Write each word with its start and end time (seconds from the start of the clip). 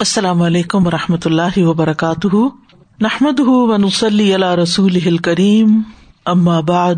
السلام 0.00 0.42
علیکم 0.42 0.86
و 0.86 0.90
رحمۃ 0.90 1.16
اللہ 1.24 1.58
وبرکاتہ۔ 1.58 2.36
نحمد 3.00 3.40
ونسلی 3.40 4.34
علیہ 4.34 4.54
رسول 4.54 5.16
کریم 5.16 5.80
بعد، 6.60 6.94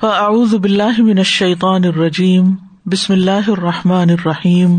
فاعوذ 0.00 0.54
باللہ 0.54 1.00
من 1.00 1.18
الشیطان 1.18 1.84
الرجیم۔ 1.84 2.54
بسم 2.86 3.12
اللہ 3.12 3.50
الرحمٰن 3.50 4.10
الرحیم۔ 4.10 4.78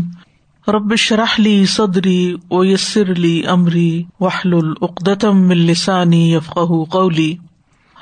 ربش 0.68 1.12
رحلی 1.12 1.66
صدری 1.66 2.34
ویسر 2.50 3.10
علی 3.10 3.44
عمری 3.44 4.02
وحل 4.20 4.54
العقدم 4.54 5.50
السانی 5.50 6.34
یفق 6.34 6.58
قولی۔ 6.90 7.36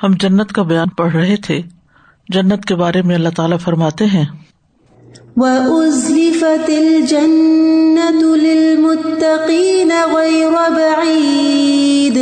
ہم 0.03 0.11
جنت 0.19 0.53
کا 0.53 0.61
بیان 0.61 0.89
پڑھ 0.89 1.15
رہے 1.15 1.35
تھے۔ 1.35 1.61
جنت 2.29 2.65
کے 2.65 2.75
بارے 2.75 3.01
میں 3.01 3.15
اللہ 3.15 3.29
تعالیٰ 3.29 3.59
فرماتے 3.59 4.05
ہیں۔ 4.05 4.25
وَأُزْلِفَتِ 5.37 6.69
الْجَنَّةُ 6.69 8.35
لِلْمُتَّقِينَ 8.37 9.91
غَيْرَ 10.15 10.51
بَعِيدٍ 10.51 12.17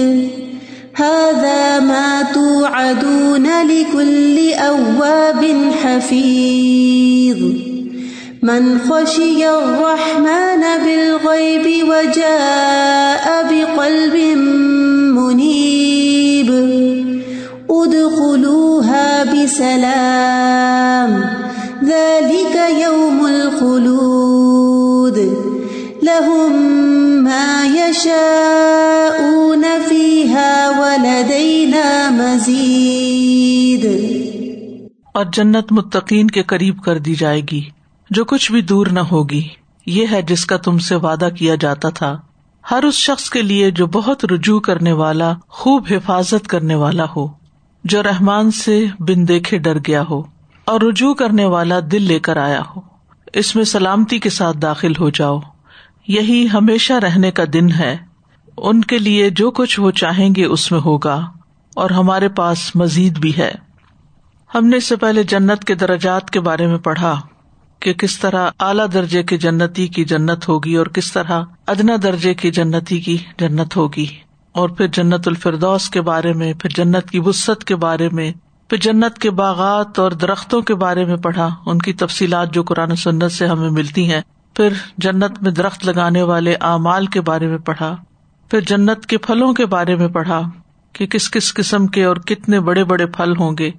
هَذَا 0.96 1.80
مَا 1.80 2.22
تُوعَدُونَ 2.34 3.48
لِكُلِّ 3.64 4.54
أَوَّابٍ 4.54 5.72
حَفِيظٍ 5.84 7.38
من 8.44 8.80
خشي 8.80 9.50
الرحمن 9.50 10.64
بالغيب 10.86 11.88
وجاء 11.90 13.26
بقلب 13.50 14.16
منيب 15.18 16.50
ادخلوها 17.70 19.24
بسلام 19.24 21.37
يوم 22.80 23.26
الخلود 23.26 25.18
لهم 26.04 26.54
ما 27.24 27.68
يشاءون 27.76 29.64
فيها 29.90 30.72
ولدينا 30.78 32.10
مزيد 32.10 33.86
اور 35.14 35.26
جنت 35.34 35.72
متقین 35.72 36.28
کے 36.28 36.44
قریب 36.44 36.84
کر 36.84 36.98
دی 36.98 37.16
جائے 37.16 37.42
گی، 37.52 37.62
جو 38.10 38.26
کچھ 38.26 38.52
بھی 38.52 38.62
دور 38.62 38.88
نہ 38.88 39.00
ہوگی۔ 39.00 39.42
یہ 39.86 40.06
ہے 40.12 40.22
جس 40.22 40.46
کا 40.46 40.58
تم 40.58 40.78
سے 40.78 40.96
وعدہ 40.96 41.30
کیا 41.38 41.56
جاتا 41.56 41.90
تھا۔ 41.90 42.18
ہر 42.72 42.84
اس 42.84 42.94
شخص 42.94 43.30
کے 43.30 43.42
لیے 43.42 43.72
جو 43.72 43.88
بہت 43.88 44.26
رجوع 44.26 44.60
کرنے 44.60 44.92
والا، 44.92 45.34
خوب 45.50 45.86
حفاظت 45.92 46.48
کرنے 46.48 46.76
والا 46.76 47.06
ہو، 47.16 47.28
جو 47.84 48.04
رحمان 48.04 48.52
سے 48.52 48.86
بن 49.00 49.28
دیکھے 49.28 49.58
ڈر 49.58 49.78
گیا 49.78 50.04
ہو۔ 50.10 50.37
اور 50.68 50.82
رجوع 50.82 51.14
کرنے 51.14 51.46
والا 51.46 51.80
دل 51.92 52.02
لے 52.02 52.20
کر 52.20 52.38
آیا 52.38 52.62
ہو۔ 52.76 52.82
اس 53.34 53.56
میں 53.56 53.64
سلامتی 53.64 54.20
کے 54.20 54.30
ساتھ 54.30 54.58
داخل 54.58 54.92
ہو 55.00 55.10
جاؤ۔ 55.10 55.40
یہی 56.08 56.48
ہمیشہ 56.54 56.94
رہنے 56.94 57.32
کا 57.32 57.44
دن 57.54 57.72
ہے۔ 57.72 57.98
ان 58.58 58.82
کے 58.82 59.00
لیے 59.00 59.30
جو 59.30 59.52
کچھ 59.52 59.80
وہ 59.80 59.92
چاہیں 59.92 60.30
گے 60.36 60.46
اس 60.46 60.72
میں 60.72 60.80
ہوگا۔ 60.80 61.26
اور 61.76 61.90
ہمارے 61.90 62.30
پاس 62.30 62.76
مزید 62.76 63.20
بھی 63.20 63.38
ہے۔ 63.38 63.52
ہم 64.56 64.66
نے 64.66 64.78
اس 64.78 64.84
سے 64.84 64.96
پہلے 64.96 65.24
جنت 65.24 65.64
کے 65.64 65.76
درجات 65.76 66.30
کے 66.30 66.40
بارے 66.40 66.68
میں 66.68 66.78
پڑھا 66.78 67.22
کہ 67.80 67.94
کس 67.94 68.20
طرح 68.20 68.50
اعلی 68.60 68.84
درجے 68.94 69.24
کے 69.24 69.38
جنتی 69.38 69.88
کی 69.88 70.06
جنت 70.06 70.50
ہوگی 70.50 70.76
اور 70.76 70.88
کس 70.88 71.12
طرح 71.12 71.42
ادنا 71.68 71.94
درجے 72.04 72.34
کی 72.34 72.52
جنتی 72.52 73.00
کی 73.00 73.18
جنت 73.40 73.78
ہوگی۔ 73.78 74.06
اور 74.52 74.70
پھر 74.70 74.88
جنت 74.88 75.28
الفردوس 75.28 75.90
کے 75.90 76.02
بارے 76.02 76.34
میں، 76.34 76.54
پھر 76.54 76.70
جنت 76.70 77.10
کی 77.10 77.20
وسط 77.20 77.64
کے 77.64 77.76
بارے 77.76 78.10
میں 78.10 78.32
پھر 78.68 78.78
جنت 78.78 79.18
کے 79.18 79.32
باغات 79.32 80.00
اور 80.00 80.12
درختوں 80.12 80.62
کے 80.62 80.76
بارے 80.76 81.06
میں 81.06 81.18
پڑھا۔ 81.18 81.50
ان 81.66 81.80
کی 81.80 81.94
تفصیلات 81.94 82.54
جو 82.54 82.64
قرآن 82.64 82.96
سنت 82.96 83.32
سے 83.32 83.48
ہمیں 83.48 83.70
ملتی 83.70 84.12
ہیں۔ 84.14 84.22
پھر 84.54 84.70
جنت 84.98 85.42
میں 85.42 85.52
درخت 85.52 85.86
لگانے 85.86 86.22
والے 86.22 86.56
اعمال 86.62 87.06
کے 87.06 87.22
بارے 87.22 87.48
میں 87.48 87.58
پڑھا۔ 87.58 87.96
پھر 88.50 88.62
جنت 88.62 89.06
کے 89.06 89.18
پھلوں 89.18 89.54
کے 89.54 89.66
بارے 89.66 89.96
میں 89.96 90.08
پڑھا 90.08 90.42
کہ 90.94 91.08
کس 91.08 91.32
کس 91.32 91.54
قسم 91.54 91.88
کے 91.88 92.04
اور 92.04 92.16
کتنے 92.16 92.60
بڑے 92.60 92.84
بڑے 92.84 93.06
پھل 93.06 93.34
ہوں 93.40 93.52
گے۔ 93.60 93.72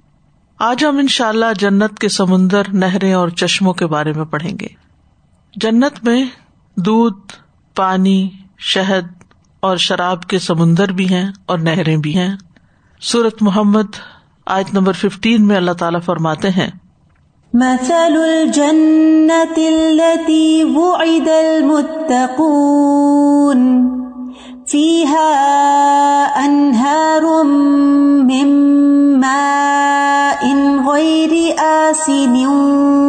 آج 0.59 0.85
ہم 0.85 0.97
ان 0.97 1.07
شاء 1.07 1.27
اللہ 1.27 1.45
جنت 1.59 1.99
کے 1.99 2.09
سمندر، 2.09 2.61
نہریں 2.73 3.13
اور 3.13 3.29
چشموں 3.29 3.73
کے 3.73 3.85
بارے 3.85 4.13
میں 4.13 4.25
پڑھیں 4.25 4.53
گے۔ 4.61 4.67
جنت 5.55 6.03
میں 6.03 6.25
دودھ، 6.75 7.31
پانی، 7.75 8.29
شہد 8.57 9.23
اور 9.59 9.77
شراب 9.77 10.23
کے 10.23 10.39
سمندر 10.39 10.91
بھی 10.91 11.09
ہیں 11.09 11.29
اور 11.45 11.59
نہریں 11.59 11.97
بھی 11.97 12.17
ہیں۔ 12.17 12.35
سورت 13.01 13.41
محمد 13.41 13.95
آیت 14.49 14.73
نمبر 14.73 14.93
ففٹین 14.93 15.47
میں 15.47 15.55
اللہ 15.55 15.71
تعالیٰ 15.71 16.01
فرماتے 16.05 16.49
ہیں۔ 16.49 16.69
مثل 17.53 18.15
الجنة 18.15 19.57
التي 19.57 20.63
وعد 20.63 21.27
المتقون 21.27 22.39
فيها 24.67 25.29
أنهار 26.45 27.43
من 28.23 28.49
ماء 29.19 30.43
غير 30.91 31.53
آسن 31.57 32.45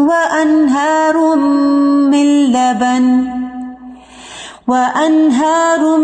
وأنهار 0.08 1.36
من 2.08 2.26
لبن 2.26 3.39
وأنهار 4.70 5.96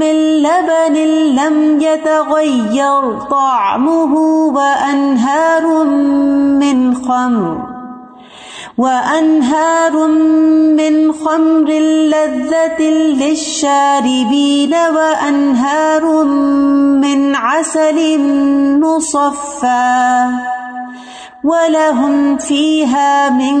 من 0.00 0.16
لبن 0.42 0.96
لم 1.36 1.80
يتغير 1.80 3.18
طعمه 3.30 4.14
وأنهار 4.56 5.84
من 5.84 6.94
خمر 6.94 7.70
وأنهار 8.78 10.06
من 10.80 11.12
خمر 11.12 11.68
لذة 12.12 12.82
للشاربين 13.20 14.74
وأنهار 14.74 16.24
من 17.04 17.34
عسل 17.34 18.18
مصفى 18.80 20.59
وَلَهُمْ 21.44 22.38
فِيهَا 22.38 23.28
مِن 23.34 23.60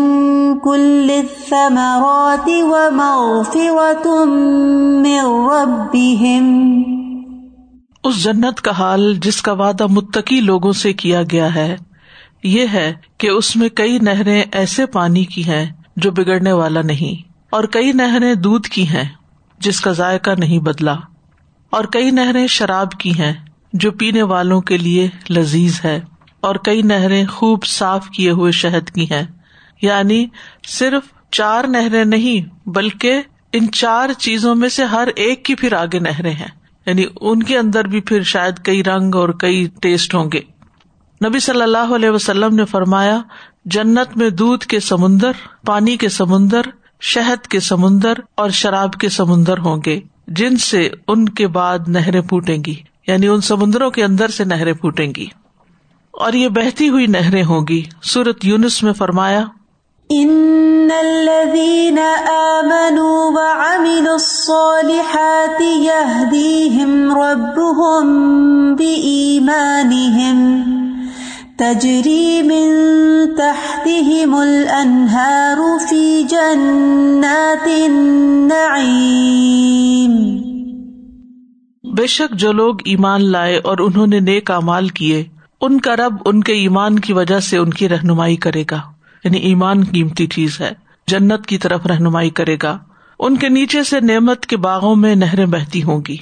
كُلِّ 0.64 1.14
الثَّمَرَاتِ 1.14 2.56
وَمَغْفِرَةٌ 2.64 4.34
مِّن 5.04 5.30
رَّبِّهِمْ 5.46 6.50
اس 8.04 8.18
جنت 8.24 8.60
کا 8.66 8.74
حال 8.78 9.06
جس 9.22 9.38
کا 9.42 9.54
وعدہ 9.60 9.88
متقی 9.92 10.40
لوگوں 10.42 10.74
سے 10.82 10.92
کیا 11.04 11.22
گیا 11.30 11.48
ہے، 11.54 11.72
یہ 12.50 12.64
ہے 12.72 12.84
کہ 13.18 13.32
اس 13.38 13.54
میں 13.56 13.70
کئی 13.74 13.96
نہریں 14.02 14.42
ایسے 14.52 14.88
پانی 14.98 15.24
کی 15.32 15.46
ہیں 15.46 15.64
جو 15.96 16.14
بگڑنے 16.20 16.54
والا 16.60 16.84
نہیں، 16.84 17.16
اور 17.52 17.70
کئی 17.72 17.92
نہریں 17.94 18.34
دودھ 18.42 18.68
کی 18.68 18.86
ہیں 18.88 19.08
جس 19.60 19.80
کا 19.80 19.92
ذائقہ 19.94 20.38
نہیں 20.38 20.68
بدلا، 20.68 20.96
اور 21.72 21.84
کئی 21.92 22.08
نہریں 22.20 22.46
شراب 22.58 23.00
کی 23.00 23.18
ہیں 23.18 23.34
جو 23.72 23.88
پینے 23.98 24.22
والوں 24.28 24.60
کے 24.68 24.76
لیے 24.78 25.04
لذیذ 25.30 25.84
ہے۔ 25.84 25.98
اور 26.40 26.54
کئی 26.54 26.82
نہریں 26.82 27.26
خوب 27.26 27.64
صاف 27.64 28.08
کیے 28.08 28.30
ہوئے 28.30 28.52
شہد 28.52 28.90
کی 28.90 29.04
ہیں۔ 29.04 29.26
یعنی 29.82 30.26
صرف 30.66 31.02
چار 31.30 31.64
نہریں 31.64 32.04
نہیں، 32.04 32.68
بلکہ 32.68 33.22
ان 33.52 33.70
چار 33.72 34.12
چیزوں 34.12 34.54
میں 34.54 34.68
سے 34.68 34.84
ہر 34.84 35.08
ایک 35.16 35.44
کی 35.44 35.54
پھر 35.54 35.72
آگے 35.72 35.98
نہریں 35.98 36.32
ہیں۔ 36.32 36.48
یعنی 36.86 37.04
ان 37.20 37.42
کے 37.42 37.58
اندر 37.58 37.84
بھی 37.84 38.00
پھر 38.00 38.22
شاید 38.22 38.54
کئی 38.64 38.84
رنگ 38.84 39.14
اور 39.14 39.28
کئی 39.28 39.68
ٹیسٹ 39.80 40.14
ہوں 40.14 40.30
گے۔ 40.32 40.40
نبی 41.28 41.38
صلی 41.38 41.62
اللہ 41.62 41.94
علیہ 41.94 42.10
وسلم 42.10 42.54
نے 42.54 42.64
فرمایا، 42.64 43.20
جنت 43.64 44.16
میں 44.16 44.30
دودھ 44.30 44.64
کے 44.64 44.80
سمندر، 44.80 45.32
پانی 45.66 45.96
کے 45.96 46.08
سمندر، 46.08 46.60
شہد 47.00 47.46
کے 47.46 47.60
سمندر 47.60 48.12
اور 48.34 48.50
شراب 48.50 48.92
کے 48.92 49.08
سمندر 49.08 49.58
ہوں 49.58 49.76
گے، 49.86 50.00
جن 50.28 50.56
سے 50.56 50.90
ان 51.08 51.28
کے 51.28 51.46
بعد 51.46 51.78
نہریں 51.86 52.20
پھوٹیں 52.20 52.58
گی۔ 52.66 52.74
یعنی 53.06 53.28
ان 53.28 53.40
سمندروں 53.40 53.90
کے 53.90 54.04
اندر 54.04 54.28
سے 54.28 54.44
نہریں 54.44 54.72
پھوٹیں 54.72 55.12
گی۔ 55.16 55.26
اور 56.14 56.32
یہ 56.32 56.48
بہتی 56.54 56.88
ہوئی 56.88 57.06
نہریں 57.08 57.44
ہوگی 57.44 57.82
سورت 58.08 58.44
یونس 58.44 58.82
میں 58.82 58.92
فرمایا 58.94 59.44
ان 60.10 60.90
الذين 60.92 61.98
امنوا 62.30 63.18
وعملوا 63.30 64.14
الصالحات 64.14 65.60
يهديهم 65.60 67.18
ربهم 67.18 68.10
بايمانهم 68.76 70.38
تجري 71.58 72.42
من 72.42 72.68
تحتهم 73.36 74.32
في 75.80 76.04
جنات 76.24 77.66
النعيم 77.68 79.40
بے 81.84 82.06
شک 82.08 82.30
جو 82.38 82.52
لوگ 82.54 82.74
ایمان 82.86 83.20
لائے 83.32 83.56
اور 83.64 83.78
انہوں 83.80 84.06
نے 84.06 84.20
نیک 84.26 84.50
امال 84.52 84.88
کیے 85.00 85.18
ان 85.60 85.80
کا 85.80 85.96
رب 85.96 86.16
ان 86.24 86.42
کے 86.42 86.52
ایمان 86.52 86.98
کی 86.98 87.12
وجہ 87.12 87.40
سے 87.40 87.58
ان 87.58 87.70
کی 87.70 87.88
رہنمائی 87.88 88.36
کرے 88.36 88.64
گا۔ 88.70 88.80
یعنی 89.24 89.38
ایمان 89.38 89.84
قیمتی 89.84 90.26
چیز 90.26 90.60
ہے۔ 90.60 90.70
جنت 91.06 91.46
کی 91.46 91.58
طرف 91.58 91.86
رہنمائی 91.86 92.30
کرے 92.30 92.56
گا۔ 92.62 92.78
ان 93.18 93.36
کے 93.36 93.48
نیچے 93.48 93.82
سے 93.82 94.00
نعمت 94.00 94.46
کے 94.46 94.56
باغوں 94.56 94.96
میں 94.96 95.14
نہریں 95.14 95.46
بہتی 95.46 95.82
ہوں 95.82 96.00
گی۔ 96.08 96.16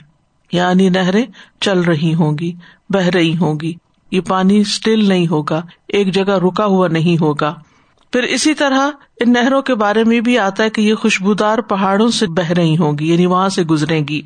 یعنی 0.52 0.88
نہریں 0.88 1.24
چل 1.60 1.80
رہی 1.80 2.14
ہوں 2.14 2.38
گی، 2.40 2.52
بہ 2.88 3.00
رہی 3.00 3.36
ہوں 3.36 3.58
گی۔ 3.62 3.74
یہ 4.10 4.20
پانی 4.20 4.58
اسٹل 4.58 5.04
نہیں 5.04 5.28
ہوگا، 5.28 5.62
ایک 5.88 6.14
جگہ 6.14 6.38
رکا 6.46 6.64
ہوا 6.64 6.88
نہیں 6.88 7.22
ہوگا۔ 7.22 7.54
پھر 8.12 8.22
اسی 8.22 8.54
طرح 8.54 8.90
ان 9.20 9.32
نہروں 9.32 9.62
کے 9.62 9.74
بارے 9.74 10.04
میں 10.04 10.20
بھی 10.20 10.38
آتا 10.38 10.62
ہے 10.62 10.70
کہ 10.70 10.80
یہ 10.80 10.94
خوشبودار 10.94 11.58
پہاڑوں 11.58 12.08
سے 12.08 12.26
بہ 12.26 12.52
رہی 12.52 12.76
ہوں 12.76 12.98
گی 12.98 13.12
یعنی 13.12 13.26
وہاں 13.26 13.48
سے 13.48 13.62
گزرے 13.62 14.00
گی۔ 14.08 14.22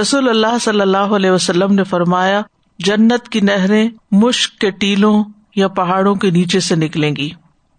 رسول 0.00 0.28
اللہ 0.28 0.58
صلی 0.60 0.80
اللہ 0.80 0.96
علیہ 0.96 1.30
وسلم 1.30 1.74
نے 1.74 1.84
فرمایا 1.84 2.42
جنت 2.78 3.28
کی 3.28 3.40
نہریں 3.40 3.88
مشک 4.10 4.60
کے 4.60 4.70
ٹیلوں 4.70 5.24
یا 5.56 5.68
پہاڑوں 5.68 6.14
کے 6.14 6.30
نیچے 6.30 6.60
سے 6.60 6.76
نکلیں 6.76 7.16
گی۔ 7.16 7.28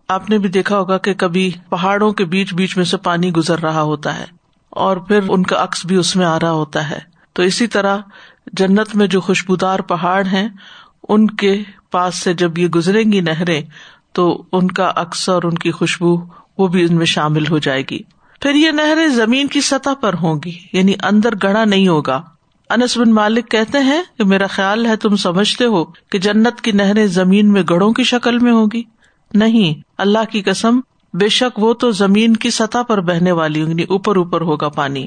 آپ 0.07 0.29
نے 0.29 0.37
بھی 0.37 0.49
دیکھا 0.49 0.79
ہوگا 0.79 0.97
کہ 0.97 1.13
کبھی 1.13 1.51
پہاڑوں 1.69 2.11
کے 2.11 2.25
بیچ 2.25 2.53
بیچ 2.53 2.77
میں 2.77 2.85
سے 2.85 2.97
پانی 2.97 3.33
گزر 3.33 3.59
رہا 3.59 3.81
ہوتا 3.81 4.19
ہے 4.19 4.25
اور 4.69 4.97
پھر 4.97 5.19
ان 5.27 5.43
کا 5.43 5.63
عکس 5.63 5.85
بھی 5.85 5.95
اس 5.95 6.15
میں 6.15 6.25
آ 6.25 6.39
رہا 6.39 6.51
ہوتا 6.51 6.89
ہے۔ 6.89 6.99
تو 7.33 7.43
اسی 7.43 7.67
طرح 7.67 7.97
جنت 8.53 8.95
میں 8.95 9.07
جو 9.07 9.21
خوشبودار 9.21 9.79
پہاڑ 9.79 10.25
ہیں، 10.25 10.49
ان 11.09 11.27
کے 11.27 11.63
پاس 11.91 12.15
سے 12.15 12.33
جب 12.33 12.57
یہ 12.57 12.67
گزریں 12.67 13.11
گی 13.11 13.21
نہریں، 13.21 13.61
تو 14.11 14.43
ان 14.51 14.67
کا 14.67 14.91
عکس 14.95 15.29
اور 15.29 15.43
ان 15.43 15.55
کی 15.55 15.71
خوشبو 15.71 16.15
وہ 16.57 16.67
بھی 16.67 16.81
ان 16.81 16.95
میں 16.95 17.05
شامل 17.05 17.47
ہو 17.47 17.57
جائے 17.57 17.83
گی۔ 17.91 17.99
پھر 18.41 18.55
یہ 18.55 18.71
نہریں 18.71 19.07
زمین 19.07 19.47
کی 19.47 19.61
سطح 19.61 19.93
پر 20.01 20.13
ہوں 20.13 20.39
گی 20.45 20.57
یعنی 20.73 20.93
اندر 21.03 21.29
گڑا 21.43 21.65
نہیں 21.65 21.87
ہوگا۔ 21.87 22.21
انس 22.69 22.97
بن 22.97 23.11
مالک 23.11 23.51
کہتے 23.51 23.79
ہیں 23.79 24.03
کہ 24.17 24.23
میرا 24.23 24.47
خیال 24.47 24.85
ہے 24.85 24.95
تم 24.95 25.15
سمجھتے 25.15 25.65
ہو 25.65 25.85
کہ 25.85 26.17
جنت 26.17 26.61
کی 26.61 26.71
نہریں 26.71 27.07
زمین 27.07 27.51
میں 27.51 27.63
گڑوں 27.69 27.93
کی 27.93 28.03
شکل 28.03 28.39
میں 28.39 28.51
ہوگی۔ 28.51 28.83
نہیں، 29.33 29.81
اللہ 29.97 30.31
کی 30.31 30.41
قسم، 30.41 30.79
بے 31.13 31.29
شک 31.29 31.59
وہ 31.59 31.73
تو 31.73 31.91
زمین 31.91 32.35
کی 32.35 32.49
سطح 32.49 32.77
پر 32.87 33.01
بہنے 33.01 33.31
والی 33.31 33.61
ہوں 33.61 33.69
یعنی 33.69 33.83
اوپر 33.83 34.15
اوپر 34.15 34.41
ہوگا 34.41 34.69
پانی۔ 34.69 35.05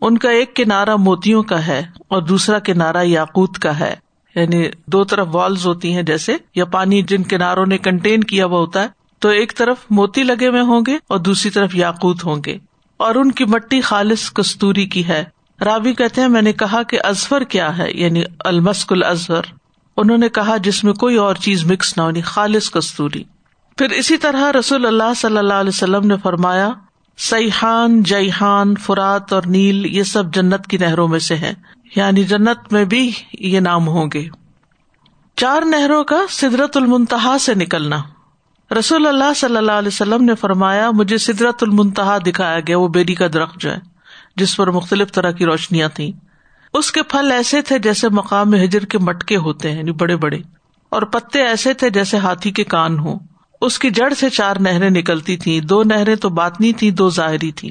ان 0.00 0.18
کا 0.18 0.30
ایک 0.30 0.56
کنارا 0.56 0.96
موتیوں 0.96 1.42
کا 1.42 1.66
ہے 1.66 1.86
اور 2.08 2.22
دوسرا 2.22 2.58
کنارا 2.58 3.02
یاقوت 3.02 3.58
کا 3.58 3.80
ہے۔ 3.80 3.94
یعنی 4.34 4.64
دو 4.86 5.04
طرف 5.04 5.26
والز 5.32 5.66
ہوتی 5.66 5.94
ہیں 5.94 6.02
جیسے، 6.02 6.36
یا 6.54 6.64
پانی 6.64 7.02
جن 7.02 7.22
کناروں 7.22 7.66
نے 7.66 7.78
کنٹین 7.78 8.24
کیا 8.24 8.46
ہوا 8.46 8.58
ہوتا 8.58 8.82
ہے، 8.82 8.88
تو 9.18 9.28
ایک 9.28 9.56
طرف 9.56 9.76
موتی 9.90 10.22
لگے 10.22 10.48
ہوئے 10.48 10.60
ہوں 10.60 10.80
گے 10.86 10.98
اور 11.08 11.18
دوسری 11.18 11.50
طرف 11.50 11.74
یاقوت 11.74 12.24
ہوں 12.24 12.36
گے۔ 12.46 12.58
اور 12.96 13.14
ان 13.14 13.32
کی 13.32 13.44
مٹی 13.44 13.80
خالص 13.80 14.32
کستوری 14.32 14.86
کی 14.86 15.08
ہے۔ 15.08 15.24
راوی 15.64 15.94
کہتے 15.94 16.20
ہیں، 16.20 16.28
میں 16.28 16.42
نے 16.42 16.52
کہا 16.52 16.82
کہ 16.82 16.98
ازفر 17.04 17.44
کیا 17.44 17.78
ہے؟ 17.78 17.90
یعنی 17.94 18.22
المسک 18.38 18.92
الازہر 18.92 19.40
انہوں 19.96 20.18
نے 20.18 20.28
کہا، 20.28 20.56
جس 20.56 20.84
میں 20.84 20.92
کوئی 20.92 21.16
اور 21.16 21.34
چیز 21.34 21.64
مکس 21.64 21.96
نہ 21.96 22.02
ہونی 22.02 22.18
یعنی 22.18 22.22
خالص 22.22 22.70
کستوری۔ 22.70 23.24
پھر 23.76 23.90
اسی 23.90 24.16
طرح 24.16 24.52
رسول 24.52 24.86
اللہ 24.86 25.14
صلی 25.16 25.38
اللہ 25.38 25.54
علیہ 25.54 25.68
وسلم 25.68 26.06
نے 26.06 26.14
فرمایا، 26.22 26.70
سیحان، 27.18 28.02
جیحان، 28.02 28.74
فرات 28.76 29.32
اور 29.32 29.42
نیل، 29.46 29.86
یہ 29.86 30.02
سب 30.02 30.34
جنت 30.34 30.66
کی 30.66 30.76
نہروں 30.76 31.08
میں 31.08 31.18
سے 31.18 31.36
ہے 31.36 31.54
یعنی 31.96 32.24
جنت 32.24 32.72
میں 32.72 32.84
بھی 32.84 33.12
یہ 33.32 33.60
نام 33.60 33.88
ہوں 33.88 34.10
گے۔ 34.14 34.28
چار 35.36 35.62
نہروں 35.62 36.04
کا 36.04 36.20
سدرت 36.30 36.76
المنتہا 36.76 37.36
سے 37.40 37.54
نکلنا۔ 37.54 38.02
رسول 38.78 39.06
اللہ 39.06 39.34
صلی 39.36 39.56
اللہ 39.56 39.72
علیہ 39.72 39.88
وسلم 39.88 40.24
نے 40.24 40.34
فرمایا، 40.34 40.90
مجھے 40.90 41.18
سدرت 41.18 41.62
المنتہا 41.62 42.18
دکھایا 42.18 42.60
گیا، 42.60 42.78
وہ 42.78 42.88
بیری 42.88 43.14
کا 43.14 43.26
درخت 43.32 43.60
جو 43.60 43.72
ہے۔ 43.72 43.97
جس 44.38 44.56
پر 44.56 44.70
مختلف 44.70 45.12
طرح 45.12 45.30
کی 45.30 45.44
روشنیاں 45.44 45.88
تھیں۔ 45.88 46.12
اس 46.74 46.92
کے 46.92 47.02
پھل 47.02 47.32
ایسے 47.32 47.62
تھے 47.62 47.78
جیسے 47.78 48.08
مقام 48.08 48.54
ہجر 48.54 48.84
کے 48.84 48.98
مٹکے 48.98 49.36
ہوتے 49.36 49.70
ہیں 49.70 49.78
یعنی 49.78 49.92
بڑے 49.92 50.16
بڑے۔ 50.16 50.38
اور 50.88 51.02
پتے 51.02 51.42
ایسے 51.42 51.74
تھے 51.74 51.90
جیسے 51.90 52.16
ہاتھی 52.16 52.50
کے 52.50 52.64
کان 52.64 52.98
ہوں۔ 52.98 53.18
اس 53.60 53.78
کی 53.78 53.90
جڑ 53.90 54.12
سے 54.14 54.30
چار 54.30 54.56
نہریں 54.60 54.90
نکلتی 54.90 55.36
تھی 55.36 55.60
دو 55.60 55.82
نہریں 55.82 56.16
تو 56.16 56.28
باتنی 56.28 56.72
تھی 56.72 56.90
دو 56.90 57.10
ظاہری 57.10 57.52
تھی 57.52 57.68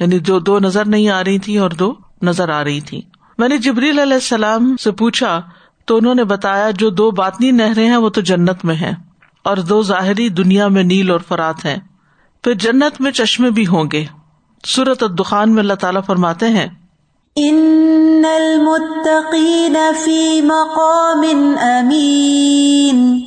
یعنی 0.00 0.18
جو 0.18 0.38
دو 0.38 0.58
نظر 0.58 0.84
نہیں 0.84 1.08
آ 1.08 1.24
رہی 1.24 1.38
تھی 1.38 1.58
اور 1.58 1.70
دو 1.70 1.94
نظر 2.22 2.48
آ 2.48 2.64
رہی 2.64 2.80
تھی 2.80 3.02
میں 3.38 3.48
نے 3.48 3.58
جبریل 3.58 3.98
علیہ 3.98 4.14
السلام 4.14 4.76
سے 4.76 4.90
پوچھا، 4.90 5.40
تو 5.84 5.96
انہوں 5.96 6.14
نے 6.14 6.24
بتایا، 6.24 6.70
جو 6.70 6.90
دو 6.90 7.10
باتنی 7.10 7.50
نہریں 7.50 7.88
ہیں، 7.88 7.96
وہ 7.96 8.08
تو 8.08 8.20
جنت 8.20 8.64
میں 8.64 8.74
ہے 8.74 8.90
اور 9.44 9.56
دو 9.56 9.82
ظاہری 9.82 10.28
دنیا 10.28 10.68
میں 10.68 10.82
نیل 10.82 11.10
اور 11.10 11.20
فرات 11.28 11.64
ہیں۔ 11.64 11.76
پھر 12.44 12.54
جنت 12.54 13.00
میں 13.00 13.10
چشمے 13.10 13.50
بھی 13.50 13.66
ہوں 13.66 13.84
گے۔ 13.92 14.04
سورت 14.66 15.02
الدخان 15.02 15.52
میں 15.52 15.62
اللہ 15.62 15.74
تعالیٰ 15.74 16.00
فرماتے 16.06 16.48
ہیں 16.48 16.68
ان 17.36 18.24
المتقین 18.34 19.76
فی 20.04 20.40
مقام 20.40 21.22
امین 21.60 23.20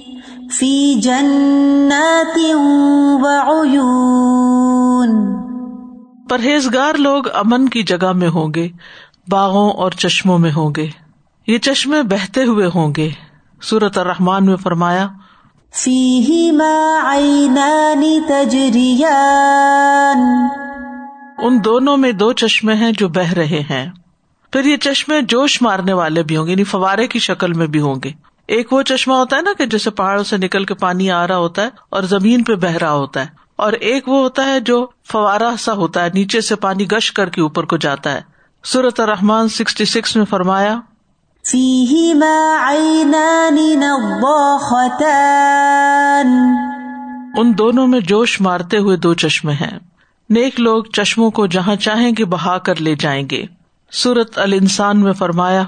فی 0.52 0.94
جنات 0.94 2.40
وعیون 3.24 5.36
پرہیزگار 6.30 6.94
لوگ 6.94 7.24
امن 7.34 7.70
کی 7.70 7.84
جگہ 7.84 8.12
میں 8.12 8.30
ہوں 8.30 8.48
گے 8.56 8.70
باغوں 9.30 9.72
اور 9.72 9.92
چشموں 9.92 10.40
میں 10.40 10.52
ہوں 10.52 10.74
گے۔ 10.78 10.90
یہ 11.48 11.58
چشمے 11.58 12.04
بہتے 12.04 12.44
ہوئے 12.44 12.70
ہوں 12.76 12.94
گے۔ 12.98 13.10
سورت 13.62 13.98
الرحمان 13.98 14.46
میں 14.46 14.56
فرمایا 14.56 15.08
فیہما 15.74 17.02
عینان 17.06 18.04
تجریان 18.28 20.48
ان 21.38 21.66
دونوں 21.66 21.98
میں 21.98 22.12
دو 22.12 22.34
چشمے 22.34 22.74
ہیں 22.74 22.92
جو 22.98 23.08
بہ 23.08 23.34
رہے 23.34 23.64
ہیں۔ 23.70 23.90
پھر 24.52 24.66
یہ 24.66 24.78
چشمے 24.78 25.22
جوش 25.22 25.62
مارنے 25.62 25.94
والے 25.94 26.24
بھی 26.24 26.38
ہوں 26.38 26.46
گے 26.46 26.52
یعنی 26.52 26.64
فوارے 26.64 27.08
کی 27.08 27.20
شکل 27.20 27.54
میں 27.54 27.68
بھی 27.68 27.80
ہوں 27.80 27.96
گے۔ 28.04 28.12
ایک 28.48 28.74
وہ 28.74 28.82
چشمہ 28.82 29.14
ہوتا 29.14 29.36
ہے 29.36 29.42
نا 29.42 29.52
کہ 29.58 29.66
جیسے 29.66 29.90
پہاڑوں 29.90 30.24
سے 30.24 30.38
نکل 30.38 30.66
کے 30.66 30.74
پانی 30.74 31.12
آ 31.12 31.28
رہا 31.28 31.38
ہوتا 31.38 31.62
ہے 31.62 31.70
اور 31.90 32.04
زمین 32.04 32.44
پہ 32.44 32.56
بہ 32.56 32.72
رہا 32.72 32.92
ہوتا 32.92 33.22
ہے۔ 33.22 33.26
اور 33.56 33.74
ایک 33.74 34.08
وہ 34.08 34.20
ہوتا 34.20 34.46
ہے 34.46 34.60
جو 34.60 34.88
فوارا 35.12 35.52
سا 35.60 35.74
ہوتا 35.74 36.04
ہے 36.04 36.10
نیچے 36.14 36.42
سے 36.42 36.56
پانی 36.56 36.92
گش 36.92 37.12
کر 37.12 37.30
کے 37.30 37.42
اوپر 37.42 37.66
کو 37.66 37.78
جاتا 37.78 38.12
ہے۔ 38.12 38.22
سورت 38.64 39.02
رحمان 39.02 39.48
سکسٹی 39.50 39.86
سکس 39.86 40.16
میں 40.16 40.26
فرمایا 40.26 40.80
ان 47.38 47.58
دونوں 47.58 47.88
میں 47.88 48.00
جوش 48.00 48.42
مارتے 48.42 48.78
ہوئے 48.78 48.98
دو 48.98 49.14
چشمے 49.14 49.54
ہیں۔ 49.54 49.80
نیک 50.30 50.60
لوگ 50.60 50.84
چشموں 50.84 51.32
کو 51.32 51.48
جہاں 51.48 51.76
چاہیں 51.76 52.12
گے 52.18 52.26
بہا 52.26 52.58
کر 52.58 52.76
لے 52.76 52.96
جائیں 53.00 53.28
گے۔ 53.32 53.46
سورت 53.92 54.40
ال 54.40 54.54
انسان 54.54 55.02
میں 55.02 55.14
فرمایا 55.14 55.64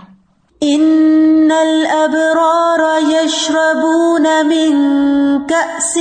ان 0.61 1.51
الابرار 1.59 3.11
يشربون 3.11 4.23
من 4.23 4.87
كأس 5.49 5.97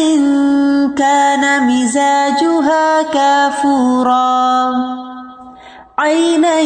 كان 0.99 1.67
مزاجها 1.67 3.01
كافورا۔ 3.13 4.71
عينا 5.99 6.61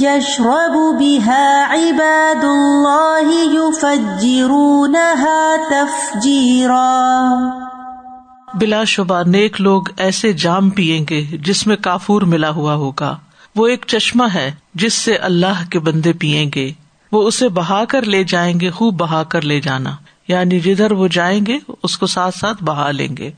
يشرب 0.00 1.00
بها 1.00 1.66
عباد 1.70 2.44
الله 2.44 3.52
يفجرونها 3.52 5.54
تفجيرا۔ 5.70 7.38
بلا 8.60 8.84
شبہ 8.84 9.22
نیک 9.26 9.60
لوگ 9.60 9.82
ایسے 9.96 10.32
جام 10.32 10.70
پیئیں 10.70 11.06
گے 11.10 11.24
جس 11.32 11.66
میں 11.66 11.76
کافور 11.76 12.22
ملا 12.22 12.50
ہوا 12.50 12.74
ہوگا۔ 12.74 13.18
وہ 13.56 13.66
ایک 13.66 13.84
چشمہ 13.86 14.24
ہے 14.34 14.54
جس 14.74 14.94
سے 14.94 15.16
اللہ 15.16 15.70
کے 15.70 15.78
بندے 15.78 16.12
پیئیں 16.12 16.50
گے۔ 16.54 16.72
وہ 17.12 17.22
اسے 17.22 17.48
بہا 17.48 17.84
کر 17.84 18.02
لے 18.02 18.24
جائیں 18.24 18.60
گے، 18.60 18.70
خوب 18.70 18.94
بہا 18.94 19.22
کر 19.24 19.42
لے 19.42 19.60
جانا۔ 19.60 19.96
یعنی 20.28 20.60
جدھر 20.60 20.92
وہ 20.92 21.08
جائیں 21.08 21.46
گے، 21.46 21.58
اس 21.82 21.98
کو 21.98 22.06
ساتھ 22.06 22.38
ساتھ 22.38 22.64
بہا 22.64 22.90
لیں 22.90 23.16
گے۔ 23.16 23.30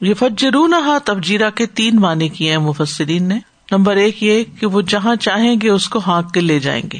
یہ 0.00 0.14
فجرون 0.14 0.74
ہا 0.74 0.98
تبجیرا 1.04 1.50
کے 1.50 1.66
تین 1.66 1.96
معنی 1.96 2.28
کیے 2.28 2.50
ہیں 2.50 2.58
مفسرین 2.58 3.28
نے۔ 3.28 3.38
نمبر 3.70 3.96
ایک 3.96 4.22
یہ 4.22 4.44
کہ 4.60 4.66
وہ 4.66 4.80
جہاں 4.80 5.16
چاہیں 5.16 5.56
گے، 5.62 5.70
اس 5.70 5.88
کو 5.88 6.00
ہانک 6.06 6.34
کے 6.34 6.40
لے 6.40 6.58
جائیں 6.58 6.82
گے۔ 6.92 6.98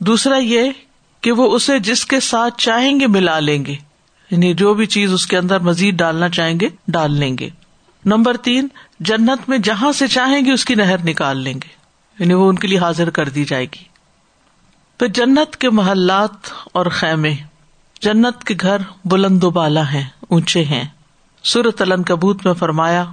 دوسرا 0.00 0.36
یہ 0.36 0.70
کہ 1.20 1.32
وہ 1.32 1.54
اسے 1.54 1.78
جس 1.78 2.06
کے 2.06 2.20
ساتھ 2.20 2.54
چاہیں 2.58 3.00
گے، 3.00 3.06
ملا 3.06 3.40
لیں 3.40 3.66
گے۔ 3.66 3.74
یعنی 4.30 4.54
جو 4.54 4.74
بھی 4.74 4.86
چیز 4.86 5.12
اس 5.12 5.26
کے 5.26 5.38
اندر 5.38 5.58
مزید 5.58 5.94
ڈالنا 5.94 6.28
چاہیں 6.28 6.60
گے، 6.60 6.68
ڈال 6.88 7.12
لیں 7.12 7.38
گے۔ 7.38 7.48
نمبر 8.04 8.36
تین، 8.36 8.68
جنت 9.00 9.48
میں 9.48 9.58
جہاں 9.58 9.92
سے 9.92 10.06
چاہیں 10.06 10.44
گے 10.44 10.52
اس 10.52 10.64
کی 10.64 10.74
نہر 10.74 10.96
نکال 11.04 11.38
لیں 11.38 11.54
گے۔ 11.54 11.68
یعنی 12.18 12.34
وہ 12.34 12.48
ان 12.48 12.58
کے 12.58 12.68
لیے 12.68 12.78
حاضر 12.78 13.10
کر 13.10 13.28
دی 13.28 13.44
جائے 13.44 13.64
گی۔ 13.64 13.84
پھر 14.98 15.06
جنت 15.06 15.56
کے 15.56 15.70
محلات 15.70 16.48
اور 16.72 16.86
خیمے، 16.86 17.34
جنت 18.00 18.44
کے 18.44 18.54
گھر 18.60 18.76
بلند 19.04 19.44
و 19.44 19.50
بالا 19.50 19.92
ہیں، 19.92 20.04
اونچے 20.20 20.64
ہیں۔ 20.64 20.84
سورت 21.44 21.82
الن 21.82 22.02
کبوت 22.02 22.46
میں 22.46 22.54
فرمایا 22.54 23.04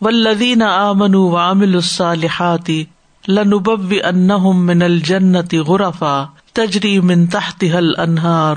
و 0.00 0.08
لدین 0.10 0.62
آمن 0.62 1.14
وامل 1.14 1.74
الصالحاتی 1.74 2.84
لنب 3.28 3.70
ان 4.04 4.28
من 4.42 4.82
الجنتی 4.82 5.58
غرفا 5.58 6.24
تجری 6.52 7.00
من 7.00 7.26
تحت 7.26 7.64
حل 7.64 8.00
انہار 8.00 8.56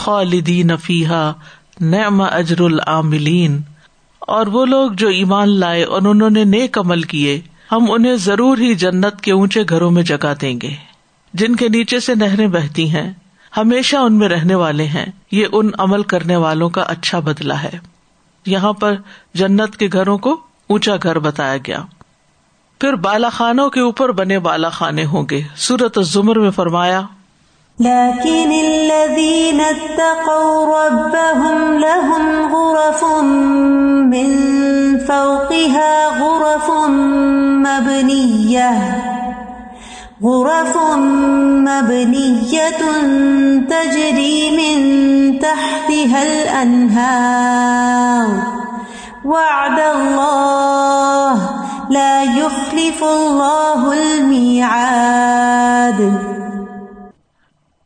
خالدین 0.00 0.76
فیحا 0.76 1.32
نعم 1.80 2.20
اجر 2.20 2.60
العاملین۔ 2.60 3.60
اور 4.18 4.46
وہ 4.46 4.66
لوگ 4.66 4.90
جو 4.90 5.08
ایمان 5.08 5.48
لائے 5.48 5.84
اور 5.84 6.02
انہوں 6.02 6.30
نے 6.30 6.44
نیک 6.44 6.78
عمل 6.78 7.02
کیے، 7.02 7.40
ہم 7.72 7.86
انہیں 7.88 8.14
ضرور 8.14 8.58
ہی 8.58 8.74
جنت 8.74 9.20
کے 9.20 9.32
اونچے 9.32 9.62
گھروں 9.68 9.90
میں 9.90 10.02
جگہ 10.02 10.34
دیں 10.40 10.60
گے۔ 10.62 10.70
جن 11.34 11.56
کے 11.56 11.68
نیچے 11.68 12.00
سے 12.00 12.14
نہریں 12.14 12.46
بہتی 12.46 12.90
ہیں، 12.90 13.12
ہمیشہ 13.56 13.96
ان 13.96 14.18
میں 14.18 14.28
رہنے 14.28 14.54
والے 14.54 14.84
ہیں۔ 14.84 15.06
یہ 15.32 15.46
ان 15.52 15.70
عمل 15.78 16.02
کرنے 16.02 16.36
والوں 16.36 16.70
کا 16.70 16.82
اچھا 16.82 17.18
بدلا 17.18 17.62
ہے۔ 17.62 17.78
یہاں 18.46 18.72
پر 18.72 18.94
جنت 19.34 19.76
کے 19.76 19.88
گھروں 19.92 20.18
کو 20.18 20.40
اونچا 20.66 20.96
گھر 21.02 21.18
بتایا 21.18 21.56
گیا۔ 21.56 21.82
پھر 22.80 22.92
بالا 22.92 23.28
خانوں 23.28 23.70
کے 23.70 23.80
اوپر 23.80 24.12
بنے 24.12 24.38
بالا 24.38 24.68
خانے 24.68 25.04
ہوں 25.04 25.24
گے۔ 25.30 25.42
سورت 25.56 25.98
زمر 26.02 26.38
میں 26.38 26.50
فرمایا 26.50 27.02
لكن 27.80 28.52
الذين 28.52 29.60
اتقوا 29.60 30.76
ربهم 30.76 31.78
لهم 31.78 32.54
غرف 32.54 33.04
من 34.12 34.28
فوقها 34.98 36.20
غرف 36.20 36.70
مبنية 37.64 38.70
غرف 40.22 40.76
مبنية 41.68 42.82
تجري 43.68 44.36
من 44.60 44.78
تحتها 45.38 46.20
الأنهار. 46.22 48.28
وعد 49.24 49.78
الله 49.96 51.36
لا 51.90 52.22
يخلف 52.22 53.04
الله 53.04 53.92
الميعاد. 53.92 55.40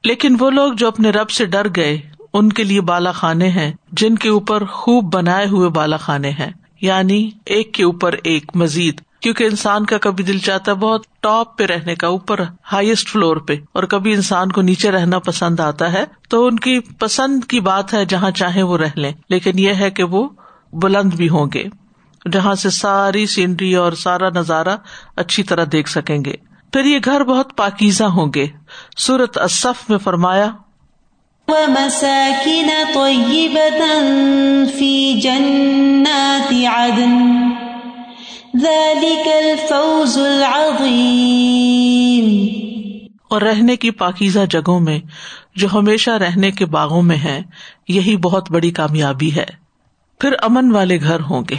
لیکن 0.04 0.36
وہ 0.38 0.50
لوگ 0.50 0.72
جو 0.72 0.88
اپنے 0.88 1.10
رب 1.10 1.30
سے 1.30 1.44
ڈر 1.44 1.66
گئے، 1.76 2.00
ان 2.32 2.52
کے 2.52 2.64
لیے 2.64 2.80
بالا 2.80 3.12
خانے 3.12 3.48
ہیں، 3.48 3.72
جن 3.92 4.14
کے 4.14 4.28
اوپر 4.28 4.64
خوب 4.64 5.14
بنائے 5.14 5.46
ہوئے 5.46 5.68
بالا 5.68 5.96
خانے 5.96 6.30
ہیں۔ 6.30 6.50
یعنی 6.80 7.30
ایک 7.46 7.74
کے 7.74 7.84
اوپر 7.84 8.14
ایک 8.22 8.56
مزید، 8.56 9.00
کیونکہ 9.20 9.44
انسان 9.44 9.86
کا 9.86 9.98
کبھی 9.98 10.24
دل 10.24 10.38
چاہتا 10.38 10.72
ہے 10.72 10.76
بہت 10.76 11.06
ٹاپ 11.20 11.58
پہ 11.58 11.64
رہنے 11.64 11.94
کا، 11.94 12.06
اوپر 12.06 12.40
ہائیسٹ 12.72 13.08
فلور 13.08 13.36
پہ۔ 13.36 13.52
اور 13.72 13.84
کبھی 13.84 14.14
انسان 14.14 14.52
کو 14.52 14.62
نیچے 14.62 14.90
رہنا 14.90 15.18
پسند 15.18 15.60
آتا 15.60 15.92
ہے، 15.92 16.04
تو 16.28 16.46
ان 16.46 16.56
کی 16.56 16.80
پسند 16.80 17.44
کی 17.44 17.60
بات 17.60 17.94
ہے 17.94 18.04
جہاں 18.04 18.30
چاہے 18.30 18.62
وہ 18.62 18.78
رہ 18.78 18.90
لیں۔ 18.96 19.12
لیکن 19.28 19.58
یہ 19.58 19.74
ہے 19.74 19.90
کہ 19.90 20.04
وہ 20.04 20.28
بلند 20.72 21.14
بھی 21.14 21.28
ہوں 21.28 21.46
گے، 21.54 21.64
جہاں 22.32 22.54
سے 22.54 22.70
ساری 22.70 23.26
سینری 23.26 23.74
اور 23.74 23.92
سارا 23.92 24.28
نظارہ 24.28 24.76
اچھی 25.16 25.42
طرح 25.42 25.64
دیکھ 25.72 25.90
سکیں 25.90 26.24
گے۔ 26.24 26.53
پھر 26.74 26.84
یہ 26.84 26.98
گھر 27.04 27.24
بہت 27.24 27.56
پاکیزہ 27.56 28.04
ہوں 28.04 28.26
گے۔ 28.34 28.46
سورت 28.96 29.38
اصف 29.38 29.90
میں 29.90 29.98
فرمایا 29.98 30.50
ومساكن 31.48 32.68
طيبة 32.94 33.96
في 34.78 35.20
جنات 35.20 36.52
عدن 36.66 37.50
ذلك 38.58 39.28
الفوز 39.28 40.18
العظيم۔ 40.18 40.96
اور 43.30 43.42
رہنے 43.42 43.76
کی 43.76 43.90
پاکیزہ 43.90 44.40
جگہوں 44.50 44.80
میں 44.80 45.00
جو 45.56 45.68
ہمیشہ 45.72 46.10
رہنے 46.10 46.50
کے 46.50 46.66
باغوں 46.66 47.02
میں 47.02 47.16
ہے 47.16 47.42
یہی 47.88 48.16
بہت 48.16 48.50
بڑی 48.50 48.70
کامیابی 48.70 49.36
ہے۔ 49.36 49.46
پھر 50.20 50.32
امن 50.42 50.70
والے 50.70 51.00
گھر 51.00 51.20
ہوں 51.20 51.42
گے۔ 51.50 51.56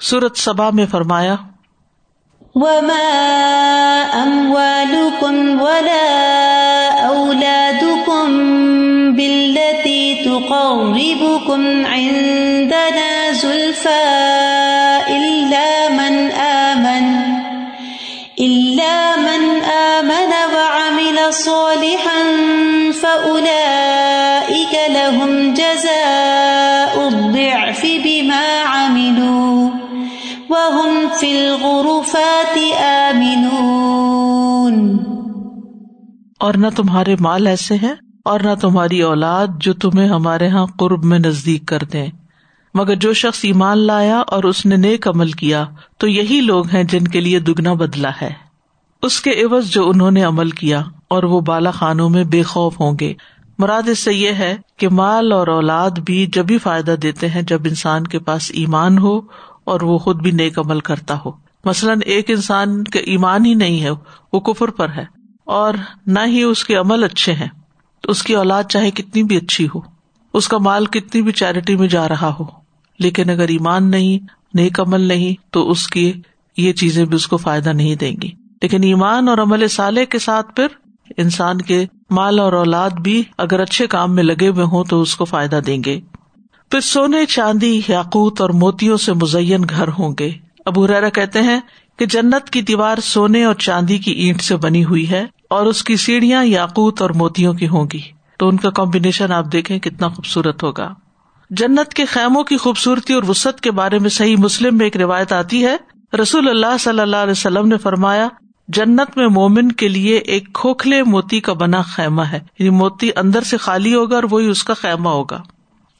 سورت 0.00 0.36
سبا 0.36 0.70
میں 0.70 0.86
فرمایا 0.90 1.36
وما 2.54 3.10
أموالكم 4.22 5.60
ولا 5.60 6.06
أولادكم 7.06 8.26
بالتي 9.16 10.24
تقربكم 10.24 11.86
عندنا 11.86 13.32
زلفى 13.32 14.04
إلا 15.08 15.88
من 15.88 16.30
آمن 16.30 17.06
إلا 18.40 19.16
من 19.16 19.62
آمن 19.64 20.32
وعمل 20.54 21.34
صالحا 21.34 22.20
فأولئك 23.02 24.74
لهم 24.88 25.54
جزاء 25.54 27.08
الضعف 27.08 27.82
بما 28.04 28.46
عملوا 28.62 29.70
وهم 30.48 30.83
في 31.24 31.30
الغرفات 31.30 32.84
آمنون۔ 32.84 34.96
اور 36.38 36.54
نہ 36.54 36.66
تمہارے 36.76 37.16
مال 37.20 37.46
ایسے 37.46 37.74
ہیں 37.74 37.94
اور 38.24 38.40
نہ 38.40 38.50
تمہاری 38.60 39.02
اولاد 39.02 39.46
جو 39.60 39.74
تمہیں 39.74 40.08
ہمارے 40.08 40.46
یہاں 40.46 40.66
قرب 40.78 41.04
میں 41.04 41.18
نزدیک 41.18 41.66
کر 41.66 41.78
دیں 41.92 42.06
مگر 42.74 42.94
جو 42.94 43.12
شخص 43.12 43.40
ایمان 43.42 43.78
لایا 43.78 44.18
اور 44.18 44.44
اس 44.44 44.66
نے 44.66 44.76
نیک 44.76 45.08
عمل 45.08 45.30
کیا، 45.30 45.64
تو 45.98 46.08
یہی 46.08 46.40
لوگ 46.40 46.68
ہیں 46.68 46.84
جن 46.84 47.08
کے 47.08 47.20
لیے 47.20 47.38
دگنا 47.38 47.72
بدلا 47.72 48.10
ہے۔ 48.22 48.32
اس 49.02 49.20
کے 49.20 49.30
عوض 49.30 49.70
جو 49.70 49.88
انہوں 49.88 50.10
نے 50.10 50.24
عمل 50.24 50.50
کیا، 50.50 50.82
اور 51.08 51.22
وہ 51.22 51.40
بالا 51.40 51.70
خانوں 51.70 52.10
میں 52.10 52.24
بے 52.24 52.42
خوف 52.42 52.80
ہوں 52.80 52.96
گے۔ 53.00 53.14
مراد 53.58 53.88
اس 53.88 53.98
سے 53.98 54.12
یہ 54.12 54.28
ہے 54.28 54.56
کہ 54.76 54.88
مال 54.88 55.32
اور 55.32 55.46
اولاد 55.46 55.90
بھی 55.90 56.26
جبھی 56.26 56.58
فائدہ 56.58 56.94
دیتے 57.02 57.28
ہیں 57.28 57.42
جب 57.42 57.62
انسان 57.64 58.06
کے 58.06 58.18
پاس 58.18 58.50
ایمان 58.54 58.98
ہو 58.98 59.20
اور 59.64 59.80
وہ 59.80 59.98
خود 59.98 60.22
بھی 60.22 60.30
نیک 60.30 60.58
عمل 60.58 60.80
کرتا 60.80 61.18
ہو۔ 61.24 61.30
مثلاً 61.64 62.00
ایک 62.04 62.30
انسان 62.30 62.84
کا 62.84 62.98
ایمان 62.98 63.46
ہی 63.46 63.54
نہیں 63.54 63.82
ہے، 63.82 63.90
وہ 64.32 64.40
کفر 64.40 64.68
پر 64.68 64.88
ہے 64.96 65.04
اور 65.44 65.74
نہ 66.06 66.18
ہی 66.26 66.42
اس 66.42 66.64
کے 66.64 66.74
عمل 66.74 67.04
اچھے 67.04 67.32
ہیں۔ 67.32 67.48
تو 68.00 68.10
اس 68.10 68.22
کی 68.22 68.34
اولاد 68.34 68.64
چاہے 68.64 68.90
کتنی 68.90 69.22
بھی 69.22 69.36
اچھی 69.36 69.68
ہو، 69.74 69.80
اس 70.32 70.48
کا 70.48 70.58
مال 70.58 70.86
کتنی 70.86 71.22
بھی 71.22 71.32
چیریٹی 71.32 71.76
میں 71.76 71.88
جا 71.88 72.08
رہا 72.08 72.34
ہو، 72.40 72.44
لیکن 72.98 73.30
اگر 73.30 73.48
ایمان 73.48 73.90
نہیں، 73.90 74.26
نیک 74.54 74.80
عمل 74.80 75.00
نہیں، 75.00 75.52
تو 75.52 75.70
اس 75.70 75.86
کی 75.86 76.12
یہ 76.56 76.72
چیزیں 76.72 77.04
بھی 77.04 77.16
اس 77.16 77.26
کو 77.26 77.36
فائدہ 77.36 77.68
نہیں 77.68 77.94
دیں 77.94 78.16
گی۔ 78.22 78.30
لیکن 78.62 78.82
ایمان 78.82 79.28
اور 79.28 79.38
عمل 79.38 79.68
سالے 79.68 80.06
کے 80.06 80.18
ساتھ 80.18 80.54
پھر 80.56 80.66
انسان 81.16 81.58
کے 81.58 81.86
مال 82.10 82.38
اور 82.38 82.52
اولاد 82.52 82.90
بھی 82.90 83.22
اگر 83.38 83.60
اچھے 83.60 83.86
کام 83.86 84.14
میں 84.14 84.22
لگے 84.22 84.48
ہوئے 84.48 84.64
ہوں 84.64 84.84
تو 84.84 85.00
اس 85.00 85.16
کو 85.16 85.24
فائدہ 85.24 85.60
دیں 85.66 85.82
گے۔ 85.84 86.00
پھر 86.70 86.80
سونے 86.80 87.26
چاندی، 87.26 87.80
یاقوت 87.88 88.40
اور 88.40 88.50
موتیوں 88.50 88.96
سے 88.96 89.12
مزین 89.12 89.64
گھر 89.70 89.88
ہوں 89.88 90.14
گے۔ 90.18 90.30
ابو 90.66 90.88
ریرا 90.88 91.08
کہتے 91.08 91.42
ہیں 91.42 91.60
کہ 91.98 92.06
جنت 92.06 92.50
کی 92.50 92.62
دیوار 92.62 92.98
سونے 93.02 93.44
اور 93.44 93.54
چاندی 93.54 93.98
کی 93.98 94.12
اینٹ 94.12 94.40
سے 94.40 94.56
بنی 94.56 94.84
ہوئی 94.84 95.10
ہے 95.10 95.24
اور 95.50 95.66
اس 95.66 95.84
کی 95.84 95.96
سیڑھیاں 95.96 96.44
یاقوت 96.44 97.02
اور 97.02 97.10
موتیوں 97.10 97.54
کی 97.54 97.68
ہوں 97.68 97.86
گی۔ 97.92 98.00
تو 98.38 98.48
ان 98.48 98.56
کا 98.56 98.70
کمبینیشن 98.70 99.32
آپ 99.32 99.44
دیکھیں 99.52 99.78
کتنا 99.78 100.08
خوبصورت 100.08 100.62
ہوگا۔ 100.62 100.94
جنت 101.50 101.94
کے 101.94 102.04
خیموں 102.04 102.44
کی 102.44 102.56
خوبصورتی 102.56 103.14
اور 103.14 103.22
وسط 103.28 103.60
کے 103.60 103.70
بارے 103.70 103.98
میں 103.98 104.10
صحیح 104.10 104.36
مسلم 104.38 104.76
میں 104.76 104.86
ایک 104.86 104.96
روایت 104.96 105.32
آتی 105.32 105.66
ہے۔ 105.66 105.76
رسول 106.22 106.48
اللہ 106.48 106.78
صلی 106.80 107.00
اللہ 107.00 107.16
علیہ 107.16 107.30
وسلم 107.30 107.68
نے 107.68 107.78
فرمایا، 107.78 108.28
جنت 108.68 109.16
میں 109.16 109.28
مومن 109.28 109.72
کے 109.72 109.88
لیے 109.88 110.16
ایک 110.16 110.54
کھوکھلے 110.54 111.02
موتی 111.02 111.40
کا 111.40 111.52
بنا 111.52 111.82
خیمہ 111.82 112.22
ہے۔ 112.22 112.36
یعنی 112.36 112.70
موتی 112.70 113.10
اندر 113.16 113.42
سے 113.42 113.56
خالی 113.56 113.94
ہوگا 113.94 114.14
اور 114.14 114.24
وہی 114.30 114.46
اس 114.46 114.64
کا 114.64 114.74
خیمہ 114.74 115.08
ہوگا۔ 115.08 115.42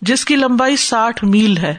جس 0.07 0.25
کی 0.25 0.37
لمبائی 0.37 0.77
ساٹھ 0.77 1.25
میل 1.25 1.57
ہے، 1.57 1.75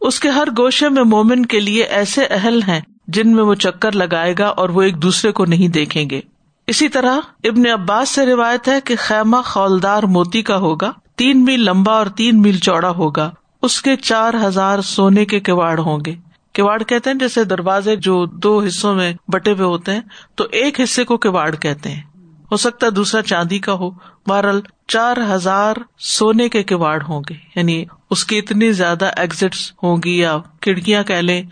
اس 0.00 0.20
کے 0.20 0.28
ہر 0.28 0.48
گوشے 0.58 0.88
میں 0.88 1.02
مومن 1.02 1.46
کے 1.46 1.60
لیے 1.60 1.84
ایسے 1.84 2.26
اہل 2.30 2.62
ہیں 2.68 2.80
جن 3.08 3.32
میں 3.32 3.44
وہ 3.44 3.54
چکر 3.54 3.92
لگائے 3.92 4.34
گا 4.38 4.46
اور 4.46 4.68
وہ 4.68 4.82
ایک 4.82 5.02
دوسرے 5.02 5.32
کو 5.32 5.44
نہیں 5.44 5.68
دیکھیں 5.68 6.10
گے۔ 6.10 6.20
اسی 6.66 6.88
طرح 6.88 7.16
ابن 7.44 7.66
عباس 7.66 8.08
سے 8.08 8.26
روایت 8.26 8.68
ہے 8.68 8.80
کہ 8.80 8.94
خیمہ 8.98 9.36
خولدار 9.44 10.02
موتی 10.02 10.42
کا 10.42 10.56
ہوگا، 10.56 10.92
تین 11.16 11.44
میل 11.44 11.60
لمبا 11.60 11.92
اور 11.92 12.06
تین 12.06 12.42
میل 12.42 12.58
چوڑا 12.58 12.90
ہوگا۔ 12.90 13.30
اس 13.62 13.82
کے 13.82 13.96
چار 13.96 14.34
ہزار 14.44 14.80
سونے 14.80 15.24
کے 15.24 15.40
کواڑ 15.40 15.78
ہوں 15.78 15.98
گے۔ 16.06 16.14
کواڑ 16.54 16.82
کہتے 16.82 17.10
ہیں 17.10 17.18
جیسے 17.18 17.44
دروازے 17.44 17.96
جو 17.96 18.26
دو 18.26 18.62
حصوں 18.62 18.94
میں 18.94 19.12
بٹے 19.28 19.52
ہوئے 19.52 19.66
ہوتے 19.66 19.92
ہیں، 19.92 20.00
تو 20.34 20.44
ایک 20.50 20.80
حصے 20.80 21.04
کو 21.04 21.16
کواڑ 21.16 21.54
کہتے 21.54 21.90
ہیں۔ 21.90 22.02
ہو 22.52 22.56
سکتا 22.56 22.86
ہے 22.86 22.90
دوسرا 22.90 23.22
چاندی 23.22 23.58
کا 23.58 23.72
ہو۔ 23.72 23.90
بہرحال 24.26 24.60
چار 24.92 25.16
ہزار 25.30 25.74
سونے 25.98 26.48
کے 26.48 26.62
کواڑ 26.62 27.02
ہوں 27.08 27.22
گے۔ 27.30 27.34
یعنی 27.56 27.84
اس 28.10 28.24
کی 28.24 28.38
اتنی 28.38 28.72
زیادہ 28.72 29.04
ایگزٹ 29.16 29.72
ہوں 29.82 29.96
گی 30.04 30.18
یا 30.18 30.38
کھڑکیاں 30.60 31.02
کہ 31.02 31.14
لیں۔ 31.14 31.42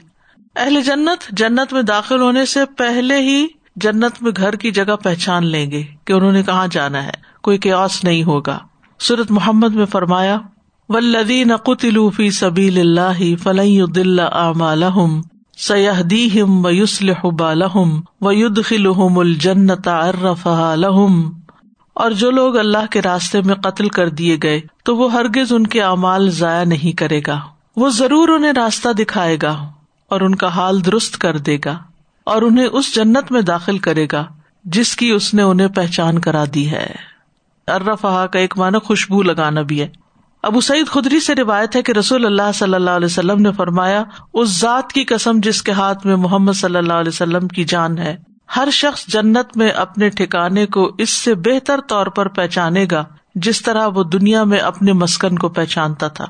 اہل 0.57 0.83
جنت 0.83 1.31
جنت 1.31 1.73
میں 1.73 1.83
داخل 1.83 2.21
ہونے 2.21 2.47
سے 2.47 2.61
پہلے 2.77 3.19
ہی 3.19 3.47
جنت 3.77 4.23
میں 4.23 4.33
گھر 4.37 4.57
کی 4.57 4.71
جگہ 4.71 4.97
پہچان 5.03 5.47
لیں 5.47 5.71
گے 5.71 5.83
کہ 6.05 6.13
انہوں 6.13 6.33
نے 6.33 6.43
کہاں 6.43 6.67
جانا 6.71 7.05
ہے۔ 7.05 7.11
کوئی 7.43 7.59
قیاس 7.59 8.05
نہیں 8.05 8.25
ہوگا۔ 8.25 8.59
سورت 8.99 9.31
محمد 9.31 9.75
میں 9.75 9.87
فرمایا 9.87 10.39
ولدی 10.89 11.45
نقطی 11.45 12.31
سبیل 12.31 12.81
اللہ 12.81 13.37
فلح 13.43 13.85
دل 13.95 14.21
اعمالحم 14.21 15.21
سیاحدی 15.59 16.43
ہم 16.43 16.67
و 16.67 16.71
یوسل 16.71 17.11
بالحم 17.39 18.01
و 18.21 18.33
ید 18.33 18.87
الجنت 19.17 19.89
ارف 19.89 20.49
لہم 20.77 21.40
اور 22.01 22.11
جو 22.11 22.31
لوگ 22.31 22.57
اللہ 22.57 22.87
کے 22.91 23.03
راستے 23.03 23.41
میں 23.41 23.55
قتل 23.55 23.89
کر 23.89 24.09
دیے 24.09 24.37
گئے، 24.43 24.61
تو 24.85 24.97
وہ 24.97 25.13
ہرگز 25.13 25.53
ان 25.53 25.67
کے 25.67 25.83
اعمال 25.83 26.31
ضائع 26.31 26.65
نہیں 26.65 26.97
کرے 26.97 27.21
گا۔ 27.27 27.41
وہ 27.77 27.91
ضرور 27.91 28.29
انہیں 28.29 28.53
راستہ 28.53 28.89
دکھائے 28.89 29.37
گا 29.43 29.69
اور 30.09 30.21
ان 30.21 30.35
کا 30.35 30.47
حال 30.47 30.85
درست 30.85 31.19
کر 31.19 31.37
دے 31.37 31.59
گا 31.65 31.79
اور 32.25 32.43
انہیں 32.43 32.67
اس 32.67 32.95
جنت 32.95 33.33
میں 33.33 33.41
داخل 33.41 33.79
کرے 33.79 34.07
گا، 34.13 34.25
جس 34.65 34.97
کی 34.97 35.11
اس 35.11 35.35
نے 35.35 35.43
انہیں 35.43 35.69
پہچان 35.69 36.19
کرا 36.19 36.45
دی 36.55 36.71
ہے۔ 36.71 36.95
ارفا 37.69 38.27
کا 38.27 38.39
ایک 38.39 38.59
معنی 38.59 38.79
خوشبو 38.79 39.23
لگانا 39.23 39.63
بھی 39.63 39.81
ہے۔ 39.81 39.89
ابو 40.43 40.61
سعید 40.61 40.87
خدری 40.87 41.21
سے 41.21 41.35
روایت 41.35 41.77
ہے 41.77 41.83
کہ 41.83 41.93
رسول 41.93 42.27
اللہ 42.27 42.53
صلی 42.55 42.75
اللہ 42.75 42.91
علیہ 42.91 43.07
وسلم 43.07 43.43
نے 43.43 43.53
فرمایا، 43.53 44.05
اس 44.35 44.61
ذات 44.61 44.93
کی 44.93 45.05
قسم 45.05 45.41
جس 45.43 45.63
کے 45.63 45.73
ہاتھ 45.73 46.07
میں 46.07 46.17
محمد 46.17 46.53
صلی 46.53 46.77
اللہ 46.77 46.93
علیہ 46.93 47.09
وسلم 47.09 47.49
کی 47.49 47.65
جان 47.65 47.99
ہے 47.99 48.17
ہر 48.57 48.69
شخص 48.73 49.07
جنت 49.07 49.57
میں 49.57 49.71
اپنے 49.71 50.11
ٹھکانے 50.11 50.67
کو 50.67 50.91
اس 50.99 51.11
سے 51.11 51.35
بہتر 51.35 51.81
طور 51.89 52.07
پر 52.07 52.29
پہچانے 52.29 52.87
گا 52.91 53.05
جس 53.35 53.63
طرح 53.63 53.87
وہ 53.87 54.05
دنیا 54.05 54.45
میں 54.45 54.59
اپنے 54.59 54.93
مسکن 54.93 55.39
کو 55.39 55.49
پہچانتا 55.49 56.09
تھا۔ 56.09 56.25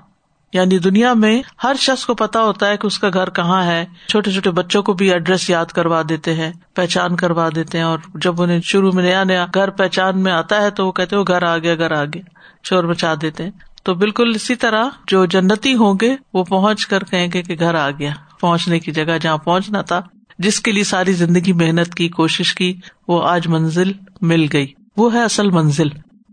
یعنی 0.52 0.78
دنیا 0.78 1.14
میں 1.14 1.42
ہر 1.64 1.76
شخص 1.78 2.06
کو 2.06 2.14
پتا 2.14 2.42
ہوتا 2.42 2.68
ہے 2.68 2.76
کہ 2.76 2.86
اس 2.86 2.98
کا 2.98 3.08
گھر 3.14 3.30
کہاں 3.30 3.64
ہے۔ 3.64 3.86
چھوٹے 4.08 4.32
چھوٹے 4.32 4.50
بچوں 4.50 4.82
کو 4.82 4.92
بھی 4.92 5.12
ایڈریس 5.12 5.50
یاد 5.50 5.66
کروا 5.66 6.02
دیتے 6.08 6.34
ہیں، 6.34 6.52
پہچان 6.74 7.16
کروا 7.16 7.48
دیتے 7.54 7.78
ہیں 7.78 7.84
اور 7.84 7.98
جب 8.14 8.42
انہیں 8.42 8.60
شروع 8.64 8.92
میں 8.92 9.02
نیا 9.02 9.24
نیا 9.24 9.46
گھر 9.54 9.70
پہچان 9.70 10.22
میں 10.22 10.32
آتا 10.32 10.62
ہے 10.62 10.70
تو 10.70 10.86
وہ 10.86 10.92
کہتے 10.92 11.16
وہ 11.16 11.24
گھر 11.28 11.42
آ 11.42 11.58
گیا 11.58 11.74
گھر 11.74 11.92
آ 11.92 12.04
گیا 12.04 12.22
شور 12.64 12.84
مچا 12.84 13.14
دیتے 13.22 13.44
ہیں۔ 13.44 13.50
تو 13.82 13.94
بالکل 13.94 14.32
اسی 14.34 14.54
طرح 14.54 14.84
جو 15.06 15.26
جنتی 15.26 15.74
ہوں 15.74 15.94
گے 16.00 16.16
وہ 16.34 16.44
پہنچ 16.44 16.86
کر 16.86 17.04
کہیں 17.04 17.28
گے 17.34 17.42
کہ 17.42 17.56
گھر 17.58 17.74
آ 17.74 17.90
گیا، 17.90 18.10
پہنچنے 18.40 18.78
کی 18.80 18.92
جگہ 18.92 19.18
جہاں 19.20 19.38
پہنچنا 19.38 19.82
تھا۔ 19.82 20.00
جس 20.40 20.60
کے 20.60 20.72
لیے 20.72 20.84
ساری 20.84 21.12
زندگی 21.12 21.52
محنت 21.52 21.94
کی، 21.94 22.08
کوشش 22.08 22.54
کی، 22.54 22.74
وہ 23.08 23.28
آج 23.28 23.48
منزل 23.48 23.92
مل 24.20 24.46
گئی۔ 24.52 24.66
وہ 24.96 25.14
ہے 25.14 25.22
اصل 25.22 25.50
منزل۔ 25.50 25.88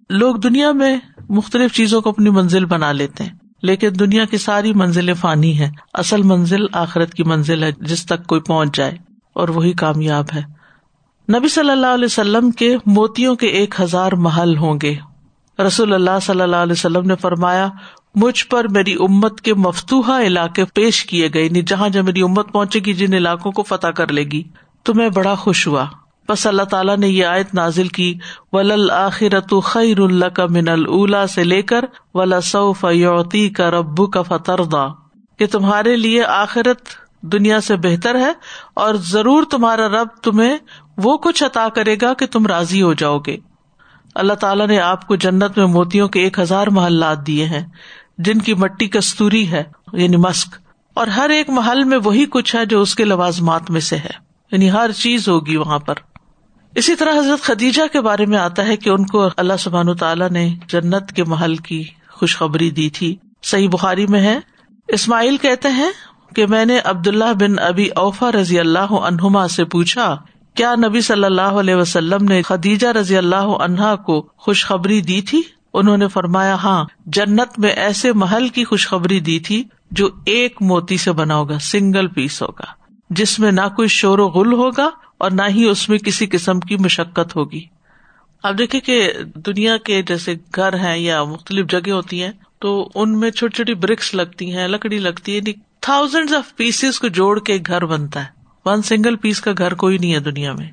لوگ 0.09 0.35
دنیا 0.35 0.71
میں 0.71 0.97
مختلف 1.29 1.73
چیزوں 1.73 2.01
کو 2.01 2.09
اپنی 2.09 2.29
منزل 2.29 2.65
بنا 2.65 2.91
لیتے 2.91 3.23
ہیں، 3.23 3.31
لیکن 3.61 3.89
دنیا 3.99 4.25
کی 4.25 4.37
ساری 4.37 4.73
منزلیں 4.73 5.13
فانی 5.13 5.59
ہے 5.59 5.69
اصل 5.93 6.21
منزل 6.21 6.65
آخرت 6.73 7.13
کی 7.13 7.23
منزل 7.23 7.63
ہے، 7.63 7.71
جس 7.81 8.05
تک 8.05 8.27
کوئی 8.27 8.41
پہنچ 8.41 8.77
جائے۔ 8.77 8.97
اور 9.33 9.49
وہی 9.49 9.73
کامیاب 9.73 10.25
ہے۔ 10.35 10.41
نبی 11.37 11.47
صلی 11.47 11.69
اللہ 11.69 11.87
علیہ 11.87 12.05
وسلم 12.05 12.51
کے 12.51 12.77
موتیوں 12.85 13.35
کے 13.35 13.47
ایک 13.47 13.75
ہزار 13.81 14.11
محل 14.11 14.57
ہوں 14.57 14.79
گے۔ 14.81 14.95
رسول 15.67 15.93
اللہ 15.93 16.19
صلی 16.21 16.41
اللہ 16.41 16.55
علیہ 16.55 16.73
وسلم 16.73 17.05
نے 17.05 17.15
فرمایا 17.15 17.69
مجھ 18.15 18.45
پر 18.45 18.67
میری 18.67 18.93
امت 18.93 19.41
کے 19.41 19.53
مفتوحا 19.53 20.21
علاقے 20.21 20.65
پیش 20.65 21.05
کیے 21.05 21.29
گئے 21.33 21.43
یعنی 21.43 21.61
جہاں 21.61 21.89
جب 21.89 22.05
میری 22.05 22.21
امت 22.21 22.51
پہنچے 22.51 22.79
گی، 22.79 22.93
جن 22.93 23.13
علاقوں 23.13 23.51
کو 23.51 23.63
فتح 23.63 23.87
کر 23.87 24.11
لے 24.11 24.23
گی، 24.23 24.43
تو 24.83 24.93
میں 24.93 25.09
بڑا 25.09 25.35
خوش 25.35 25.67
ہوا۔ 25.67 25.85
بس 26.29 26.47
اللہ 26.47 26.63
تعالیٰ 26.63 26.97
نے 26.97 27.07
یہ 27.07 27.25
آیت 27.25 27.53
نازل 27.53 27.87
کی 27.87 28.19
ول 28.53 28.91
آخرت 28.91 29.53
خیر 29.63 29.99
اللہ 29.99 30.25
کا 30.25 30.45
من 30.49 30.69
اللہ 30.69 31.25
سے 31.25 31.43
لے 31.43 31.61
کر 31.61 31.85
ولا 32.13 32.41
سعف 32.41 32.85
یوتی 32.91 33.49
کا 33.49 33.71
ربو 33.71 34.07
کا 34.07 34.21
فتردا 34.21 34.87
کہ 35.39 35.47
تمہارے 35.47 35.95
لیے 35.95 36.23
آخرت 36.23 36.81
دنیا 37.21 37.61
سے 37.61 37.75
بہتر 37.75 38.15
ہے 38.15 38.31
اور 38.73 38.95
ضرور 38.95 39.43
تمہارا 39.43 39.87
رب 39.87 40.07
تمہیں 40.23 40.57
وہ 40.97 41.17
کچھ 41.17 41.43
عطا 41.43 41.69
کرے 41.69 41.95
گا 42.01 42.13
کہ 42.13 42.25
تم 42.25 42.45
راضی 42.45 42.81
ہو 42.81 42.93
جاؤ 42.93 43.19
گے۔ 43.19 43.37
اللہ 44.17 44.33
تعالیٰ 44.33 44.67
نے 44.67 44.79
آپ 44.79 45.07
کو 45.07 45.15
جنت 45.15 45.57
میں 45.57 45.65
موتیوں 45.65 46.07
کے 46.07 46.21
ایک 46.21 46.39
ہزار 46.39 46.67
محلات 46.67 47.27
دیے 47.27 47.45
ہیں، 47.45 47.65
جن 48.17 48.39
کی 48.39 48.53
مٹی 48.53 48.87
کستوری 48.87 49.51
ہے 49.51 49.63
یعنی 49.93 50.17
مسک، 50.17 50.55
اور 50.93 51.07
ہر 51.07 51.29
ایک 51.29 51.49
محل 51.49 51.83
میں 51.83 51.97
وہی 52.03 52.25
کچھ 52.25 52.55
ہے 52.55 52.65
جو 52.65 52.81
اس 52.81 52.95
کے 52.95 53.03
لوازمات 53.03 53.71
میں 53.71 53.81
سے 53.81 53.97
ہے 53.97 54.09
یعنی 54.51 54.71
ہر 54.71 54.91
چیز 54.91 55.27
ہوگی 55.29 55.55
وہاں 55.55 55.79
پر۔ 55.79 55.95
اسی 56.75 56.95
طرح 56.95 57.19
حضرت 57.19 57.41
خدیجہ 57.41 57.81
کے 57.93 58.01
بارے 58.01 58.25
میں 58.25 58.37
آتا 58.37 58.67
ہے 58.67 58.75
کہ 58.77 58.89
ان 58.89 59.05
کو 59.05 59.27
اللہ 59.37 59.57
سبحان 59.59 59.95
تعالیٰ 59.95 60.29
نے 60.29 60.49
جنت 60.67 61.11
کے 61.11 61.23
محل 61.23 61.55
کی 61.55 61.83
خوشخبری 62.09 62.69
دی 62.69 62.89
تھی۔ 62.89 63.15
صحیح 63.43 63.69
بخاری 63.69 64.07
میں 64.07 64.21
ہے۔ 64.21 64.39
اسماعیل 64.87 65.37
کہتے 65.37 65.69
ہیں 65.69 65.91
کہ 66.35 66.45
میں 66.47 66.65
نے 66.65 66.79
عبد 66.83 67.07
اللہ 67.07 67.33
بن 67.39 67.59
ابی 67.59 67.87
اوفا 67.87 68.31
رضی 68.31 68.59
اللہ 68.59 68.91
عنہما 69.01 69.47
سے 69.47 69.65
پوچھا 69.65 70.15
کیا 70.57 70.75
نبی 70.75 71.01
صلی 71.01 71.23
اللہ 71.23 71.57
علیہ 71.59 71.75
وسلم 71.75 72.23
نے 72.23 72.41
خدیجہ 72.41 72.87
رضی 72.87 73.17
اللہ 73.17 73.49
عنہا 73.59 73.95
کو 73.95 74.21
خوشخبری 74.37 75.01
دی 75.01 75.21
تھی؟ 75.21 75.41
انہوں 75.73 75.97
نے 75.97 76.07
فرمایا 76.07 76.53
ہاں 76.53 76.85
جنت 77.05 77.59
میں 77.59 77.69
ایسے 77.69 78.13
محل 78.13 78.47
کی 78.47 78.63
خوشخبری 78.63 79.19
دی 79.19 79.39
تھی 79.39 79.63
جو 79.91 80.09
ایک 80.25 80.61
موتی 80.61 80.97
سے 80.97 81.11
بنا 81.11 81.35
ہوگا، 81.35 81.59
سنگل 81.59 82.07
پیس 82.07 82.41
ہوگا، 82.41 82.65
جس 83.09 83.39
میں 83.39 83.51
نہ 83.51 83.67
کوئی 83.75 83.87
شور 83.87 84.19
و 84.19 84.27
غل 84.27 84.53
ہوگا 84.53 84.89
اور 85.17 85.31
نہ 85.31 85.41
ہی 85.49 85.65
اس 85.65 85.89
میں 85.89 85.97
کسی 85.97 86.25
قسم 86.25 86.59
کی 86.59 86.75
مشقت 86.75 87.35
ہوگی۔ 87.35 87.63
اب 88.43 88.57
دیکھیں 88.57 88.79
کہ 88.79 89.11
دنیا 89.35 89.77
کے 89.77 90.01
جیسے 90.01 90.35
گھر 90.55 90.73
ہیں 90.73 90.97
یا 90.97 91.23
مختلف 91.23 91.67
جگہ 91.67 91.91
ہوتی 91.91 92.23
ہیں، 92.23 92.31
تو 92.59 92.89
ان 92.95 93.19
میں 93.19 93.31
چھوٹی 93.31 93.55
چھوٹی 93.55 93.73
برکس 93.73 94.13
لگتی 94.15 94.51
ہیں، 94.53 94.67
لکڑی 94.67 94.99
لگتی 94.99 95.37
ہے 95.37 95.51
تھاؤزینڈ 95.81 96.33
آف 96.33 96.55
پیسز 96.55 96.99
کو 96.99 97.07
جوڑ 97.07 97.39
کے 97.39 97.57
گھر 97.67 97.85
بنتا 97.85 98.23
ہے۔ 98.23 98.36
ون 98.67 98.81
سنگل 98.81 99.15
پیس 99.15 99.41
کا 99.41 99.51
گھر 99.57 99.73
کوئی 99.73 99.97
نہیں 99.97 100.13
ہے 100.13 100.19
دنیا 100.19 100.53
میں۔ 100.53 100.71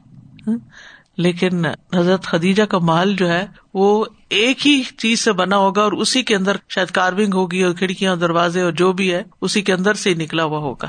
لیکن 1.16 1.66
حضرت 1.94 2.24
خدیجہ 2.24 2.62
کا 2.62 2.78
محل 2.78 3.16
جو 3.16 3.28
ہے 3.28 3.46
وہ 3.74 4.04
ایک 4.28 4.66
ہی 4.66 4.82
چیز 4.98 5.20
سے 5.20 5.32
بنا 5.32 5.56
ہوگا 5.56 5.82
اور 5.82 5.92
اسی 5.92 6.22
کے 6.22 6.36
اندر 6.36 6.56
شاید 6.68 6.88
کارونگ 6.88 7.34
ہوگی 7.34 7.62
اور 7.62 7.74
کھڑکیاں 7.74 8.16
دروازے 8.16 8.60
اور 8.60 8.72
جو 8.72 8.92
بھی 8.92 9.14
ہے 9.14 9.22
اسی 9.40 9.62
کے 9.62 9.72
اندر 9.72 9.94
سے 9.94 10.14
نکلا 10.14 10.44
ہوا 10.44 10.58
ہوگا۔ 10.58 10.88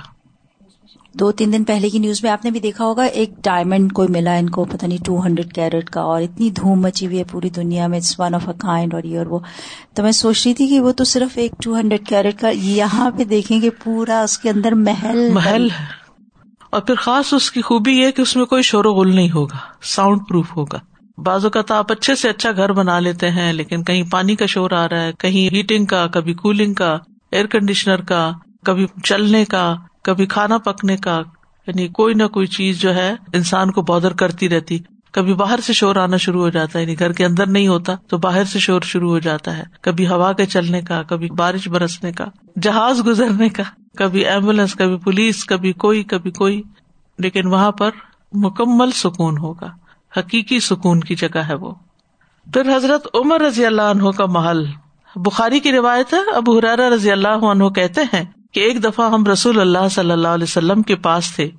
دو 1.13 1.31
تین 1.31 1.53
دن 1.53 1.63
پہلے 1.63 1.89
کی 1.89 1.99
نیوز 1.99 2.23
میں 2.23 2.31
آپ 2.31 2.45
نے 2.45 2.51
بھی 2.51 2.59
دیکھا 2.59 2.85
ہوگا 2.85 3.03
ایک 3.03 3.29
ڈائمنڈ 3.43 3.93
کوئی 3.93 4.07
ملا 4.07 4.33
ان 4.35 4.49
کو 4.49 4.65
پتا 4.65 4.87
نہیں 4.87 5.05
ٹو 5.05 5.25
ہنڈریڈ 5.25 5.53
کیرٹ 5.53 5.89
کا 5.89 6.01
اور 6.01 6.21
اتنی 6.21 6.49
دھوم 6.49 6.81
مچی 6.81 7.05
ہوئی 7.05 7.19
ہے 7.19 7.23
پوری 7.23 7.49
دنیا 7.49 7.87
میں 7.87 7.97
it's 7.97 8.19
one 8.19 8.35
of 8.35 8.47
a 8.47 8.53
kind 8.57 8.93
اور 8.93 9.03
یہ 9.03 9.17
اور 9.17 9.25
وہ۔ 9.25 9.39
تو 9.93 10.03
میں 10.03 10.11
سوچ 10.11 10.47
رہی 10.47 10.53
تھی 10.53 10.67
کہ 10.67 10.79
وہ 10.79 10.91
تو 10.91 11.03
صرف 11.03 11.37
ایک 11.37 11.51
ٹو 11.63 11.75
ہنڈریڈ 11.79 12.07
کیرٹ 12.07 12.39
کا 12.39 12.49
یہاں 12.49 13.11
پہ 13.11 13.23
دیکھیں 13.23 13.61
گے 13.61 13.69
پورا 13.69 14.21
اس 14.21 14.37
کے 14.37 14.49
اندر 14.49 14.71
محل 14.71 15.29
محل 15.33 15.67
اور 16.75 16.83
پھر 16.83 16.95
خاص 16.95 17.33
اس 17.33 17.51
کی 17.51 17.61
خوبی 17.61 17.91
یہ 17.91 18.11
کہ 18.11 18.21
اس 18.21 18.35
میں 18.35 18.45
کوئی 18.45 18.61
شور 18.61 18.85
و 18.85 18.93
غل 18.93 19.15
نہیں 19.15 19.31
ہوگا 19.31 19.57
ساؤنڈ 19.83 20.21
پروف 20.29 20.55
ہوگا۔ 20.55 20.79
بازو 21.17 21.49
کا 21.49 21.61
تو 21.61 21.73
آپ 21.73 21.91
اچھے 21.91 22.15
سے 22.15 22.29
اچھا 22.29 22.51
گھر 22.51 22.71
بنا 22.71 22.99
لیتے 22.99 23.31
ہیں، 23.31 23.53
لیکن 23.53 23.83
کہیں 23.83 24.03
پانی 24.11 24.35
کا 24.35 24.45
شور 24.45 24.71
آ 24.71 24.89
رہا 24.89 25.01
ہے، 25.01 25.11
کہیں 25.19 25.55
ہیٹنگ 25.55 25.85
کا، 25.85 26.07
کبھی 26.07 26.33
کولنگ 26.33 26.73
کا 26.73 26.97
ایئر 27.31 27.45
کنڈیشنر 27.45 28.01
کا، 28.01 28.31
کبھی 28.65 28.85
چلنے 29.03 29.45
کا، 29.45 29.75
کبھی 30.03 30.25
کھانا 30.25 30.57
پکنے 30.57 30.97
کا۔ 30.97 31.21
یعنی 31.67 31.87
کوئی 31.87 32.13
نہ 32.13 32.27
کوئی 32.27 32.47
چیز 32.47 32.81
جو 32.81 32.95
ہے، 32.95 33.15
انسان 33.33 33.71
کو 33.71 33.81
بادر 33.81 34.13
کرتی 34.13 34.49
رہتی۔ 34.49 34.79
کبھی 35.11 35.33
باہر 35.33 35.59
سے 35.63 35.73
شور 35.73 35.95
آنا 35.95 36.17
شروع 36.17 36.41
ہو 36.41 36.49
جاتا 36.49 36.79
ہے 36.79 36.83
یعنی 36.83 36.99
گھر 36.99 37.11
کے 37.11 37.25
اندر 37.25 37.47
نہیں 37.47 37.67
ہوتا، 37.67 37.95
تو 38.09 38.17
باہر 38.17 38.43
سے 38.43 38.59
شور 38.59 38.81
شروع 38.81 39.09
ہو 39.09 39.19
جاتا 39.19 39.57
ہے۔ 39.57 39.63
کبھی 39.81 40.07
ہوا 40.07 40.33
کے 40.33 40.45
چلنے 40.45 40.81
کا، 40.81 41.03
کبھی 41.03 41.29
بارش 41.29 41.67
برسنے 41.67 42.11
کا، 42.11 42.25
جہاز 42.61 43.05
گزرنے 43.05 43.49
کا۔ 43.49 43.63
کبھی 43.97 44.25
ایمبولینس، 44.25 44.73
کبھی 44.73 44.97
پولیس، 44.97 45.45
کبھی 45.45 45.73
کوئی 45.73 46.03
کبھی 46.03 46.31
کوئی، 46.31 46.61
لیکن 47.19 47.47
وہاں 47.47 47.71
پر 47.71 47.89
مکمل 48.33 48.91
سکون 48.91 49.37
ہوگا، 49.37 49.71
حقیقی 50.17 50.59
سکون 50.59 50.99
کی 50.99 51.15
جگہ 51.15 51.37
ہے 51.37 51.53
وہ۔ 51.53 51.73
پھر 52.53 52.75
حضرت 52.75 53.07
عمر 53.13 53.41
رضی 53.41 53.65
اللہ 53.65 53.81
عنہ 53.81 54.09
کا 54.09 54.25
محل، 54.25 54.65
بخاری 55.15 55.59
کی 55.59 55.71
روایت 55.71 56.13
ہے 56.13 56.35
اب 56.35 56.49
حرارا 56.49 56.89
رضی 56.89 57.11
اللہ 57.11 57.45
عنہ 57.45 57.69
کہتے 57.69 58.01
ہیں 58.13 58.23
کہ 58.51 58.59
ایک 58.59 58.83
دفعہ 58.83 59.09
ہم 59.11 59.25
رسول 59.25 59.59
اللہ 59.59 59.87
صلی 59.91 60.11
اللہ 60.11 60.27
علیہ 60.27 60.43
وسلم 60.43 60.81
کے 60.81 60.95
پاس 60.95 61.35
تھے، 61.35 61.49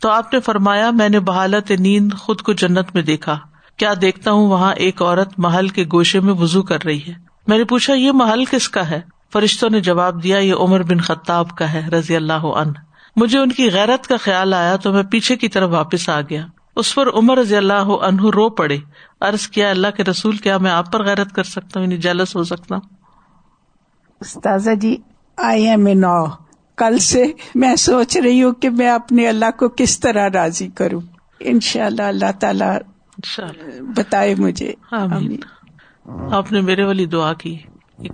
تو 0.00 0.08
آپ 0.08 0.34
نے 0.34 0.40
فرمایا، 0.40 0.90
میں 0.90 1.08
نے 1.08 1.20
بحالت 1.20 1.70
نیند 1.70 2.12
خود 2.18 2.40
کو 2.40 2.52
جنت 2.52 2.94
میں 2.94 3.02
دیکھا۔ 3.02 3.38
کیا 3.76 3.92
دیکھتا 4.00 4.32
ہوں 4.32 4.48
وہاں 4.48 4.74
ایک 4.74 5.02
عورت 5.02 5.38
محل 5.38 5.68
کے 5.68 5.84
گوشے 5.92 6.20
میں 6.20 6.34
وزو 6.34 6.62
کر 6.62 6.84
رہی 6.84 7.00
ہے؟ 7.08 7.12
میں 7.46 7.58
نے 7.58 7.64
پوچھا، 7.64 7.94
یہ 7.94 8.12
محل 8.12 8.44
کس 8.44 8.68
کا 8.68 8.90
ہے؟ 8.90 9.00
فرشتوں 9.32 9.70
نے 9.70 9.80
جواب 9.80 10.22
دیا 10.22 10.38
یہ 10.38 10.54
عمر 10.54 10.82
بن 10.82 11.00
خطاب 11.00 11.50
کا 11.50 11.72
ہے 11.72 11.88
رضی 11.88 12.16
اللہ 12.16 12.32
عنہ۔ 12.32 12.72
مجھے 13.16 13.38
ان 13.38 13.52
کی 13.52 13.70
غیرت 13.70 14.06
کا 14.06 14.16
خیال 14.16 14.54
آیا 14.54 14.76
تو 14.76 14.92
میں 14.92 15.02
پیچھے 15.02 15.36
کی 15.36 15.48
طرف 15.48 15.70
واپس 15.70 16.08
آ 16.08 16.20
گیا۔ 16.20 16.46
اس 16.76 16.94
پر 16.94 17.08
عمر 17.14 17.38
رضی 17.38 17.56
اللہ 17.56 17.72
عنہ 17.72 18.22
رو 18.22 18.50
پڑے۔ 18.50 18.78
ارض 19.20 19.48
کیا 19.48 19.70
اللہ 19.70 19.86
کے 19.96 20.04
رسول 20.04 20.36
کیا 20.36 20.58
میں 20.58 20.70
آپ 20.70 20.92
پر 20.92 21.04
غیرت 21.04 21.32
کر 21.32 21.42
سکتا 21.42 21.80
ہوں؟ 21.80 21.86
یعنی 21.86 21.96
جیلس 21.96 22.36
ہو 22.36 22.44
سکتا 22.44 22.74
ہوں؟ 22.74 22.82
استاذہ 24.20 24.70
جی 24.70 24.96
آئی 25.36 25.68
ایم 25.68 25.86
اے 25.86 25.94
نو 25.94 26.24
کل 26.76 26.98
سے 26.98 27.24
میں 27.54 27.76
سوچ 27.76 28.16
رہی 28.16 28.42
ہوں 28.42 28.52
کہ 28.52 28.70
میں 28.70 28.90
اپنے 28.90 29.28
اللہ 29.28 29.50
کو 29.58 29.68
کس 29.68 30.00
طرح 30.00 30.28
راضی 30.34 30.68
کروں۔ 30.68 31.00
ان 31.40 31.60
شاء 31.60 31.86
اللہ 31.86 32.02
اللہ 32.02 32.32
تعالی 32.40 32.64
بتائے 33.96 34.34
مجھے۔ 34.34 34.72
آپ 36.30 36.52
نے 36.52 36.60
میرے 36.60 36.84
والی 36.84 37.06
دعا 37.06 37.32
کی۔ 37.32 37.58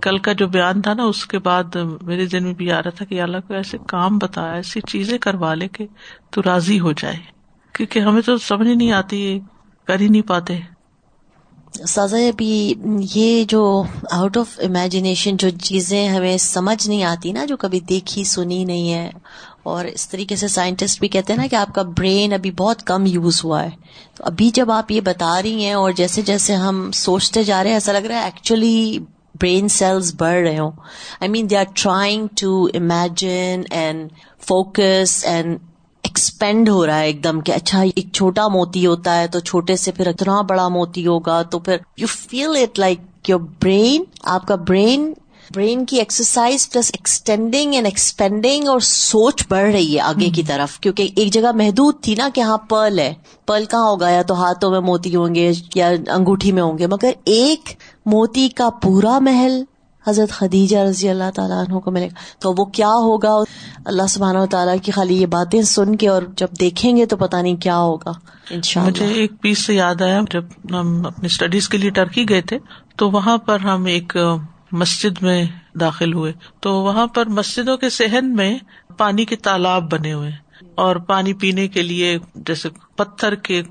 کل 0.01 0.18
کا 0.18 0.33
جو 0.33 0.47
بیان 0.47 0.83
تھا 0.83 0.95
نا، 0.95 1.03
اس 1.03 1.27
کے 1.27 1.38
بعد 1.38 1.77
میرے 2.03 2.27
ذہن 2.27 2.45
میں 2.45 2.55
بھی 2.55 2.73
آ 2.73 2.79
رہا 2.79 2.90
تھا 2.90 3.05
کہ 3.05 3.23
اللہ 3.23 3.37
کو 3.49 3.55
ایسے 3.55 3.79
کام 3.88 4.18
بتا 4.18 4.53
ایسی 4.53 4.81
چیزیں 4.81 5.18
کروا 5.18 5.55
لے 5.55 5.68
کہ 5.68 5.87
تو 6.31 6.40
راضی 6.45 6.81
ہو 6.81 6.92
جائے۔ 6.92 7.16
کیونکہ 7.73 7.99
ہمیں 7.99 8.23
تو 8.23 8.38
سمجھ 8.38 8.68
نہیں 8.68 8.92
آتی 8.92 9.40
کر 9.85 10.01
ہی 10.01 10.09
نہیں 10.09 10.23
پاتے۔ 10.23 10.59
سازا، 11.88 12.16
ابھی 12.16 12.75
یہ 13.14 13.45
جو 13.45 13.83
آؤٹ 14.11 14.37
آف 14.37 14.61
امیجنیشن 14.64 15.37
جو 15.37 15.51
چیزیں 15.51 16.09
ہمیں 16.09 16.38
سمجھ 16.38 16.88
نہیں 16.88 17.05
آتی 17.05 17.33
نا، 17.33 17.45
جو 17.45 17.57
کبھی 17.57 17.81
دیکھی 17.81 18.25
سنی 18.25 18.64
نہیں 18.64 18.92
ہے۔ 18.92 19.11
اور 19.62 19.85
اس 19.85 20.09
طریقے 20.09 20.37
سے 20.37 20.49
سائنٹسٹ 20.49 21.01
بھی 21.01 21.09
کہتے 21.09 21.33
ہیں 21.33 21.40
نا 21.40 21.47
کہ 21.47 21.57
آپ 21.57 21.75
کا 21.75 21.83
برین 21.83 22.33
ابھی 22.33 22.51
بہت 22.51 22.83
کم 22.83 23.07
یوز 23.07 23.45
ہوا 23.45 23.64
ہے۔ 23.64 23.71
تو 24.14 24.25
ابھی 24.25 24.51
جب 24.51 24.71
آپ 24.71 24.90
یہ 24.90 25.01
بتا 25.01 25.42
رہی 25.42 25.64
ہیں 25.64 25.73
اور 25.73 25.92
جیسے 25.92 26.23
جیسے 26.23 26.55
ہم 26.55 26.90
سوچتے 26.95 27.45
جا 27.45 27.62
رہے 27.62 27.71
ہیں، 27.71 27.77
ایسا 27.77 27.92
لگ 27.92 27.99
رہا 27.99 28.18
ہے 28.18 28.25
ایکچولی 28.25 28.99
برین 29.42 29.68
سیلز 29.70 30.14
بڑھ 30.18 30.40
رہے 30.40 30.59
ہوں 30.59 30.70
I 31.20 31.31
mean 31.31 31.50
they 31.50 31.57
are 31.57 31.74
trying 31.74 32.26
to 32.40 32.64
imagine 32.74 33.62
and 33.70 34.09
focus 34.46 35.24
and 35.24 35.59
expand 36.05 36.68
ہو 36.68 36.87
رہا 36.87 36.98
ہے 36.98 37.07
ایک 37.07 37.22
دم 37.24 37.40
کہ 37.40 37.52
اچھا 37.52 37.81
ایک 37.81 38.12
چھوٹا 38.12 38.46
موتی 38.48 38.87
ہوتا 38.87 39.18
ہے 39.20 39.26
تو 39.28 39.40
چھوٹے 39.40 39.76
سے 39.76 39.92
پھر 39.92 40.07
اتنا 40.07 40.40
بڑا 40.48 40.68
موتی 40.68 41.07
ہوگا 41.07 41.42
تو 41.50 41.59
پھر 41.59 41.76
you 41.98 42.07
feel 42.11 42.57
it 42.62 42.78
like 42.78 43.28
your 43.28 43.40
brain 43.62 44.05
آپ 44.26 44.46
کا 44.46 44.55
برین 44.68 45.12
برین 45.50 45.85
کی 45.85 45.98
exercise 45.98 46.68
plus 46.70 46.90
extending 46.94 47.74
and 47.74 47.87
expanding 47.87 48.68
اور 48.68 48.81
سوچ 48.81 49.42
بڑھ 49.48 49.70
رہی 49.70 49.94
ہے 49.94 50.00
آگے 50.00 50.28
کی 50.31 50.42
طرف 50.42 50.78
کیونکہ 50.81 51.09
ایک 51.16 51.33
جگہ 51.33 51.52
محدود 51.55 52.00
تھی 52.02 52.14
نا 52.14 52.28
کہ 52.35 52.40
ہاں 52.40 52.59
پرل 52.68 52.98
ہے 52.98 53.12
پرل 53.46 53.64
کہاں 53.64 53.90
ہوگا 53.90 54.09
یا 54.09 54.22
تو 54.22 54.35
ہاتھوں 54.35 54.70
میں 54.70 54.81
موتی 54.81 55.14
ہوں 55.16 55.35
گے 55.35 55.50
یا 55.74 55.88
انگوٹھی 56.14 56.52
میں 56.52 56.62
ہوں 56.62 56.78
گے 56.78 56.87
مگر 56.87 57.12
ایک 57.24 57.74
موتی 58.07 58.49
کا 58.49 58.71
پورا 58.71 59.19
محل 59.19 59.62
حضرت 60.07 60.31
خدیجہ 60.31 60.79
رضی 60.79 61.09
اللہ 61.09 61.31
تعالیٰ 61.35 61.65
عنہ 61.69 61.79
کو 61.79 61.91
ملے 61.91 62.07
گا۔ 62.07 62.15
تو 62.38 62.55
وہ 62.59 62.65
کیا 62.65 62.88
ہوگا؟ 62.88 63.35
اللہ 63.85 64.03
سبحانہ 64.09 64.38
و 64.38 64.47
تعالیٰ 64.47 64.77
کی 64.83 64.93
خالی 64.93 65.21
یہ 65.21 65.27
باتیں 65.27 65.62
سن 65.62 65.97
کے 65.97 66.09
اور 66.09 66.23
جب 66.37 66.49
دیکھیں 66.61 66.97
گے 66.97 67.07
تو 67.07 67.17
پتا 67.17 67.43
نہیں 67.43 67.57
کیا 67.57 67.79
ہوگا۔ 67.79 68.12
مجھے 68.87 69.07
ایک 69.07 69.33
پیس 69.41 69.67
سے 69.67 69.75
یاد 69.75 70.03
آیا، 70.03 70.21
جب 70.31 70.45
ہم 70.71 71.07
اپنی 71.07 71.27
اسٹڈیز 71.27 71.69
کے 71.69 71.79
لیے 71.79 71.91
ٹرکی 71.91 72.29
گئے 72.29 72.41
تھے، 72.41 72.59
تو 72.97 73.11
وہاں 73.11 73.38
پر 73.38 73.61
ہم 73.61 73.85
ایک 73.85 74.17
مسجد 74.73 75.23
میں 75.23 75.45
داخل 75.81 76.15
ہوئے۔ 76.15 76.33
تو 76.61 76.75
وہاں 76.75 77.07
پر 77.07 77.27
مسجدوں 77.27 77.77
کے 77.77 77.88
صحن 77.88 78.37
میں 78.37 78.59
پانی 78.99 79.25
کے 79.25 79.37
تالاب 79.37 79.93
بنے 79.93 80.12
ہوئے۔ 80.12 80.31
اور 80.75 80.97
پانی 80.97 81.33
پینے 81.33 81.69
کے 81.69 81.83
لیے 81.83 82.19
جیسے 82.35 82.69
پتھر 82.97 83.35
کے 83.35 83.62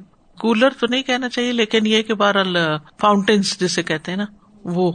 کولر 0.41 0.69
تو 0.69 0.87
نہیں 0.89 1.01
کہنا 1.01 1.29
چاہیے، 1.29 1.51
لیکن 1.51 1.85
یہ 1.85 2.01
کہ 2.01 2.13
بہرحال 2.13 2.57
فاؤنٹینس 3.01 3.59
جسے 3.59 3.83
کہتے 3.83 4.11
ہیں 4.11 4.17
نا، 4.17 4.25
وہ۔ 4.63 4.91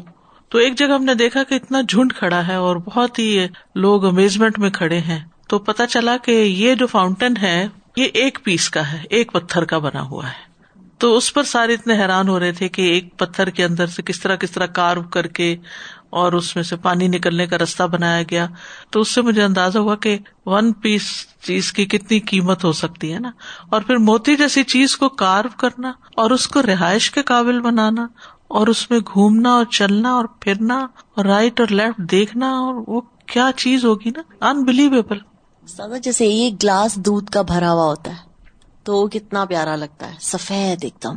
تو 0.48 0.58
ایک 0.58 0.78
جگہ 0.78 0.94
ہم 0.94 1.04
نے 1.04 1.14
دیکھا 1.14 1.42
کہ 1.42 1.54
اتنا 1.54 1.80
جھنڈ 1.80 2.12
کھڑا 2.14 2.48
ہے 2.48 2.54
اور 2.54 2.76
بہت 2.76 3.18
ہی 3.18 3.46
لوگ 3.74 4.04
امیزمنٹ 4.04 4.58
میں 4.58 4.70
کھڑے 4.70 4.98
ہیں۔ 4.98 5.24
تو 5.48 5.58
پتا 5.58 5.86
چلا 5.86 6.16
کہ 6.16 6.30
یہ 6.30 6.74
جو 6.74 6.86
فاؤنٹین 6.86 7.34
ہے، 7.42 7.68
یہ 7.96 8.04
ایک 8.14 8.38
پیس 8.44 8.70
کا 8.70 8.92
ہے، 8.92 9.02
ایک 9.10 9.32
پتھر 9.32 9.64
کا 9.64 9.78
بنا 9.78 10.02
ہوا 10.02 10.28
ہے۔ 10.28 10.46
تو 10.98 11.16
اس 11.16 11.34
پر 11.34 11.42
سارے 11.42 11.74
اتنے 11.74 11.94
حیران 11.94 12.28
ہو 12.28 12.40
رہے 12.40 12.52
تھے 12.52 12.68
کہ 12.68 12.82
ایک 12.82 13.18
پتھر 13.18 13.50
کے 13.50 13.64
اندر 13.64 13.86
سے 13.86 14.02
کس 14.02 14.20
طرح 14.20 14.36
کس 14.36 14.50
طرح 14.50 14.66
کارو 14.66 15.02
کر 15.02 15.26
کے 15.26 15.56
اور 16.16 16.32
اس 16.32 16.56
میں 16.56 16.64
سے 16.64 16.76
پانی 16.76 17.08
نکلنے 17.08 17.46
کا 17.46 17.58
رستہ 17.58 17.82
بنایا 17.82 18.22
گیا۔ 18.30 18.46
تو 18.90 19.00
اس 19.00 19.14
سے 19.14 19.22
مجھے 19.22 19.42
اندازہ 19.42 19.78
ہوا 19.78 19.96
کہ 19.96 20.18
ون 20.46 20.72
پیس 20.72 21.02
چیز 21.42 21.72
کی 21.72 21.84
کتنی 21.84 22.20
قیمت 22.20 22.64
ہو 22.64 22.72
سکتی 22.72 23.14
ہے 23.14 23.18
نا۔ 23.18 23.30
اور 23.68 23.80
پھر 23.80 23.96
موتی 23.96 24.36
جیسی 24.36 24.62
چیز 24.62 24.96
کو 24.96 25.08
کارو 25.08 25.48
کرنا 25.56 25.92
اور 26.16 26.30
اس 26.30 26.48
کو 26.48 26.62
رہائش 26.62 27.10
کے 27.10 27.22
قابل 27.22 27.60
بنانا 27.60 28.06
اور 28.48 28.66
اس 28.66 28.90
میں 28.90 28.98
گھومنا 28.98 29.50
اور 29.52 29.64
چلنا 29.64 30.12
اور 30.12 30.24
پھرنا 30.40 30.86
اور 31.16 31.24
رائٹ 31.24 31.60
اور 31.60 31.72
لیفٹ 31.72 32.10
دیکھنا 32.10 32.50
اور 32.50 32.84
وہ 32.86 33.00
کیا 33.26 33.50
چیز 33.56 33.84
ہوگی 33.84 34.10
نا۔ 34.10 34.48
انبلیویبل 34.50 35.18
جیسے 36.02 36.24
ایک 36.24 36.62
گلاس 36.62 36.96
دودھ 36.96 37.30
کا 37.30 37.42
بھرا 37.42 37.72
ہوا 37.72 37.84
ہوتا 37.84 38.10
ہے۔ 38.10 38.35
تو 38.86 38.96
وہ 38.96 39.06
کتنا 39.06 39.44
پیارا 39.44 39.76
لگتا 39.76 40.08
ہے 40.08 40.14
سفید 40.20 40.84
ایک 40.84 40.94
دم 41.02 41.16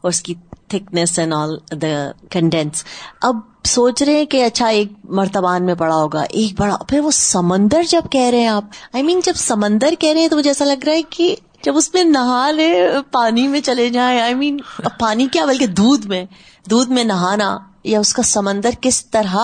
اور 0.00 0.08
اس 0.08 0.22
کی 0.22 0.34
thickness 0.68 1.18
and 1.18 1.34
all 1.34 1.56
the 1.70 2.10
condense 2.30 2.84
اب 3.22 3.36
سوچ 3.64 4.02
رہے 4.02 4.12
ہیں 4.12 4.26
کہ 4.26 4.44
اچھا 4.44 4.66
ایک 4.66 4.92
مرتبان 5.04 5.64
میں 5.64 5.74
پڑا 5.74 5.96
ہوگا 5.96 6.22
ایک 6.30 6.60
بڑا 6.60 6.76
پھر 6.88 7.00
وہ 7.00 7.10
سمندر 7.10 7.82
جب 7.82 8.02
کہہ 8.10 8.30
رہے 8.30 8.40
ہیں 8.40 8.48
آپ 8.48 8.64
آئی 8.92 9.02
I 9.02 9.04
مین 9.04 9.12
mean, 9.12 9.24
جب 9.24 9.32
سمندر 9.36 9.94
کہہ 9.98 10.12
رہے 10.12 10.20
ہیں 10.20 10.28
تو 10.28 10.36
مجھے 10.36 10.50
ایسا 10.50 10.64
لگ 10.64 10.84
رہا 10.84 10.92
ہے 10.92 11.02
کہ 11.02 11.36
جب 11.64 11.76
اس 11.76 11.94
میں 11.94 12.04
نہا 12.04 12.50
لے 12.50 12.86
پانی 13.12 13.48
میں 13.48 13.60
چلے 13.60 13.88
جائیں۔ 13.88 14.20
آئی 14.20 14.34
مین 14.34 14.58
پانی 14.98 15.26
کیا 15.32 15.44
بلکہ 15.44 15.66
دودھ 15.66 16.06
میں 16.06 16.24
دودھ 16.70 16.90
میں 16.90 17.04
نہانا 17.04 17.58
یا 17.84 18.00
اس 18.00 18.12
کا 18.14 18.22
سمندر 18.22 18.70
کس 18.80 19.06
طرح 19.06 19.36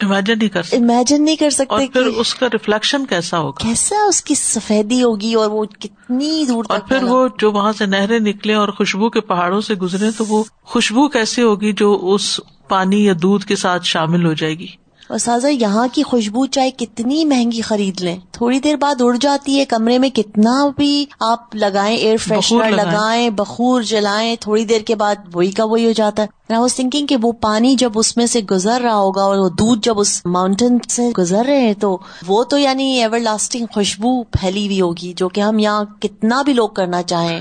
امیجن 0.00 0.38
نہیں 0.38 0.48
کر 0.48 0.62
سکتے. 0.62 0.76
امیجن 0.76 1.24
نہیں 1.24 1.36
کر 1.36 1.50
سکتے 1.50 1.86
پھر 1.92 2.00
اس 2.00 2.34
کا 2.34 2.46
ریفلیکشن 2.46 3.06
کیسا 3.06 3.38
ہوگا؟ 3.38 3.68
کیسا 3.68 3.96
اس 4.08 4.22
کی 4.22 4.34
سفیدی 4.34 5.02
ہوگی 5.02 5.34
اور 5.34 5.50
وہ 5.50 5.64
کتنی 5.64 6.44
دور 6.48 6.64
اور 6.68 6.78
پھر 6.78 7.02
وہ 7.02 7.28
جو 7.38 7.52
وہاں 7.52 7.72
سے 7.72 7.86
نہریں 7.86 8.18
نکلے 8.18 8.54
اور 8.54 8.68
خوشبو 8.68 9.10
کے 9.10 9.20
پہاڑوں 9.20 9.60
سے 9.60 9.74
گزرے 9.74 10.10
تو 10.10 10.24
وہ 10.28 10.44
خوشبو 10.62 11.08
کیسی 11.08 11.42
ہوگی 11.42 11.72
جو 11.72 12.00
اس 12.02 12.40
پانی 12.68 13.04
یا 13.04 13.12
دودھ 13.22 13.44
کے 13.44 13.56
ساتھ 13.56 13.84
شامل 13.84 14.26
ہو 14.26 14.32
جائے 14.32 14.58
گی؟ 14.58 14.66
اور 15.08 15.18
سازا 15.18 15.48
یہاں 15.48 15.88
کی 15.92 16.02
خوشبو 16.02 16.46
چائے 16.46 16.70
کتنی 16.70 17.24
مہنگی 17.24 17.60
خرید 17.60 18.00
لیں۔ 18.00 18.16
تھوڑی 18.32 18.60
دیر 18.60 18.76
بعد 18.76 18.94
اڑ 19.00 19.16
جاتی 19.20 19.58
ہے 19.58 19.64
کمرے 19.64 19.98
میں 19.98 20.10
کتنا 20.10 20.68
بھی 20.76 21.06
آپ 21.20 21.56
لگائیں 21.56 21.96
ایئر 21.96 22.16
فریشنر 22.16 22.70
لگائیں۔ 22.70 23.30
بخور 23.30 23.82
جلائیں 23.82 24.36
تھوڑی 24.40 24.64
دیر 24.64 24.80
کے 24.80 24.94
بعد 24.94 25.14
وہی 25.34 25.50
کا 25.50 25.64
وہی 25.64 25.86
ہو 25.86 25.92
جاتا 25.92 26.22
ہے۔ 26.22 26.56
واز 26.56 26.74
تھنکنگ 26.74 27.06
کہ 27.06 27.16
وہ 27.22 27.32
پانی 27.32 27.74
جب 27.74 27.92
اس 27.94 28.16
میں 28.16 28.26
سے 28.26 28.40
گزر 28.50 28.80
رہا 28.80 28.94
ہوگا 28.94 29.22
اور 29.22 29.38
وہ 29.38 29.48
دودھ 29.48 29.80
جب 29.82 30.00
اس 30.00 30.26
ماؤنٹین 30.26 30.78
سے 30.88 31.10
گزر 31.18 31.44
رہے 31.46 31.60
ہیں 31.60 31.74
تو 31.74 31.98
وہ 32.26 32.44
تو 32.44 32.58
یعنی 32.58 32.98
ایور 33.00 33.18
لاسٹنگ 33.18 33.66
خوشبو 33.74 34.22
پھیلی 34.22 34.66
ہوئی 34.66 34.80
ہوگی 34.80 35.12
جو 35.16 35.28
کہ 35.28 35.40
ہم 35.40 35.58
یہاں 35.58 35.84
کتنا 36.00 36.42
بھی 36.42 36.52
لوگ 36.52 36.68
کرنا 36.68 37.02
چاہیں۔ 37.02 37.40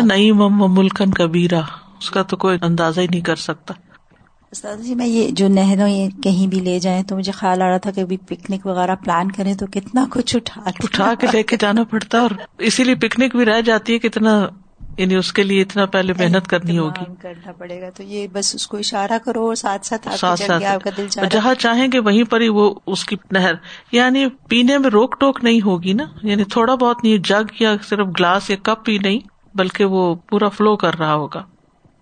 نئی 0.00 0.32
ملکن 0.32 1.10
کبیرا 1.10 1.60
اس 1.98 2.10
کا 2.10 2.22
تو 2.22 2.36
کوئی 2.36 2.58
اندازہ 2.62 3.00
ہی 3.00 3.06
نہیں 3.06 3.20
کر 3.20 3.36
سکتا۔ 3.36 3.74
جی 4.52 4.94
میں 4.94 5.06
یہ 5.06 5.28
جو 5.30 5.48
نہروں 5.48 5.88
یہ 5.88 6.08
کہیں 6.22 6.46
بھی 6.46 6.60
لے 6.60 6.78
جائیں 6.78 7.02
تو 7.02 7.16
مجھے 7.16 7.32
خیال 7.32 7.62
آ 7.62 7.68
رہا 7.68 7.76
تھا 7.76 7.90
کہ 7.90 8.04
پکنک 8.28 8.66
وغیرہ 8.66 8.94
پلان 8.94 9.30
کریں 9.32 9.54
تو 9.54 9.66
کتنا 9.66 10.06
کچھ 10.10 10.36
اٹھا 10.36 10.62
اٹھا 10.84 11.14
کے 11.14 11.26
لے 11.32 11.42
کے 11.42 11.56
جانا 11.60 11.84
پڑتا 11.84 12.18
اور 12.18 12.30
اسی 12.58 12.84
لیے 12.84 12.94
پکنک 12.94 13.36
بھی 13.36 13.44
رہ 13.44 13.60
جاتی 13.60 13.94
ہے 13.94 13.98
کتنا 13.98 14.46
یعنی 14.98 15.14
اس 15.14 15.32
کے 15.32 15.42
لیے 15.42 15.62
اتنا 15.62 15.86
پہلے 15.86 16.12
محنت 16.18 16.48
کرنی 16.48 16.78
ہوگی۔ 16.78 17.04
کرنا 17.20 17.52
پڑے 17.52 17.80
گا 17.80 17.90
تو 17.90 18.02
یہ 18.02 18.26
بس 18.32 18.54
اس 18.54 18.66
کو 18.66 18.76
اشارہ 18.76 19.18
کرو 19.24 19.46
اور 19.46 19.54
ساتھ 19.54 19.86
ساتھ 19.86 20.08
ساتھ 20.18 20.42
ساتھ 20.42 21.32
جہاں 21.32 21.54
چاہیں 21.54 21.86
گے 21.92 21.98
وہیں 21.98 22.24
پر 22.24 22.40
ہی 22.40 22.48
وہ 22.48 22.74
اس 22.86 23.04
کی 23.04 23.16
نہر 23.30 23.54
یعنی 23.92 24.26
پینے 24.48 24.78
میں 24.78 24.90
روک 24.90 25.20
ٹوک 25.20 25.38
نہیں 25.42 25.60
ہوگی 25.60 25.92
نا 25.92 26.04
یعنی 26.22 26.44
تھوڑا 26.44 26.74
بہت 26.74 27.04
نہیں 27.04 27.18
جگ 27.18 27.62
یا 27.62 27.74
صرف 27.88 28.06
گلاس 28.18 28.50
یا 28.50 28.56
کپ 28.62 28.88
ہی 28.88 28.98
نہیں 28.98 29.18
بلکہ 29.54 29.84
وہ 29.84 30.14
پورا 30.14 30.48
فلو 30.48 30.76
کر 30.76 30.98
رہا 30.98 31.14
ہوگا۔ 31.14 31.42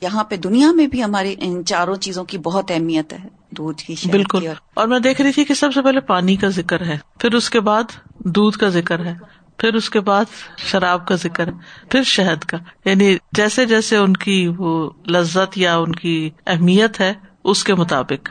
یہاں 0.00 0.24
پہ 0.24 0.36
دنیا 0.36 0.72
میں 0.72 0.86
بھی 0.86 1.04
ہماری 1.04 1.34
ان 1.38 1.64
چاروں 1.64 1.96
چیزوں 1.96 2.24
کی 2.24 2.38
بہت 2.38 2.70
اہمیت 2.70 3.12
ہے 3.12 3.18
دودھ 3.50 3.82
کی 3.82 3.94
بالکل۔ 4.10 4.46
اور 4.74 4.86
میں 4.88 4.98
دیکھ 4.98 5.20
رہی 5.22 5.32
تھی 5.32 5.44
کہ 5.44 5.54
سب 5.54 5.74
سے 5.74 5.82
پہلے 5.82 6.00
پانی 6.00 6.36
کا 6.36 6.48
ذکر 6.48 6.86
ہے 6.86 6.98
پھر 7.18 7.34
اس 7.34 7.50
کے 7.50 7.60
بعد 7.60 7.82
دودھ 8.18 8.58
کا 8.58 8.68
ذکر 8.68 9.04
ہے 9.04 9.14
پھر 9.58 9.74
اس 9.74 9.90
کے 9.90 10.00
بعد 10.00 10.24
شراب 10.56 11.06
کا 11.06 11.14
ذکر 11.14 11.46
ہے 11.46 11.52
پھر 11.90 12.02
شہد 12.02 12.44
کا۔ 12.44 12.56
یعنی 12.84 13.16
جیسے 13.32 13.64
جیسے 13.64 13.96
ان 13.96 14.12
کی 14.12 14.48
وہ 14.58 14.90
لذت 15.06 15.58
یا 15.58 15.76
ان 15.76 15.92
کی 15.92 16.30
اہمیت 16.46 17.00
ہے 17.00 17.12
اس 17.44 17.64
کے 17.64 17.74
مطابق۔ 17.74 18.30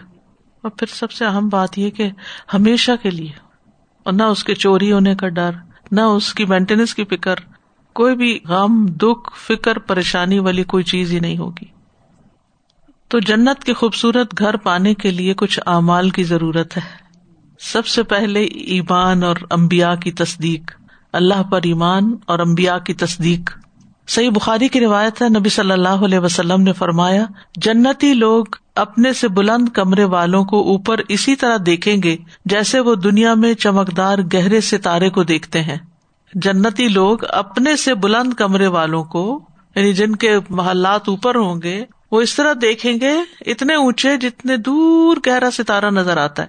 اور 0.61 0.71
پھر 0.71 0.87
سب 0.87 1.11
سے 1.11 1.25
اہم 1.25 1.49
بات 1.49 1.77
یہ 1.77 1.89
کہ 1.89 2.09
ہمیشہ 2.53 2.91
کے 3.03 3.09
لیے 3.09 3.31
اور 4.03 4.13
نہ 4.13 4.23
اس 4.23 4.43
کے 4.43 4.55
چوری 4.55 4.91
ہونے 4.91 5.15
کا 5.15 5.27
ڈر 5.27 5.51
نہ 5.91 6.01
اس 6.01 6.33
کی 6.33 6.45
مینٹیننس 6.45 6.95
کی 6.95 7.03
فکر 7.03 7.35
کوئی 7.99 8.15
بھی 8.15 8.39
غم، 8.47 8.85
دکھ، 8.85 9.29
فکر، 9.47 9.79
پریشانی 9.79 10.39
والی 10.39 10.63
کوئی 10.63 10.83
چیز 10.83 11.11
ہی 11.11 11.19
نہیں 11.19 11.37
ہوگی۔ 11.37 11.65
تو 13.07 13.19
جنت 13.19 13.63
کے 13.63 13.73
خوبصورت 13.73 14.39
گھر 14.39 14.57
پانے 14.57 14.93
کے 14.93 15.11
لیے 15.11 15.33
کچھ 15.33 15.59
اعمال 15.65 16.09
کی 16.09 16.23
ضرورت 16.23 16.77
ہے۔ 16.77 16.81
سب 17.59 17.87
سے 17.87 18.03
پہلے 18.03 18.43
ایمان 18.43 19.23
اور 19.23 19.35
امبیا 19.49 19.95
کی 19.95 20.11
تصدیق۔ 20.11 20.71
اللہ 21.13 21.43
پر 21.43 21.59
ایمان 21.63 22.15
اور 22.25 22.39
امبیا 22.39 22.77
کی 22.77 22.93
تصدیق۔ 22.93 23.57
صحیح 24.07 24.29
بخاری 24.29 24.67
کی 24.67 24.79
روایت 24.79 25.21
ہے، 25.21 25.29
نبی 25.29 25.49
صلی 25.49 25.71
اللہ 25.71 25.89
علیہ 25.89 26.19
وسلم 26.19 26.61
نے 26.61 26.73
فرمایا، 26.73 27.25
جنتی 27.55 28.13
لوگ 28.13 28.45
اپنے 28.75 29.13
سے 29.13 29.27
بلند 29.27 29.69
کمرے 29.69 30.03
والوں 30.03 30.45
کو 30.45 30.61
اوپر 30.61 31.01
اسی 31.07 31.35
طرح 31.35 31.57
دیکھیں 31.65 32.03
گے، 32.03 32.17
جیسے 32.45 32.79
وہ 32.79 32.95
دنیا 32.95 33.33
میں 33.33 33.53
چمکدار 33.53 34.17
گہرے 34.33 34.61
ستارے 34.61 35.09
کو 35.09 35.23
دیکھتے 35.23 35.61
ہیں۔ 35.61 35.77
جنتی 36.33 36.87
لوگ 36.87 37.17
اپنے 37.29 37.75
سے 37.75 37.93
بلند 37.93 38.33
کمرے 38.33 38.67
والوں 38.67 39.03
کو 39.03 39.41
یعنی 39.75 39.93
جن 39.93 40.15
کے 40.15 40.39
محلات 40.49 41.09
اوپر 41.09 41.35
ہوں 41.35 41.61
گے، 41.61 41.85
وہ 42.11 42.21
اس 42.21 42.35
طرح 42.35 42.53
دیکھیں 42.61 42.93
گے 43.01 43.13
اتنے 43.45 43.75
اونچے 43.75 44.17
جتنے 44.17 44.57
دور 44.57 45.17
گہرا 45.27 45.51
ستارہ 45.51 45.85
نظر 45.85 46.17
آتا 46.17 46.43
ہے۔ 46.43 46.47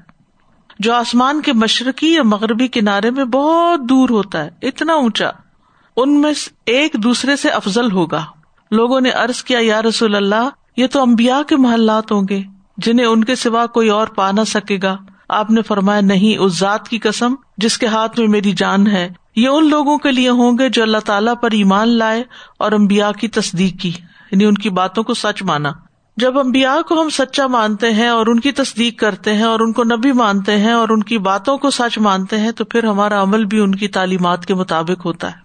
جو 0.79 0.95
آسمان 0.95 1.43
کے 1.43 1.53
مشرقی 1.53 2.15
یا 2.15 2.23
مغربی 2.23 2.69
کنارے 2.69 3.11
میں 3.11 3.25
بہت 3.25 3.81
دور 3.81 4.09
ہوتا 4.09 4.45
ہے، 4.45 4.51
اتنا 4.63 4.93
اونچا۔ 4.93 5.31
ان 5.97 6.21
میں 6.21 6.33
ایک 6.67 6.93
دوسرے 6.95 7.37
سے 7.37 7.49
افضل 7.49 7.93
ہوگا۔ 7.93 8.25
لوگوں 8.71 9.01
نے 9.01 9.11
ارض 9.11 9.43
کیا، 9.43 9.59
یا 9.63 9.83
رسول 9.83 10.15
اللہ، 10.15 10.49
یہ 10.77 10.87
تو 10.87 11.03
امبیا 11.03 11.43
کے 11.49 11.57
محلات 11.57 12.13
ہوں 12.13 12.23
گے، 12.29 12.43
جنہیں 12.77 13.07
ان 13.07 13.25
کے 13.25 13.35
سوا 13.35 13.67
کوئی 13.67 13.89
اور 13.89 14.07
پا 14.07 14.33
نہ 14.33 14.41
سکے 14.47 14.79
گا۔ 14.83 14.97
آپ 15.29 15.51
نے 15.51 15.63
فرمایا، 15.63 16.01
نہیں، 16.01 16.39
اس 16.39 16.59
ذات 16.59 16.89
کی 16.89 16.99
قسم، 16.99 17.35
جس 17.57 17.79
کے 17.79 17.87
ہاتھ 17.87 18.21
میں 18.21 18.29
میری 18.29 18.53
جان 18.53 18.87
ہے۔ 18.87 19.09
یہ 19.37 19.49
ان 19.49 19.71
لوگوں 19.71 19.99
کے 19.99 20.13
لیے 20.13 20.29
ہوں 20.29 20.59
گے 20.59 20.69
جو 20.69 20.83
اللہ 20.83 20.99
تعالیٰ 20.99 21.35
پر 21.43 21.51
ایمان 21.51 21.89
لائے 21.89 22.25
اور 22.59 22.73
امبیا 22.73 23.13
کی 23.13 23.29
تصدیق 23.29 23.81
کی 23.81 23.93
یعنی 24.31 24.45
ان 24.45 24.55
کی 24.55 24.71
باتوں 24.71 25.03
کو 25.03 25.15
سچ 25.15 25.43
مانا۔ 25.43 25.73
جب 26.17 26.39
امبیا 26.39 26.77
کو 26.89 27.03
ہم 27.03 27.09
سچا 27.09 27.47
مانتے 27.47 27.93
ہیں 27.93 28.09
اور 28.09 28.27
ان 28.27 28.41
کی 28.41 28.53
تصدیق 28.53 29.01
کرتے 29.01 29.35
ہیں 29.35 29.43
اور 29.43 29.61
ان 29.61 29.73
کو 29.73 29.85
نبی 29.85 30.13
مانتے 30.13 30.57
ہیں 30.57 30.73
اور 30.73 30.89
ان 30.89 31.03
کی 31.03 31.19
باتوں 31.19 31.59
کو 31.59 31.71
سچ 31.71 31.99
مانتے 31.99 32.39
ہیں، 32.39 32.51
تو 32.51 32.65
پھر 32.65 32.85
ہمارا 32.85 33.23
عمل 33.23 33.45
بھی 33.45 33.61
ان 33.61 33.75
کی 33.75 33.89
تعلیمات 33.89 34.47
کے 34.47 34.55
مطابق 34.55 35.07
ہوتا 35.07 35.29
ہے۔ 35.29 35.37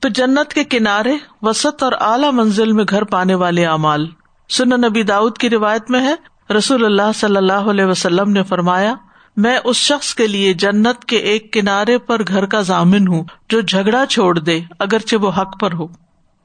تو 0.00 0.08
جنت 0.08 0.54
کے 0.54 0.64
کنارے، 0.64 1.16
وسط 1.42 1.82
اور 1.82 1.92
اعلی 2.00 2.26
منزل 2.32 2.72
میں 2.72 2.84
گھر 2.90 3.04
پانے 3.04 3.34
والے 3.34 3.66
اعمال۔ 3.66 4.06
سن 4.48 4.68
نبی 4.68 5.02
داؤد 5.02 5.38
کی 5.38 5.50
روایت 5.50 5.90
میں 5.90 6.00
ہے، 6.00 6.14
رسول 6.54 6.84
اللہ 6.84 7.12
صلی 7.14 7.36
اللہ 7.36 7.52
علیہ 7.52 7.84
وسلم 7.84 8.30
نے 8.30 8.42
فرمایا 8.42 8.94
میں 9.40 9.58
اس 9.64 9.76
شخص 9.76 10.14
کے 10.14 10.26
لیے 10.26 10.52
جنت 10.52 11.04
کے 11.04 11.16
ایک 11.16 11.52
کنارے 11.52 11.98
پر 11.98 12.22
گھر 12.28 12.46
کا 12.46 12.60
ضامن 12.60 13.08
ہوں 13.08 13.24
جو 13.48 13.60
جھگڑا 13.60 14.06
چھوڑ 14.06 14.38
دے 14.38 14.60
اگرچہ 14.78 15.16
وہ 15.16 15.30
حق 15.30 15.60
پر 15.60 15.72
ہو۔ 15.72 15.86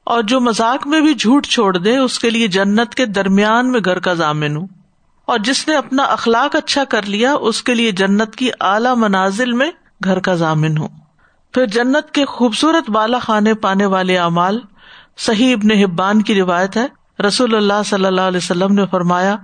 اور 0.04 0.22
جو 0.22 0.40
مزاق 0.40 0.86
میں 0.86 1.00
بھی 1.00 1.14
جھوٹ 1.14 1.46
چھوڑ 1.46 1.76
دے، 1.76 1.96
اس 1.96 2.18
کے 2.18 2.30
لیے 2.30 2.48
جنت 2.48 2.94
کے 2.94 3.06
درمیان 3.06 3.72
میں 3.72 3.80
گھر 3.84 3.98
کا 3.98 4.14
ضامن 4.14 4.56
ہوں۔ 4.56 4.66
اور 5.24 5.38
جس 5.38 5.68
نے 5.68 5.76
اپنا 5.76 6.02
اخلاق 6.02 6.56
اچھا 6.56 6.84
کر 6.84 7.02
لیا، 7.02 7.34
اس 7.34 7.62
کے 7.62 7.74
لیے 7.74 7.92
جنت 7.92 8.36
کی 8.36 8.50
اعلی 8.60 8.88
منازل 8.96 9.52
میں 9.52 9.70
گھر 10.04 10.20
کا 10.20 10.34
ضامن 10.34 10.78
ہوں۔ 10.78 10.88
پھر 11.52 11.66
جنت 11.66 12.10
کے 12.12 12.24
خوبصورت 12.24 12.90
بالا 12.90 13.18
خانے 13.18 13.54
پانے 13.54 13.86
والے 13.86 14.18
اعمال، 14.18 14.60
صحیح 15.18 15.54
ابن 15.54 15.70
حبان 15.70 16.22
کی 16.22 16.34
روایت 16.34 16.76
ہے۔ 16.76 16.86
رسول 17.26 17.54
اللہ 17.54 17.82
صلی 17.86 18.06
اللہ 18.06 18.20
علیہ 18.20 18.36
وسلم 18.36 18.74
نے 18.74 18.82
فرمایا، 18.90 19.36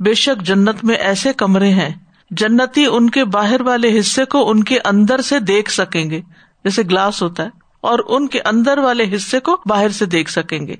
بے 0.00 0.14
شک 0.14 0.42
جنت 0.42 0.84
میں 0.84 0.94
ایسے 0.94 1.32
کمرے 1.32 1.70
ہیں 1.70 1.94
جنتی 2.30 2.86
ان 2.86 3.10
کے 3.10 3.24
باہر 3.24 3.60
والے 3.60 4.00
حصے 4.00 4.24
کو 4.24 4.50
ان 4.50 4.64
کے 4.64 4.78
اندر 4.84 5.20
سے 5.20 5.38
دیکھ 5.38 5.70
سکیں 5.70 6.10
گے۔ 6.10 6.20
جیسے 6.64 6.82
گلاس 6.82 7.22
ہوتا 7.22 7.42
ہے۔ 7.42 7.48
اور 7.80 7.98
ان 8.08 8.28
کے 8.28 8.40
اندر 8.44 8.78
والے 8.78 9.16
حصے 9.16 9.40
کو 9.40 9.60
باہر 9.66 9.88
سے 9.88 10.06
دیکھ 10.06 10.30
سکیں 10.30 10.66
گے۔ 10.66 10.76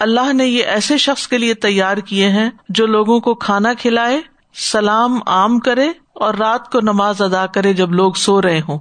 اللہ 0.00 0.32
نے 0.32 0.46
یہ 0.46 0.64
ایسے 0.64 0.98
شخص 0.98 1.28
کے 1.28 1.38
لیے 1.38 1.54
تیار 1.54 1.96
کیے 1.96 2.28
ہیں 2.28 2.50
جو 2.68 2.86
لوگوں 2.86 3.20
کو 3.20 3.34
کھانا 3.34 3.74
کھلائے، 3.74 4.20
سلام 4.54 5.18
عام 5.26 5.58
کرے 5.58 5.88
اور 6.12 6.34
رات 6.34 6.72
کو 6.72 6.80
نماز 6.80 7.22
ادا 7.22 7.46
کرے 7.46 7.72
جب 7.72 7.92
لوگ 7.92 8.12
سو 8.12 8.42
رہے 8.42 8.60
ہوں۔ 8.68 8.78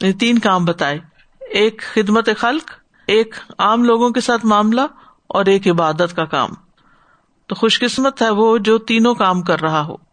یہ 0.00 0.12
تین 0.12 0.38
کام 0.38 0.64
بتائے۔ 0.64 0.98
ایک 1.40 1.82
خدمت 1.94 2.28
خلق، 2.38 2.70
ایک 3.06 3.34
عام 3.58 3.84
لوگوں 3.84 4.10
کے 4.10 4.20
ساتھ 4.20 4.46
معاملہ 4.46 4.80
اور 5.26 5.44
ایک 5.44 5.68
عبادت 5.68 6.16
کا 6.16 6.24
کام۔ 6.24 6.50
تو 7.46 7.54
خوش 7.54 7.80
قسمت 7.80 8.22
ہے 8.22 8.30
وہ 8.30 8.58
جو 8.58 8.78
تینوں 8.78 9.14
کام 9.14 9.42
کر 9.42 9.60
رہا 9.60 9.86
ہو۔ 9.86 10.05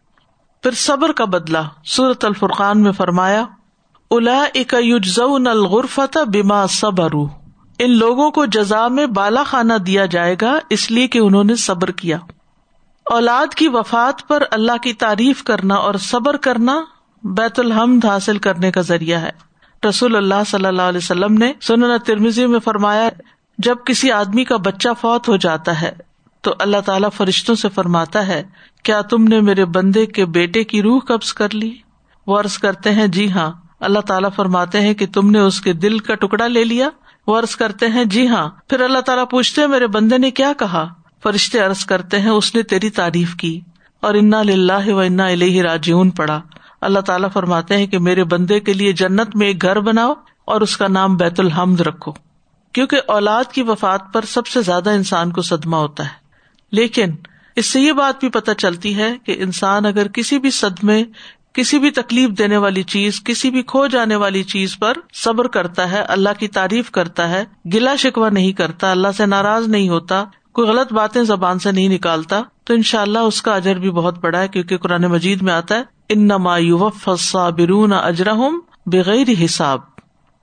پھر 0.64 0.72
صبر 0.72 1.12
کا 1.12 1.24
بدلا 1.24 1.62
سورت 1.84 2.24
الفرقان 2.24 2.82
میں 2.82 2.92
فرمایا 2.92 3.44
الا 4.10 4.44
اکیوز 4.54 5.20
الغرفت 5.20 6.18
بیما 6.18 6.66
صبر 6.66 7.10
ان 7.78 7.90
لوگوں 7.90 8.30
کو 8.30 8.44
جزا 8.44 8.88
میں 8.88 9.06
بالا 9.06 9.42
خانہ 9.42 9.72
دیا 9.72 10.06
جائے 10.06 10.36
گا، 10.40 10.58
اس 10.70 10.90
لیے 10.90 11.08
کہ 11.08 11.18
انہوں 11.18 11.44
نے 11.44 11.54
صبر 11.54 11.90
کیا۔ 11.90 12.18
اولاد 13.04 13.54
کی 13.54 13.68
وفات 13.68 14.28
پر 14.28 14.42
اللہ 14.50 14.76
کی 14.82 14.92
تعریف 14.92 15.42
کرنا 15.42 15.74
اور 15.74 15.94
صبر 15.94 16.36
کرنا 16.36 16.84
بیت 17.22 17.60
الحمد 17.60 18.04
حاصل 18.04 18.38
کرنے 18.38 18.70
کا 18.70 18.80
ذریعہ 18.80 19.20
ہے۔ 19.20 19.30
رسول 19.88 20.16
اللہ 20.16 20.42
صلی 20.46 20.66
اللہ 20.66 20.82
علیہ 20.82 21.00
وسلم 21.02 21.34
نے 21.34 21.52
سنن 21.62 21.98
ترمیزی 22.06 22.46
میں 22.46 22.60
فرمایا، 22.60 23.08
جب 23.58 23.76
کسی 23.84 24.12
آدمی 24.12 24.44
کا 24.44 24.56
بچہ 24.56 24.88
فوت 25.00 25.28
ہو 25.28 25.36
جاتا 25.36 25.82
ہے 25.82 26.13
تو 26.44 26.54
اللہ 26.58 26.76
تعالیٰ 26.86 27.08
فرشتوں 27.16 27.54
سے 27.54 27.68
فرماتا 27.68 28.26
ہے، 28.26 28.42
کیا 28.82 29.00
تم 29.00 29.24
نے 29.24 29.40
میرے 29.40 29.64
بندے 29.64 30.06
کے 30.06 30.26
بیٹے 30.26 30.64
کی 30.64 30.82
روح 30.82 31.00
قبض 31.00 31.32
کر 31.32 31.54
لی؟ 31.54 31.76
وہ 32.26 32.40
عرض 32.40 32.58
کرتے 32.58 32.90
ہیں 32.90 33.06
جی 33.06 33.32
ہاں۔ 33.32 33.52
اللہ 33.80 33.98
تعالیٰ 33.98 34.30
فرماتے 34.36 34.80
ہیں 34.80 34.94
کہ 34.94 35.06
تم 35.06 35.30
نے 35.30 35.38
اس 35.38 35.60
کے 35.60 35.72
دل 35.72 35.98
کا 35.98 36.14
ٹکڑا 36.14 36.46
لے 36.46 36.64
لیا۔ 36.64 36.88
وہ 37.26 37.38
عرض 37.38 37.56
کرتے 37.56 37.88
ہیں 37.88 38.04
جی 38.04 38.28
ہاں۔ 38.28 38.48
پھر 38.68 38.80
اللہ 38.80 38.98
تعالیٰ 38.98 39.24
پوچھتے 39.30 39.66
میرے 39.66 39.86
بندے 39.86 40.18
نے 40.18 40.30
کیا 40.30 40.52
کہا؟ 40.58 40.88
فرشتے 41.22 41.58
عرض 41.58 41.84
کرتے 41.84 42.20
ہیں، 42.20 42.30
اس 42.30 42.54
نے 42.54 42.62
تیری 42.62 42.90
تعریف 42.90 43.34
کی۔ 43.34 43.60
اور 44.00 44.14
انا 44.14 44.42
لاہ 44.42 44.88
و 44.88 44.98
انا 44.98 45.26
الہ 45.26 45.60
راجیون 45.62 46.10
پڑا 46.10 46.40
اللہ 46.80 47.00
تعالیٰ 47.00 47.28
فرماتے 47.32 47.76
ہیں 47.76 47.86
کہ 47.86 47.98
میرے 47.98 48.24
بندے 48.24 48.60
کے 48.60 48.72
لیے 48.72 48.92
جنت 48.92 49.36
میں 49.36 49.46
ایک 49.46 49.62
گھر 49.62 49.80
بناؤ 49.80 50.14
اور 50.44 50.60
اس 50.60 50.76
کا 50.76 50.88
نام 50.88 51.16
بیت 51.16 51.40
الحمد 51.40 51.80
رکھو۔ 51.80 52.12
کیونکہ 52.72 53.00
اولاد 53.06 53.44
کی 53.44 53.62
وفات 53.62 54.00
پر 54.12 54.24
سب 54.24 54.46
سے 54.46 54.62
زیادہ 54.62 54.90
انسان 54.90 55.30
کو 55.30 55.42
صدمہ 55.42 55.76
ہوتا 55.76 56.04
ہے۔ 56.04 56.23
لیکن 56.74 57.10
اس 57.56 57.66
سے 57.66 57.80
یہ 57.80 57.92
بات 57.92 58.20
بھی 58.20 58.28
پتہ 58.28 58.50
چلتی 58.58 58.96
ہے 58.96 59.16
کہ 59.24 59.34
انسان 59.38 59.86
اگر 59.86 60.08
کسی 60.08 60.38
بھی 60.38 60.50
صدمے، 60.50 61.04
کسی 61.52 61.78
بھی 61.78 61.90
تکلیف 61.90 62.30
دینے 62.38 62.56
والی 62.56 62.82
چیز، 62.82 63.20
کسی 63.24 63.50
بھی 63.50 63.62
کھو 63.62 63.86
جانے 63.86 64.16
والی 64.16 64.42
چیز 64.42 64.78
پر 64.78 64.92
صبر 65.14 65.48
کرتا 65.48 65.90
ہے، 65.92 66.00
اللہ 66.00 66.38
کی 66.38 66.48
تعریف 66.48 66.90
کرتا 66.90 67.28
ہے 67.28 67.44
گلا 67.74 67.96
شکوا 67.96 68.28
نہیں 68.28 68.52
کرتا، 68.52 68.90
اللہ 68.90 69.08
سے 69.16 69.26
ناراض 69.26 69.68
نہیں 69.68 69.88
ہوتا، 69.88 70.24
کوئی 70.52 70.68
غلط 70.68 70.92
باتیں 70.92 71.22
زبان 71.22 71.58
سے 71.58 71.72
نہیں 71.72 71.88
نکالتا، 71.88 72.40
تو 72.64 72.74
ان 72.74 72.82
شاء 72.82 73.02
اللہ 73.02 73.18
اس 73.18 73.42
کا 73.42 73.54
اجر 73.54 73.74
بھی 73.74 73.90
بہت 73.90 74.18
بڑا 74.18 74.40
ہے، 74.40 74.48
کیونکہ 74.48 74.78
قرآن 74.78 75.02
مجید 75.02 75.42
میں 75.42 75.52
آتا 75.52 75.74
ہے 75.74 75.82
ان 76.08 76.28
نما 76.28 76.56
برون 77.50 77.92
اجرحم 77.92 78.58
بغیر 78.86 79.44
حساب۔ 79.44 79.80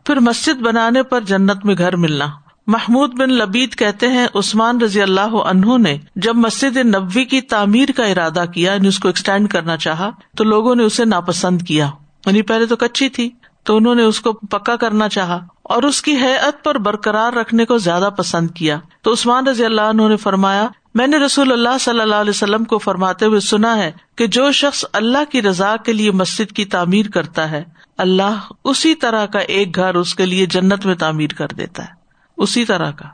پھر 0.06 0.20
مسجد 0.20 0.62
بنانے 0.62 1.04
پر 1.04 1.22
جنت 1.22 1.66
میں 1.66 1.76
گھر 1.78 1.96
ملنا۔ 1.96 2.28
محمود 2.68 3.14
بن 3.14 3.30
لبید 3.30 3.76
کہتے 3.76 4.08
ہیں، 4.08 4.28
عثمان 4.36 4.82
رضی 4.82 5.02
اللہ 5.02 5.22
عنہ 5.22 5.78
نے 5.78 5.98
جب 6.16 6.36
مسجد 6.36 6.78
نبوی 6.78 7.26
کی 7.26 7.42
تعمیر 7.42 7.90
کا 7.98 8.04
ارادہ 8.04 8.46
کیا 8.54 8.74
یعنی 8.74 8.88
اس 8.88 9.00
کو 9.00 9.08
ایکسٹینڈ 9.08 9.50
کرنا 9.50 9.78
چاہا، 9.78 10.10
تو 10.38 10.44
لوگوں 10.44 10.76
نے 10.76 10.84
اسے 10.84 11.06
ناپسند 11.06 11.62
کیا۔ 11.62 11.90
یعنی 12.26 12.42
پہلے 12.42 12.66
تو 12.66 12.76
کچی 12.76 13.10
تھی، 13.10 13.30
تو 13.64 13.78
انہوں 13.78 13.96
نے 13.96 14.04
اس 14.04 14.22
کو 14.22 14.34
پکا 14.34 14.76
کرنا 14.76 15.10
چاہا۔ 15.10 15.40
اور 15.64 15.84
اس 15.84 16.02
کی 16.02 16.16
حیت 16.16 16.64
پر 16.64 16.78
برقرار 16.78 17.34
رکھنے 17.34 17.66
کو 17.66 17.78
زیادہ 17.78 18.10
پسند 18.18 18.52
کیا۔ 18.52 18.80
تو 19.02 19.14
عثمان 19.14 19.48
رضی 19.48 19.66
اللہ 19.66 19.82
عنہ 19.82 20.08
نے 20.08 20.18
فرمایا، 20.18 20.68
میں 20.96 21.08
نے 21.08 21.18
رسول 21.18 21.52
اللہ 21.52 21.78
صلی 21.80 22.00
اللہ 22.00 22.16
علیہ 22.16 22.30
وسلم 22.30 22.64
کو 22.64 22.78
فرماتے 22.78 23.26
ہوئے 23.26 23.40
سنا 23.40 23.78
ہے 23.78 23.92
کہ 24.16 24.28
جو 24.28 24.52
شخص 24.52 24.86
اللہ 24.94 25.32
کی 25.32 25.42
رضا 25.42 25.76
کے 25.78 25.94
لیے 25.94 26.12
مسجد 26.12 26.52
کی 26.52 26.66
تعمیر 26.66 27.06
کرتا 27.14 27.52
ہے، 27.52 27.64
اللہ 27.98 28.40
اسی 28.64 28.96
طرح 28.96 29.26
کا 29.26 29.40
ایک 29.40 29.76
گھر 29.76 29.96
اس 29.96 30.16
کے 30.16 30.26
لیے 30.26 30.46
جنت 30.46 30.86
میں 30.86 30.96
تعمیر 30.96 31.30
کر 31.30 31.48
دیتا 31.48 31.84
ہے۔ 31.84 32.01
اسی 32.42 32.66
طرح 32.66 32.92
کا۔ 32.92 33.06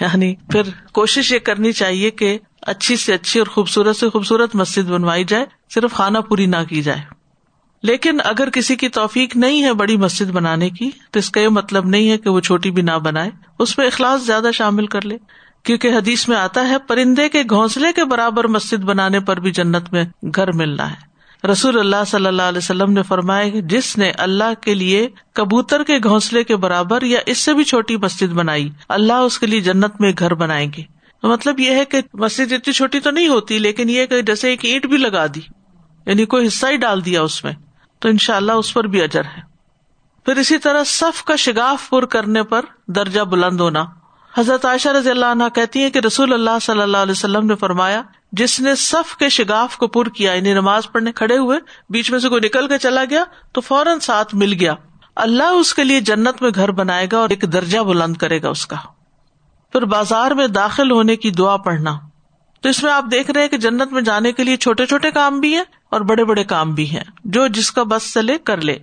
یعنی 0.00 0.34
پھر 0.34 0.62
کوشش 0.92 1.32
یہ 1.32 1.38
کرنی 1.38 1.72
چاہیے 1.72 2.10
کہ 2.10 2.38
اچھی 2.62 2.96
سے 2.96 3.14
اچھی 3.14 3.40
اور 3.40 3.46
خوبصورت 3.46 3.96
سے 3.96 4.08
خوبصورت 4.08 4.54
مسجد 4.54 4.82
بنوائی 4.82 5.24
جائے، 5.24 5.46
صرف 5.74 5.92
خانہ 5.92 6.18
پوری 6.18 6.46
نہ 6.46 6.56
کی 6.68 6.82
جائے۔ 6.82 7.00
لیکن 7.82 8.18
اگر 8.24 8.50
کسی 8.50 8.76
کی 8.76 8.88
توفیق 8.88 9.36
نہیں 9.36 9.62
ہے 9.62 9.72
بڑی 9.72 9.96
مسجد 9.96 10.30
بنانے 10.30 10.70
کی، 10.70 10.90
تو 11.10 11.18
اس 11.18 11.30
کا 11.30 11.40
یہ 11.40 11.48
مطلب 11.48 11.86
نہیں 11.86 12.10
ہے 12.10 12.18
کہ 12.18 12.30
وہ 12.30 12.40
چھوٹی 12.40 12.70
بھی 12.70 12.82
نہ 12.82 12.98
بنائے۔ 13.04 13.30
اس 13.58 13.78
میں 13.78 13.86
اخلاص 13.86 14.26
زیادہ 14.26 14.48
شامل 14.54 14.86
کر 14.86 15.04
لے۔ 15.04 15.16
کیونکہ 15.62 15.88
حدیث 15.88 16.28
میں 16.28 16.36
آتا 16.36 16.68
ہے، 16.68 16.78
پرندے 16.78 17.28
کے 17.28 17.42
گھونسلے 17.50 17.92
کے 17.92 18.04
برابر 18.04 18.46
مسجد 18.46 18.84
بنانے 18.84 19.20
پر 19.20 19.40
بھی 19.40 19.50
جنت 19.50 19.92
میں 19.92 20.04
گھر 20.22 20.52
ملنا 20.52 20.90
ہے۔ 20.90 21.13
رسول 21.50 21.78
اللہ 21.78 22.04
صلی 22.06 22.26
اللہ 22.26 22.42
علیہ 22.42 22.58
وسلم 22.58 22.92
نے 22.92 23.02
فرمایا 23.02 23.60
جس 23.64 23.98
نے 23.98 24.10
اللہ 24.10 24.60
کے 24.60 24.74
لیے 24.74 25.08
کبوتر 25.32 25.84
کے 25.84 25.98
گھونسلے 25.98 26.44
کے 26.44 26.56
برابر 26.56 27.02
یا 27.02 27.20
اس 27.26 27.38
سے 27.38 27.54
بھی 27.54 27.64
چھوٹی 27.64 27.96
مسجد 27.96 28.32
بنائی، 28.32 28.70
اللہ 28.88 29.12
اس 29.12 29.38
کے 29.38 29.46
لیے 29.46 29.60
جنت 29.60 30.00
میں 30.00 30.12
گھر 30.18 30.34
بنائیں 30.34 30.70
گے۔ 30.76 30.82
مطلب 31.22 31.60
یہ 31.60 31.70
ہے 31.70 31.84
کہ 31.84 32.00
مسجد 32.14 32.52
اتنی 32.52 32.72
چھوٹی 32.72 33.00
تو 33.00 33.10
نہیں 33.10 33.28
ہوتی، 33.28 33.58
لیکن 33.58 33.90
یہ 33.90 34.06
کہ 34.06 34.22
جیسے 34.22 34.50
ایک 34.50 34.64
اینٹ 34.64 34.86
بھی 34.86 34.96
لگا 34.96 35.26
دی 35.26 35.40
یعنی 36.06 36.24
کوئی 36.24 36.46
حصہ 36.46 36.66
ہی 36.66 36.76
ڈال 36.76 37.04
دیا 37.04 37.22
اس 37.22 37.44
میں۔ 37.44 37.52
تو 37.98 38.08
ان 38.08 38.18
شاء 38.18 38.36
اللہ 38.36 38.52
اس 38.52 38.74
پر 38.74 38.84
بھی 38.84 39.02
اجر 39.02 39.24
ہے۔ 39.24 39.40
پھر 40.24 40.36
اسی 40.36 40.58
طرح 40.58 40.84
صف 40.86 41.24
کا 41.24 41.36
شگاف 41.36 41.90
پر 41.90 42.04
کرنے 42.04 42.42
پر 42.42 42.64
درجہ 42.86 43.20
بلند 43.20 43.60
ہونا۔ 43.60 43.84
حضرت 44.38 44.64
عائشہ 44.64 44.88
رضی 44.88 45.10
اللہ 45.10 45.26
عنہ 45.26 45.44
کہتی 45.54 45.82
ہے 45.82 45.90
کہ 45.90 45.98
رسول 45.98 46.32
اللہ 46.32 46.58
صلی 46.62 46.80
اللہ 46.80 46.96
علیہ 46.96 47.12
وسلم 47.12 47.46
نے 47.46 47.54
فرمایا 47.54 48.02
جس 48.38 48.60
نے 48.60 48.74
صف 48.74 49.16
کے 49.16 49.28
شگاف 49.28 49.76
کو 49.76 49.88
پر 49.88 50.08
کیا 50.08 50.34
یعنی 50.34 50.52
نماز 50.52 50.82
پڑھنے 50.92 51.12
کھڑے 51.12 51.38
ہوئے، 51.38 51.58
بیچ 51.88 52.10
میں 52.10 52.18
سے 52.18 52.28
کوئی 52.28 52.40
نکل 52.44 52.68
کے 52.68 52.78
چلا 52.78 53.04
گیا، 53.10 53.24
تو 53.52 53.60
فوراً 53.60 53.98
ساتھ 53.98 54.34
مل 54.34 54.52
گیا۔ 54.60 54.74
اللہ 55.16 55.42
اس 55.42 55.74
کے 55.74 55.84
لیے 55.84 56.00
جنت 56.00 56.42
میں 56.42 56.50
گھر 56.54 56.70
بنائے 56.70 57.06
گا 57.12 57.18
اور 57.18 57.30
ایک 57.30 57.44
درجہ 57.52 57.78
بلند 57.78 58.16
کرے 58.16 58.42
گا 58.42 58.48
اس 58.48 58.66
کا۔ 58.66 58.76
پھر 59.72 59.84
بازار 59.84 60.30
میں 60.30 60.46
داخل 60.46 60.90
ہونے 60.90 61.16
کی 61.16 61.30
دعا 61.30 61.56
پڑھنا۔ 61.56 61.98
تو 62.60 62.68
اس 62.68 62.82
میں 62.82 62.92
آپ 62.92 63.04
دیکھ 63.12 63.30
رہے 63.30 63.48
کہ 63.48 63.56
جنت 63.56 63.92
میں 63.92 64.02
جانے 64.02 64.32
کے 64.32 64.44
لیے 64.44 64.56
چھوٹے 64.56 64.86
چھوٹے 64.86 65.10
کام 65.10 65.40
بھی 65.40 65.56
ہیں 65.56 65.64
اور 65.90 66.00
بڑے 66.00 66.24
بڑے 66.24 66.44
کام 66.44 66.74
بھی 66.74 66.90
ہیں۔ 66.90 67.04
جو 67.24 67.46
جس 67.46 67.72
کا 67.72 67.82
بس 67.82 68.14
چلے 68.14 68.38
کر 68.38 68.60
لے۔ 68.60 68.78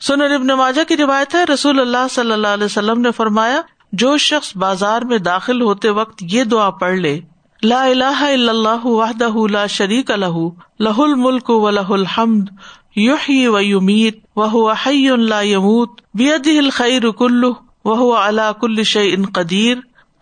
سنر 0.00 0.34
ابن 0.34 0.46
ماجہ 0.46 0.88
کی 0.88 0.96
روایت 0.96 1.34
ہے، 1.34 1.44
رسول 1.44 1.80
اللہ 1.80 2.06
صلی 2.10 2.32
اللہ 2.32 2.48
علیہ 2.48 2.64
وسلم 2.64 3.00
نے 3.00 3.10
فرمایا، 3.10 3.60
جو 3.92 4.16
شخص 4.16 4.56
بازار 4.56 5.02
میں 5.02 5.18
داخل 5.18 5.60
ہوتے 5.62 5.90
وقت 5.90 6.14
یہ 6.20 6.44
دعا 6.44 6.70
پڑھ 6.70 6.94
لے 6.94 7.20
لا 7.64 7.82
الہ 7.82 8.16
الا 8.22 8.50
اللہ 8.50 8.86
وحدہ 8.86 9.46
لا 9.50 9.66
شریک 9.68 10.10
لہ 10.12 10.38
لہ 10.80 10.98
الملک 11.00 11.50
و 11.50 11.70
لہ 11.70 11.92
الحمد، 11.92 12.48
یحیی 12.96 13.46
و 13.46 13.60
یمیت 13.60 14.18
وہو 14.36 14.70
حی 14.80 15.08
لا 15.18 15.40
یموت 15.42 16.00
بیدہ 16.14 16.56
الخیر 16.58 17.10
کلہ 17.18 17.46
وہو 17.84 18.12
علا 18.16 18.50
کل 18.60 18.82
شیء 18.84 19.16
قدیر۔ 19.34 19.76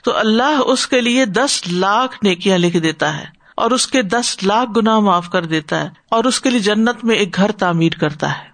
تو 0.04 0.16
اللہ 0.18 0.60
اس 0.66 0.86
کے 0.86 1.00
لیے 1.00 1.24
دس 1.26 1.62
لاکھ 1.72 2.16
نیکیاں 2.24 2.58
لکھ 2.58 2.76
دیتا 2.76 3.16
ہے، 3.18 3.24
اور 3.56 3.70
اس 3.70 3.86
کے 3.86 4.02
دس 4.02 4.36
لاکھ 4.42 4.70
گنا 4.76 4.98
معاف 5.00 5.28
کر 5.30 5.44
دیتا 5.46 5.82
ہے، 5.82 5.88
اور 6.10 6.24
اس 6.24 6.40
کے 6.40 6.50
لیے 6.50 6.60
جنت 6.60 7.04
میں 7.04 7.16
ایک 7.16 7.36
گھر 7.36 7.52
تعمیر 7.58 7.98
کرتا 8.00 8.30
ہے۔ 8.30 8.50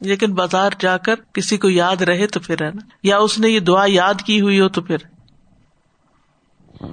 لیکن 0.00 0.34
بازار 0.34 0.70
جا 0.80 0.96
کر 0.98 1.14
کسی 1.32 1.56
کو 1.56 1.68
یاد 1.70 2.02
رہے 2.02 2.26
تو 2.26 2.40
پھر 2.40 2.62
ہے 2.62 2.70
نا، 2.74 2.82
یا 3.02 3.18
اس 3.18 3.38
نے 3.38 3.48
یہ 3.48 3.60
دعا 3.62 3.84
یاد 3.88 4.22
کی 4.26 4.40
ہوئی 4.40 4.60
ہو 4.60 4.68
تو 4.68 4.82
پھر۔ 4.82 5.10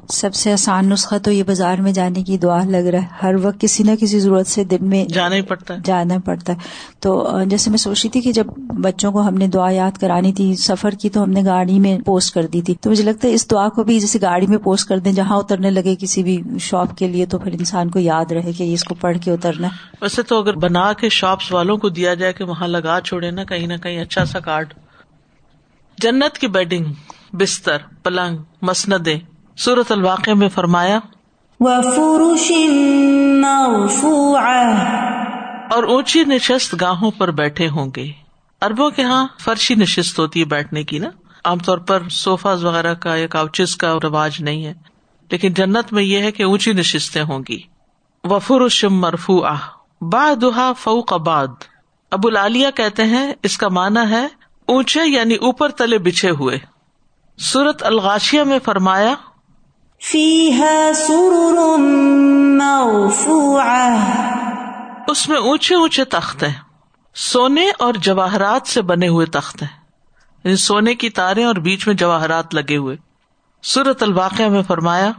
سب 0.10 0.36
سے 0.36 0.54
آسان 0.54 0.90
نسخہ 0.90 1.16
تو 1.24 1.32
یہ 1.32 1.44
بازار 1.44 1.78
میں 1.78 1.92
جانے 1.92 2.24
کی 2.24 2.38
دعا 2.38 2.64
لگ 2.64 2.78
رہا 2.78 3.02
ہے۔ 3.02 3.08
ہر 3.24 3.36
وقت 3.42 3.62
کسی 3.62 3.84
نہ 3.84 3.92
کسی 4.00 4.20
ضرورت 4.20 4.48
سے 4.48 4.64
دن 4.64 4.78
میں 4.82 5.06
جانا 5.06 5.36
ہی 5.36 5.42
پڑتا 5.42 5.74
ہے۔ 5.74 5.80
جانا 5.84 6.16
پڑتا 6.26 6.54
ہے۔ 6.54 6.58
تو 7.00 7.30
جیسے 7.46 7.70
میں 7.70 7.78
سوچ 7.78 8.02
رہی 8.04 8.10
تھی 8.10 8.22
کہ 8.22 8.32
جب 8.32 8.48
بچوں 8.58 9.12
کو 9.12 9.22
ہم 9.22 9.34
نے 9.34 9.48
دعا 9.48 9.72
یاد 9.72 9.98
کرانی 9.98 10.34
تھی 10.34 10.56
سفر 10.56 10.90
کی 10.92 11.10
تو 11.10 11.24
ہم 11.24 11.30
نے 11.30 11.46
گاڑی 11.46 11.80
میں 11.80 12.00
پوسٹ 12.00 12.34
کر 12.34 12.46
دی 12.46 12.62
تھی۔ 12.62 12.76
تو 12.82 12.90
مجھے 12.90 13.04
لگتا 13.04 13.28
ہے 13.28 13.34
اس 13.34 13.52
دعا 13.52 13.70
کو 13.70 13.84
بھی 13.84 14.00
جیسے 14.00 14.22
گاڑی 14.22 14.48
میں 14.48 14.58
پوسٹ 14.58 14.90
کر 14.90 14.98
دیں 14.98 15.12
جہاں 15.12 15.38
اترنے 15.38 15.72
لگے 15.72 15.96
کسی 16.00 16.24
بھی 16.24 16.42
شاپ 16.60 16.98
کے 16.98 17.08
لیے 17.08 17.26
تو 17.26 17.40
پھر 17.40 17.52
انسان 17.52 17.90
کو 17.90 18.00
یاد 18.00 18.32
رہے 18.32 18.52
کہ 18.52 18.74
اس 18.74 18.84
کو 18.84 18.96
پڑھ 18.96 19.18
کے 19.18 19.32
اترنا 19.32 19.68
ویسے 20.02 20.24
تو 20.24 20.40
اگر 20.40 20.54
بنا 20.54 20.94
کے 20.94 21.10
شاپس 21.10 21.52
والوں 21.52 21.78
کو 21.78 21.90
دیا 21.90 22.14
جائے 22.14 22.34
کہ 22.34 22.44
وہاں 22.44 22.68
لگا 22.68 23.00
چھوڑے 23.04 23.32
نا 23.32 23.44
کہیں 23.44 23.68
نہ 23.68 23.74
کہیں 23.84 24.02
اچھا 24.02 24.26
سا 24.26 24.40
کارڈ۔ 24.40 24.74
جنت 25.98 26.38
کی 26.38 26.48
بیڈنگ 26.48 26.86
بستر 27.34 27.78
پلنگ 28.04 28.38
مسندیں 28.62 29.20
سورت 29.60 29.92
الواقع 29.92 30.32
میں 30.32 30.50
فرمایا 30.50 31.00
اور 35.72 35.84
اونچی 35.84 36.24
نشست 36.24 36.76
گاہوں 36.82 37.12
پر 37.12 37.32
بیٹھے 37.32 37.68
ہوں 37.68 37.92
گے۔ 37.96 38.12
اربوں 38.62 38.90
کے 38.90 39.02
یہاں 39.02 39.28
فرشی 39.40 39.76
نشست 39.76 40.20
ہوتی 40.20 40.40
ہے 40.40 40.46
بیٹھنے 40.46 40.84
کی 40.84 41.00
نا۔ 41.00 41.10
عام 41.46 41.58
طور 41.58 41.78
پر 41.78 42.10
سوفاز 42.12 42.64
وغیرہ 42.64 42.94
کا 42.94 43.16
یا 43.16 43.28
کاؤچز 43.28 43.76
کا 43.76 43.98
رواج 44.04 44.38
نہیں 44.40 44.66
ہے۔ 44.66 44.74
لیکن 45.32 45.54
جنت 45.54 45.94
میں 45.94 46.04
یہ 46.04 46.20
ہے 46.20 46.32
کہ 46.32 46.44
اونچی 46.44 46.74
نشستیں 46.74 47.24
ہوں 47.24 47.40
گی۔ 47.50 47.60
وفر 48.24 48.68
شم 48.68 49.00
مرفو 49.00 49.46
آ 49.46 49.56
با 50.02 50.34
دہا 50.42 50.74
فوق 50.74 51.14
آباد 51.14 51.48
ابو 52.12 52.28
العالیہ 52.28 52.68
کہتے 52.76 53.04
ہیں 53.04 53.34
اس 53.44 53.58
کا 53.58 53.68
مانا 53.70 54.10
ہے 54.10 54.28
اونچے 54.66 55.10
یعنی 55.10 55.36
اوپر 55.36 55.70
تلے 55.70 55.98
بچھے 55.98 56.30
ہوئے۔ 56.30 56.58
سورت 57.38 57.84
الغاشیا 57.84 58.44
میں 58.44 58.60
فرمایا 58.66 59.14
فيها 60.04 60.92
سرر 60.94 61.78
مرفوعة. 62.58 63.98
اس 65.08 65.30
میں 65.30 65.38
اونچے 65.38 65.76
اونچے 65.76 66.06
تخت 66.06 66.44
ہیں۔ 66.44 66.54
سونے 67.16 67.66
اور 67.80 67.94
جواہرات 67.94 68.68
سے 68.68 68.82
بنے 68.82 69.08
ہوئے 69.08 69.26
تخت 69.26 69.62
ہیں۔ 69.62 69.70
یعنی 70.44 70.56
سونے 70.56 70.96
کی 70.96 71.10
تارے 71.10 71.44
اور 71.44 71.56
بیچ 71.56 71.88
میں 71.88 71.96
جواہرات 71.96 72.56
لگے 72.56 72.78
ہوئے۔ 72.78 72.96
سورت 73.64 74.04
الواقع 74.04 74.44
میں 74.44 74.62
فرمایا 74.62 75.12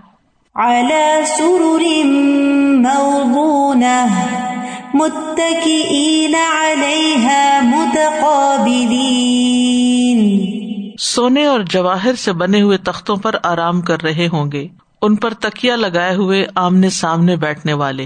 سونے 11.00 11.46
اور 11.46 11.60
جواہر 11.60 12.14
سے 12.14 12.32
بنے 12.32 12.62
ہوئے 12.62 12.78
تختوں 12.78 13.16
پر 13.16 13.34
آرام 13.42 13.80
کر 13.80 14.02
رہے 14.02 14.28
ہوں 14.32 14.52
گے۔ 14.52 14.68
ان 15.02 15.16
پر 15.16 15.34
تکیا 15.34 15.76
لگائے 15.76 16.14
ہوئے 16.14 16.46
آمنے 16.54 16.90
سامنے 16.90 17.36
بیٹھنے 17.36 17.72
والے۔ 17.72 18.04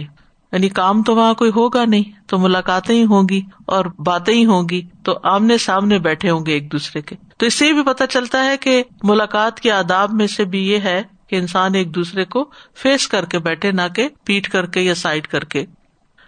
یعنی 0.52 0.68
کام 0.68 1.02
تو 1.02 1.16
وہاں 1.16 1.34
کوئی 1.34 1.50
ہوگا 1.56 1.84
نہیں، 1.84 2.02
تو 2.26 2.38
ملاقاتیں 2.38 2.94
ہی 2.94 3.04
ہوں 3.04 3.22
گی 3.30 3.42
اور 3.66 3.84
باتیں 3.84 4.34
ہی 4.34 4.46
ہوں 4.46 4.62
گی، 4.70 4.82
تو 5.04 5.18
آمنے 5.22 5.58
سامنے 5.58 5.98
بیٹھے 5.98 6.30
ہوں 6.30 6.46
گے 6.46 6.52
ایک 6.52 6.72
دوسرے 6.72 7.02
کے۔ 7.02 7.16
تو 7.38 7.46
اس 7.46 7.54
سے 7.54 7.72
بھی 7.72 7.82
پتا 7.82 8.06
چلتا 8.06 8.44
ہے 8.44 8.56
کہ 8.56 8.82
ملاقات 9.02 9.60
کے 9.60 9.70
آداب 9.70 10.12
میں 10.12 10.26
سے 10.26 10.44
بھی 10.44 10.68
یہ 10.68 10.78
ہے 10.78 11.02
کہ 11.26 11.36
انسان 11.36 11.74
ایک 11.74 11.94
دوسرے 11.94 12.24
کو 12.24 12.50
فیس 12.76 13.08
کر 13.08 13.24
کے 13.24 13.38
بیٹھے، 13.38 13.70
نہ 13.70 13.82
کہ 13.94 14.08
پیٹ 14.24 14.48
کر 14.48 14.66
کے 14.66 14.80
یا 14.80 14.94
سائڈ 14.94 15.26
کر 15.26 15.44
کے۔ 15.44 15.66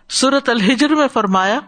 سورت 0.09 0.49
الحجر 0.49 0.95
میں 0.95 1.09
فرمایا 1.13 1.59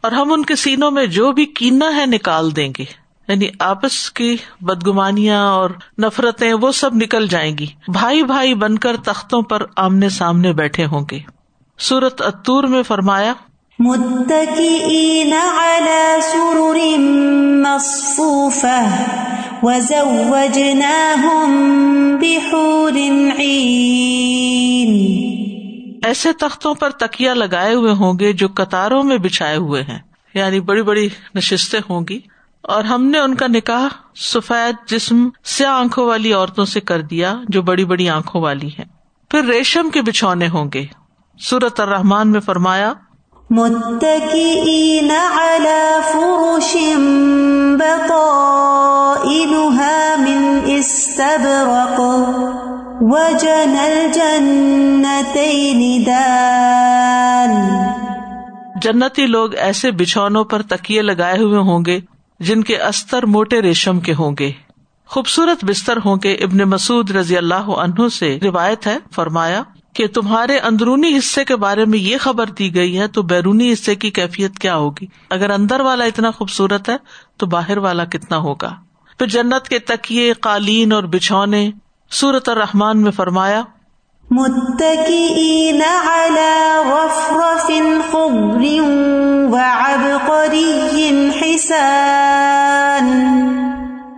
اور 0.00 0.12
ہم 0.12 0.32
ان 0.32 0.44
کے 0.44 0.56
سینوں 0.56 0.90
میں 0.90 1.06
جو 1.06 1.32
بھی 1.32 1.44
کینا 1.46 1.96
ہے 1.96 2.06
نکال 2.06 2.56
دیں 2.56 2.72
گے. 2.78 2.84
یعنی 3.28 3.48
آپس 3.58 4.10
کی 4.10 4.36
بدگمانیاں 4.60 5.48
اور 5.48 5.70
نفرتیں 5.98 6.54
وہ 6.54 6.72
سب 6.72 6.94
نکل 6.94 7.26
جائیں 7.26 7.58
گی. 7.58 7.66
بھائی 7.92 8.22
بھائی 8.22 8.54
بن 8.54 8.78
کر 8.78 8.96
تختوں 8.96 9.42
پر 9.42 9.62
آمنے 9.76 10.08
سامنے 10.08 10.52
بیٹھے 10.52 10.86
ہوں 10.86 11.06
گے. 11.10 11.18
سورت 11.78 12.22
اتور 12.22 12.64
میں 12.64 12.82
فرمایا 12.82 13.34
ایسے 26.04 26.32
تختوں 26.32 26.74
پر 26.74 26.90
تکیا 26.90 27.34
لگائے 27.34 27.74
ہوئے 27.74 27.92
ہوں 27.92 28.18
گے 28.20 28.32
جو 28.32 28.48
قطاروں 28.54 29.02
میں 29.02 29.16
بچھائے 29.16 29.56
ہوئے 29.56 29.82
ہیں 29.82 29.98
یعنی 30.34 30.60
بڑی 30.60 30.82
بڑی 30.82 31.08
نشستیں 31.34 31.80
ہوں 31.90 32.00
گی۔ 32.08 32.20
اور 32.62 32.84
ہم 32.84 33.04
نے 33.04 33.18
ان 33.18 33.34
کا 33.34 33.46
نکاح 33.46 33.88
سفید 34.14 34.90
جسم 34.90 35.28
سیاہ 35.44 35.72
آنکھوں 35.72 36.06
والی 36.06 36.32
عورتوں 36.32 36.64
سے 36.64 36.80
کر 36.80 37.00
دیا، 37.00 37.34
جو 37.48 37.62
بڑی 37.62 37.84
بڑی 37.84 38.08
آنکھوں 38.08 38.42
والی 38.42 38.68
ہیں۔ 38.68 38.84
پھر 39.30 39.44
ریشم 39.44 39.90
کے 39.90 40.02
بچھونے 40.02 40.48
ہوں 40.48 40.70
گے۔ 40.74 40.86
سورت 41.40 41.80
الرحمان 41.80 42.32
میں 42.32 42.40
فرمایا 42.40 42.92
جنتی 58.82 59.26
لوگ 59.26 59.54
ایسے 59.54 59.90
بچھونوں 59.90 60.44
پر 60.44 60.62
تکیے 60.62 61.02
لگائے 61.02 61.38
ہوئے 61.38 61.58
ہوں 61.58 61.84
گے 61.86 62.00
جن 62.40 62.62
کے 62.62 62.82
استر 62.82 63.26
موٹے 63.26 63.62
ریشم 63.62 64.00
کے 64.00 64.12
ہوں 64.12 64.36
گے۔ 64.38 64.52
خوبصورت 65.06 65.64
بستر 65.64 65.96
ہوں 65.96 66.16
گے۔ 66.24 66.32
ابن 66.34 66.58
مسعد 66.58 67.10
رضی 67.10 67.36
اللہ 67.36 67.54
عنہ 67.54 68.08
سے 68.08 68.38
روایت 68.42 68.86
ہے، 68.86 68.98
فرمایا 69.14 69.62
کہ 69.92 70.06
تمہارے 70.06 70.58
اندرونی 70.58 71.18
حصے 71.18 71.44
کے 71.44 71.56
بارے 71.56 71.84
میں 71.84 71.98
یہ 71.98 72.18
خبر 72.18 72.46
دی 72.46 72.74
گئی 72.74 72.98
ہے 72.98 73.08
تو 73.08 73.22
بیرونی 73.22 73.72
حصے 73.72 73.94
کی 73.94 74.10
کیفیت 74.10 74.58
کیا 74.58 74.76
ہوگی؟ 74.76 75.06
اگر 75.30 75.50
اندر 75.50 75.80
والا 75.80 76.04
اتنا 76.04 76.30
خوبصورت 76.30 76.88
ہے 76.88 76.96
تو 77.36 77.46
باہر 77.46 77.78
والا 77.78 78.04
کتنا 78.04 78.36
ہوگا؟ 78.36 78.74
پھر 79.18 79.26
جنت 79.26 79.68
کے 79.68 79.78
تکیے 79.78 80.32
قالین 80.32 80.92
اور 80.92 81.02
بچھونے 81.02 81.70
سورت 82.10 82.48
الرحمان 82.48 83.02
میں 83.02 83.10
فرمایا 83.10 83.62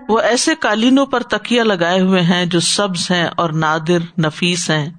وہ 0.09 0.20
ایسے 0.20 0.54
قالینوں 0.54 1.06
پر 1.06 1.22
تکیا 1.22 1.62
لگائے 1.62 2.00
ہوئے 2.00 2.22
ہیں 2.22 2.46
جو 2.46 2.61
سبز 2.61 3.11
ہیں 3.11 3.28
اور 3.37 3.50
نادر 3.50 3.98
نفیس 4.18 4.70
ہیں۔ 4.70 4.90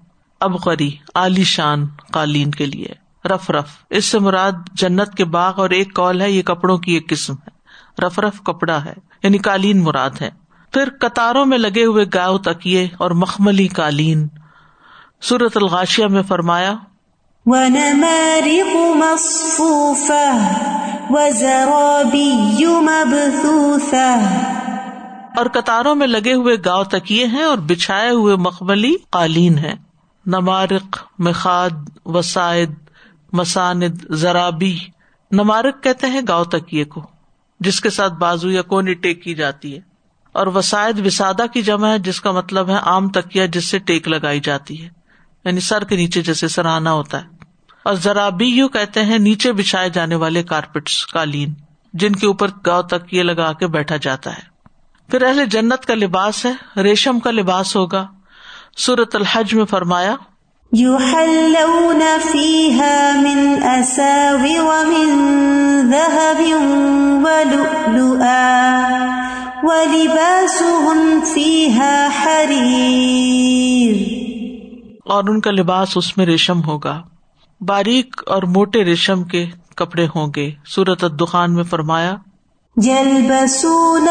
اب 0.42 0.64
قری 0.64 0.92
علی 1.16 1.44
شان 1.44 1.88
قالین 2.12 2.52
کے 2.52 2.66
لیے۔ 2.66 2.88
رف 3.28 3.50
رف 3.50 3.70
اس 3.90 4.06
سے 4.06 4.20
مراد 4.20 4.52
جنت 4.74 5.16
کے 5.16 5.26
باغ 5.26 5.54
اور 5.58 5.70
ایک 5.70 5.94
کال 5.94 6.22
ہے 6.22 6.32
یہ 6.32 6.42
کپڑوں 6.42 6.78
کی 6.78 6.94
ایک 6.94 7.10
قسم 7.10 7.34
ہے۔ 7.34 7.50
رف 8.06 8.20
رف 8.20 8.42
کپڑا 8.42 8.86
ہے 8.86 8.94
یعنی 9.24 9.38
قالین 9.38 9.84
مراد 9.84 10.10
ہے۔ 10.22 10.30
پھر 10.74 10.90
قطاروں 11.00 11.46
میں 11.46 11.58
لگے 11.58 11.86
ہوئے 11.86 12.06
گاؤ 12.14 12.38
تکیے 12.38 12.88
اور 12.98 13.12
مخملی 13.12 13.68
قالین۔ 13.68 14.28
سورت 15.22 15.58
الغاشیا 15.58 16.08
میں 16.08 16.22
فرمایا 16.22 16.74
اور 25.38 25.46
قطاروں 25.46 25.96
میں 25.96 26.08
لگے 26.08 26.34
ہوئے 26.34 26.56
گاؤ 26.66 26.84
تکیے 26.84 27.26
ہیں 27.26 27.44
اور 27.44 27.58
بچھائے 27.58 28.10
ہوئے 28.10 28.36
مخملی 28.36 28.96
قالین 29.10 29.58
ہے 29.58 29.91
نمارک 30.26 30.98
مخاد، 31.20 31.70
وسائد، 32.06 32.72
مساند 33.34 34.12
ذرابی 34.12 34.78
نمارک 35.32 35.84
کہتے 35.84 36.08
ہیں 36.08 36.22
گاؤ 36.28 36.44
تکیے 36.44 36.84
کو، 36.84 37.08
جس 37.60 37.82
کے 37.82 37.90
ساتھ 37.90 38.14
بازو 38.14 38.52
یا 38.52 38.62
کونی 38.62 38.94
ٹیک 38.94 39.24
کی 39.24 39.34
جاتی 39.34 39.76
ہے۔ 39.76 39.80
اور 40.32 40.48
وسائد 40.48 41.06
وسادہ 41.06 41.46
کی 41.54 41.62
جمع 41.62 41.88
ہے، 41.88 42.00
جس 42.00 42.22
کا 42.22 42.32
مطلب 42.32 42.70
ہے 42.70 42.76
عام 42.76 43.10
تکیا 43.10 43.46
جس 43.46 43.66
سے 43.66 43.80
ٹیک 43.80 44.08
لگائی 44.08 44.40
جاتی 44.40 44.84
ہے۔ 44.84 44.90
یعنی 45.46 45.60
سر 45.60 45.84
کے 45.84 45.96
نیچے 45.96 46.22
جیسے 46.22 46.48
سراہنا 46.48 46.92
ہوتا 46.92 47.22
ہے۔ 47.22 47.28
اور 47.84 47.94
ذرا 47.94 48.30
بھی 48.30 48.48
یو 48.48 48.68
کہتے 48.68 49.06
ہیں 49.06 49.20
نیچے 49.20 49.54
بچھائے 49.54 49.90
جانے 49.90 50.16
والے 50.16 50.44
کارپیٹس، 50.44 51.08
قالین، 51.08 51.54
جن 51.94 52.16
کے 52.16 52.28
اوپر 52.28 52.48
گاؤں 52.66 52.84
تک 52.84 53.14
یہ 53.14 53.24
لگا 53.24 53.54
کے 53.54 53.68
بیٹھا 53.68 53.98
جاتا 53.98 54.34
ہے۔ 54.34 54.52
پھر 55.08 55.22
اہل 55.22 55.46
جنت 55.46 55.86
کا 55.86 55.94
لباس 55.94 56.46
ہے، 56.46 56.82
ریشم 56.82 57.20
کا 57.20 57.32
لباس 57.32 57.76
ہوگا۔ 57.76 58.08
سورت 58.78 59.16
الحج 59.16 59.54
میں 59.54 59.66
فرمایا 59.66 60.16
اور 75.06 75.24
ان 75.30 75.42
کا 75.42 75.52
لباس 75.52 75.98
اس 75.98 76.18
میں 76.18 76.26
ریشم 76.26 76.64
ہوگا۔ 76.64 77.02
باریک 77.62 78.24
اور 78.26 78.44
موٹے 78.44 78.86
ریشم 78.86 79.24
کے 79.24 79.46
کپڑے 79.76 80.06
ہوں 80.06 80.32
گے۔ 80.36 80.52
سورت 80.66 81.04
الدخان 81.04 81.54
میں 81.54 81.64
فرمایا 81.64 82.16
جل 82.76 83.28
بسون 83.30 84.08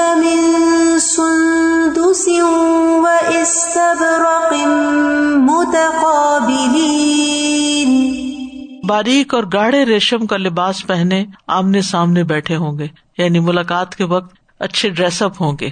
باریک 8.88 9.34
اور 9.34 9.44
گاڑے 9.52 9.84
ریشم 9.84 10.26
کا 10.26 10.36
لباس 10.36 10.86
پہنے 10.86 11.24
آمنے 11.46 11.80
سامنے 11.80 12.22
بیٹھے 12.22 12.56
ہوں 12.56 12.78
گے 12.78 12.86
یعنی 13.18 13.38
ملاقات 13.38 13.96
کے 13.96 14.04
وقت 14.04 14.34
اچھے 14.58 14.88
ڈریس 14.88 15.22
اپ 15.22 15.42
ہوں 15.42 15.52
گے۔ 15.60 15.70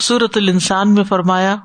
سورت 0.00 0.36
الانسان 0.36 0.94
میں 0.94 1.04
فرمایا 1.04 1.56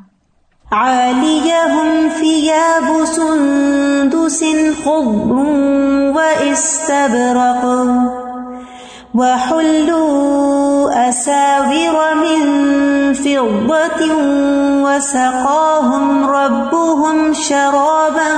وسقاهم 14.85 16.29
ربهم 16.29 17.31
شرابا 17.33 18.31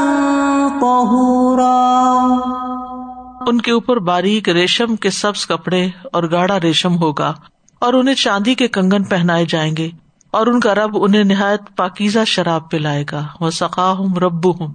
طهورا. 0.81 1.97
ان 3.47 3.61
کے 3.61 3.71
اوپر 3.71 3.97
باریک 3.97 4.49
ریشم 4.49 4.95
کے 4.95 5.09
سبز 5.09 5.47
کپڑے 5.47 5.87
اور 6.11 6.23
گاڑا 6.31 6.59
ریشم 6.59 6.97
ہوگا 6.97 7.33
اور 7.79 7.93
انہیں 7.93 8.15
چاندی 8.15 8.55
کے 8.55 8.67
کنگن 8.67 9.03
پہنائے 9.03 9.45
جائیں 9.49 9.77
گے 9.77 9.89
اور 10.31 10.47
ان 10.47 10.59
کا 10.59 10.75
رب 10.75 10.97
انہیں 11.01 11.23
نہایت 11.23 11.61
پاکیزہ 11.77 12.23
شراب 12.27 12.69
پلائے 12.69 13.05
گا۔ 13.11 13.23
وہ 13.39 13.49
سقا 13.49 13.91
ہوں 13.91 14.15
رب 14.15 14.61
ہوں 14.61 14.67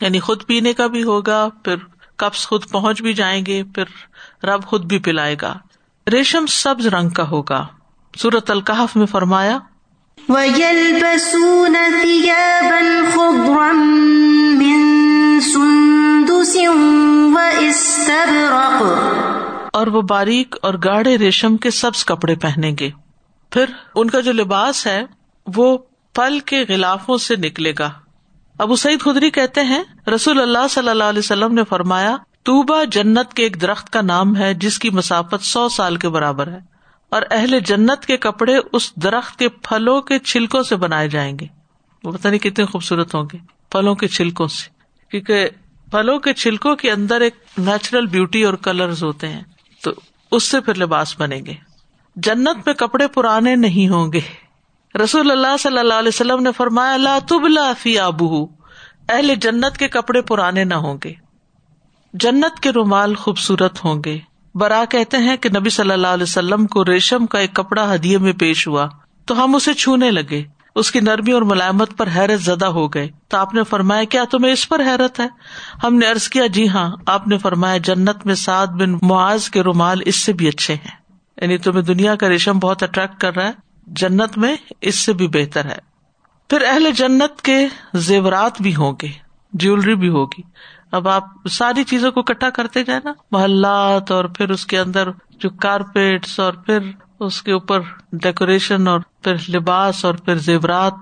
یعنی 0.00 0.18
خود 0.18 0.46
پینے 0.46 0.72
کا 0.72 0.86
بھی 0.86 1.02
ہوگا، 1.02 1.48
پھر 1.64 1.76
کپس 2.16 2.46
خود 2.46 2.70
پہنچ 2.70 3.02
بھی 3.02 3.12
جائیں 3.12 3.46
گے 3.46 3.62
پھر 3.74 3.84
رب 4.46 4.64
خود 4.64 4.84
بھی 4.84 4.98
پلائے 4.98 5.36
گا۔ 5.42 5.58
ریشم 6.12 6.46
سبز 6.46 6.86
رنگ 6.86 7.08
کا 7.08 7.28
ہوگا۔ 7.28 7.66
سورت 8.16 8.50
القحف 8.50 8.96
میں 8.96 9.06
فرمایا 9.06 9.58
وَيَلْبَسُونَ 10.28 11.78
ثِيَابًا 12.02 13.10
خُضْرًا 13.10 13.72
مِّن 14.58 15.40
سُندُسٍ 15.40 16.76
وَإِسْتَبْرَقٍ۔ 17.32 18.96
اور 19.72 19.86
وہ 19.86 20.02
باریک 20.02 20.56
اور 20.62 20.74
گاڑے 20.84 21.16
ریشم 21.16 21.56
کے 21.56 21.70
سبز 21.70 22.04
کپڑے 22.04 22.34
پہنیں 22.34 22.72
گے۔ 22.80 22.90
پھر 23.50 23.64
ان 23.94 24.10
کا 24.10 24.20
جو 24.20 24.32
لباس 24.32 24.86
ہے 24.86 25.02
وہ 25.56 25.78
پل 26.14 26.40
کے 26.40 26.64
غلافوں 26.68 27.16
سے 27.16 27.36
نکلے 27.36 27.72
گا۔ 27.78 27.90
ابو 28.58 28.76
سعید 28.76 29.00
خدری 29.00 29.30
کہتے 29.30 29.60
ہیں، 29.60 29.82
رسول 30.14 30.40
اللہ 30.40 30.66
صلی 30.70 30.88
اللہ 30.88 31.04
علیہ 31.04 31.18
وسلم 31.18 31.54
نے 31.54 31.64
فرمایا 31.64 32.16
توبا 32.42 32.82
جنت 32.84 33.34
کے 33.34 33.42
ایک 33.42 33.60
درخت 33.60 33.90
کا 33.90 34.00
نام 34.00 34.36
ہے 34.36 34.52
جس 34.54 34.78
کی 34.78 34.90
مسافت 34.90 35.44
سو 35.44 35.68
سال 35.68 35.96
کے 35.96 36.08
برابر 36.08 36.48
ہے، 36.48 36.58
اور 37.12 37.22
اہل 37.30 37.58
جنت 37.60 38.06
کے 38.06 38.16
کپڑے 38.16 38.56
اس 38.72 38.94
درخت 38.96 39.38
کے 39.38 39.48
پھلوں 39.62 40.00
کے 40.00 40.18
چھلکوں 40.18 40.62
سے 40.62 40.76
بنائے 40.76 41.08
جائیں 41.08 41.38
گے۔ 41.38 41.46
وہ 42.04 42.12
پتا 42.12 42.30
نہیں 42.30 42.38
کتنے 42.38 42.64
خوبصورت 42.64 43.14
ہوں 43.14 43.24
گے، 43.32 43.38
پھلوں 43.72 43.94
کے 43.94 44.08
چھلکوں 44.08 44.46
سے۔ 44.48 44.68
کیونکہ 45.10 45.48
پھلوں 45.90 46.18
کے 46.18 46.32
چھلکوں 46.34 46.74
کے 46.76 46.90
اندر 46.90 47.20
ایک 47.20 47.34
نیچرل 47.58 48.06
بیوٹی 48.06 48.42
اور 48.42 48.54
کلرز 48.54 49.02
ہوتے 49.04 49.28
ہیں، 49.28 49.42
تو 49.82 49.90
اس 50.32 50.44
سے 50.44 50.60
پھر 50.60 50.74
لباس 50.74 51.14
بنے 51.20 51.40
گے۔ 51.46 51.54
جنت 52.16 52.66
میں 52.66 52.74
کپڑے 52.74 53.06
پرانے 53.06 53.54
نہیں 53.56 53.88
ہوں 53.88 54.12
گے۔ 54.12 54.20
رسول 55.04 55.30
اللہ 55.30 55.56
صلی 55.56 55.78
اللہ 55.78 55.94
علیہ 55.94 56.08
وسلم 56.08 56.42
نے 56.42 56.52
فرمایا، 56.52 56.96
لا 56.96 57.18
تبلا 57.28 57.72
فی 57.78 57.98
آبو 57.98 58.46
اہل 59.08 59.34
جنت 59.34 59.76
کے 59.78 59.88
کپڑے 59.88 60.20
پرانے 60.20 60.64
نہ 60.64 60.74
ہوں 60.74 60.98
گے۔ 61.04 61.12
جنت 62.12 62.60
کے 62.60 62.70
رومال 62.70 63.14
خوبصورت 63.14 63.84
ہوں 63.84 64.02
گے۔ 64.04 64.18
برا 64.54 64.84
کہتے 64.90 65.16
ہیں 65.16 65.36
کہ 65.36 65.48
نبی 65.56 65.70
صلی 65.70 65.90
اللہ 65.90 66.06
علیہ 66.06 66.22
وسلم 66.22 66.66
کو 66.66 66.84
ریشم 66.84 67.26
کا 67.26 67.38
ایک 67.38 67.54
کپڑا 67.54 67.94
ہدیے 67.94 68.18
میں 68.18 68.32
پیش 68.32 68.68
ہوا۔ 68.68 68.88
تو 69.26 69.44
ہم 69.44 69.54
اسے 69.54 69.74
چھونے 69.74 70.10
لگے۔ 70.10 70.44
اس 70.74 70.90
کی 70.90 71.00
نرمی 71.00 71.32
اور 71.32 71.42
ملائمت 71.42 71.96
پر 71.96 72.08
حیرت 72.16 72.40
زدہ 72.40 72.66
ہو 72.66 72.88
گئے۔ 72.88 73.08
تو 73.28 73.36
آپ 73.36 73.54
نے 73.54 73.62
فرمایا، 73.64 74.04
کیا 74.04 74.24
تمہیں 74.30 74.52
اس 74.52 74.68
پر 74.68 74.80
حیرت 74.80 75.20
ہے؟ 75.20 75.26
ہم 75.84 75.94
نے 75.94 76.06
ارض 76.06 76.28
کیا 76.28 76.46
جی 76.46 76.68
ہاں۔ 76.68 76.90
آپ 77.06 77.28
نے 77.28 77.38
فرمایا، 77.38 77.76
جنت 77.76 78.26
میں 78.26 78.34
سات 78.34 78.68
بن 78.68 78.98
معاذ 79.02 79.48
کے 79.48 79.60
رومال 79.60 79.98
اس 80.04 80.16
سے 80.16 80.32
بھی 80.32 80.48
اچھے 80.48 80.74
ہیں۔ 80.74 80.96
یعنی 81.42 81.58
تمہیں 81.58 81.82
دنیا 81.82 82.14
کا 82.14 82.28
ریشم 82.28 82.58
بہت 82.58 82.82
اٹریکٹ 82.82 83.20
کر 83.20 83.36
رہا 83.36 83.46
ہے۔ 83.46 83.65
جنت 83.86 84.38
میں 84.38 84.56
اس 84.80 84.94
سے 84.94 85.12
بھی 85.12 85.28
بہتر 85.28 85.64
ہے۔ 85.64 85.78
پھر 86.50 86.62
اہل 86.62 86.90
جنت 86.90 87.42
کے 87.42 87.66
زیورات 87.94 88.62
بھی 88.62 88.76
ہوں 88.76 88.92
گے، 89.02 89.08
جیولری 89.52 89.94
بھی 89.94 90.08
ہوگی۔ 90.08 90.42
اب 90.92 91.08
آپ 91.08 91.24
ساری 91.50 91.84
چیزوں 91.84 92.12
کو 92.12 92.20
اکٹھا 92.20 92.50
کرتے 92.50 92.84
جائیں 92.84 93.00
نا، 93.04 93.12
محلات 93.30 94.10
اور 94.10 94.24
پھر 94.24 94.50
اس 94.50 94.66
کے 94.66 94.78
اندر 94.78 95.08
جو 95.30 95.50
کارپیٹس 95.50 96.40
اور 96.40 96.52
پھر 96.52 96.78
اس 97.20 97.42
کے 97.42 97.52
اوپر 97.52 97.80
ڈیکوریشن 98.12 98.88
اور 98.88 99.00
پھر 99.22 99.34
لباس 99.48 100.04
اور 100.04 100.14
پھر 100.14 100.38
زیورات۔ 100.38 100.94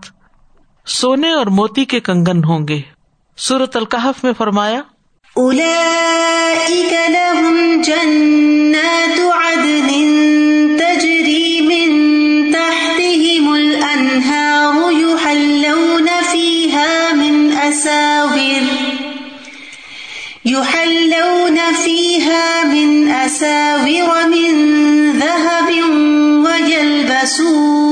سونے 0.86 1.32
اور 1.32 1.46
موتی 1.46 1.84
کے 1.84 2.00
کنگن 2.00 2.44
ہوں 2.44 2.68
گے۔ 2.68 2.80
سورت 3.36 3.76
القحف 3.76 4.24
میں 4.24 4.32
فرمایا 4.38 4.80
يحلون 6.70 7.82
أساور 23.26 24.26
من 24.26 24.52
ذهب 25.18 25.68
ويلبسون 26.46 27.84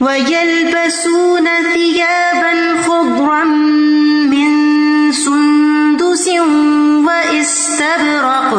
ويلبسون 0.00 1.46
ثيابا 1.74 2.82
خضرا 2.82 3.44
من 4.34 4.50
سندس 5.12 6.28
وإستبرق 7.06 8.50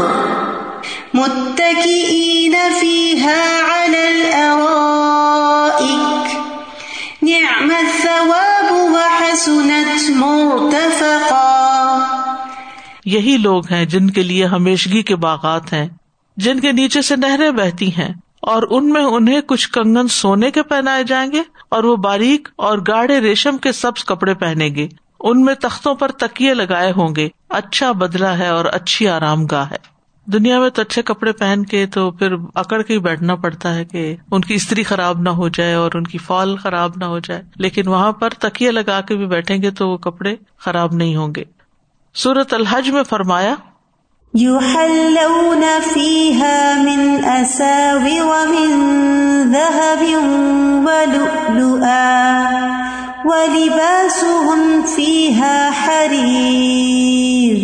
متكئين 1.13 2.55
فيها 2.80 3.55
یہی 13.16 13.38
لوگ 13.38 13.72
ہیں 13.72 13.86
جن 13.86 14.09
کے 14.09 14.24
لیے 14.24 14.45
ہمیشگی 14.45 15.01
کے 15.01 15.16
باغات 15.16 15.74
ہیں، 15.74 15.88
جن 16.38 16.59
کے 16.59 16.72
نیچے 16.72 17.01
سے 17.01 17.16
نہریں 17.16 17.51
بہتی 17.51 17.89
ہیں، 17.97 18.13
اور 18.41 18.63
ان 18.70 18.89
میں 18.89 19.03
انہیں 19.03 19.41
کچھ 19.41 19.70
کنگن 19.72 20.07
سونے 20.07 20.51
کے 20.51 20.63
پہنائے 20.63 21.03
جائیں 21.03 21.32
گے، 21.32 21.41
اور 21.70 21.84
وہ 21.84 21.95
باریک 21.95 22.47
اور 22.55 22.78
گاڑے 22.88 23.20
ریشم 23.20 23.57
کے 23.57 23.72
سبز 23.72 24.03
کپڑے 24.03 24.34
پہنیں 24.34 24.70
گے۔ 24.76 24.88
ان 25.20 25.41
میں 25.41 25.53
تختوں 25.55 25.95
پر 25.95 26.11
تکیے 26.11 26.53
لگائے 26.53 26.91
ہوں 26.91 27.16
گے۔ 27.16 27.28
اچھا 27.49 27.91
بدلا 27.91 28.38
ہے 28.38 28.47
اور 28.47 28.66
اچھی 28.66 29.07
آرام 29.07 29.45
گاہ 29.45 29.72
ہے۔ 29.72 29.78
دنیا 30.28 30.59
میں 30.59 30.70
تو 30.70 30.82
اچھے 30.82 31.01
کپڑے 31.01 31.32
پہن 31.32 31.63
کے 31.66 31.86
تو 31.86 32.11
پھر 32.11 32.34
اکڑ 32.55 32.82
کے 32.82 32.93
ہی 32.93 32.99
بیٹھنا 32.99 33.36
پڑتا 33.36 33.76
ہے 33.76 33.86
کہ 33.86 34.16
ان 34.32 34.41
کی 34.41 34.53
استری 34.53 34.84
خراب 34.84 35.22
نہ 35.22 35.30
ہو 35.30 35.47
جائے 35.49 35.74
اور 35.74 35.91
ان 35.95 36.03
کی 36.03 36.18
فال 36.18 36.55
خراب 36.57 36.91
نہ 36.95 37.05
ہو 37.05 37.20
جائے۔ 37.20 37.41
لیکن 37.55 37.88
وہاں 37.88 38.11
پر 38.11 38.30
تکیے 38.30 38.72
لگا 38.72 39.01
کے 39.01 39.16
بھی 39.16 39.26
بیٹھیں 39.26 39.61
گے 39.61 39.72
تو 39.72 39.89
وہ 39.89 39.97
کپڑے 39.97 40.36
خراب 40.57 40.93
نہیں 40.93 41.16
ہوں 41.16 41.34
گے۔ 41.36 41.43
سورت 42.16 42.53
الحج 42.53 42.89
میں 42.89 43.03
فرمایا 43.03 43.53
يحلون 44.34 45.63
فيها 45.93 46.84
من 46.84 47.01
أساور 47.24 48.30
من 48.47 48.76
ذهب 49.51 50.05
ولؤلؤا 50.86 52.05
ولباسهم 53.26 54.86
فيها 54.86 55.57
حرير 55.80 57.57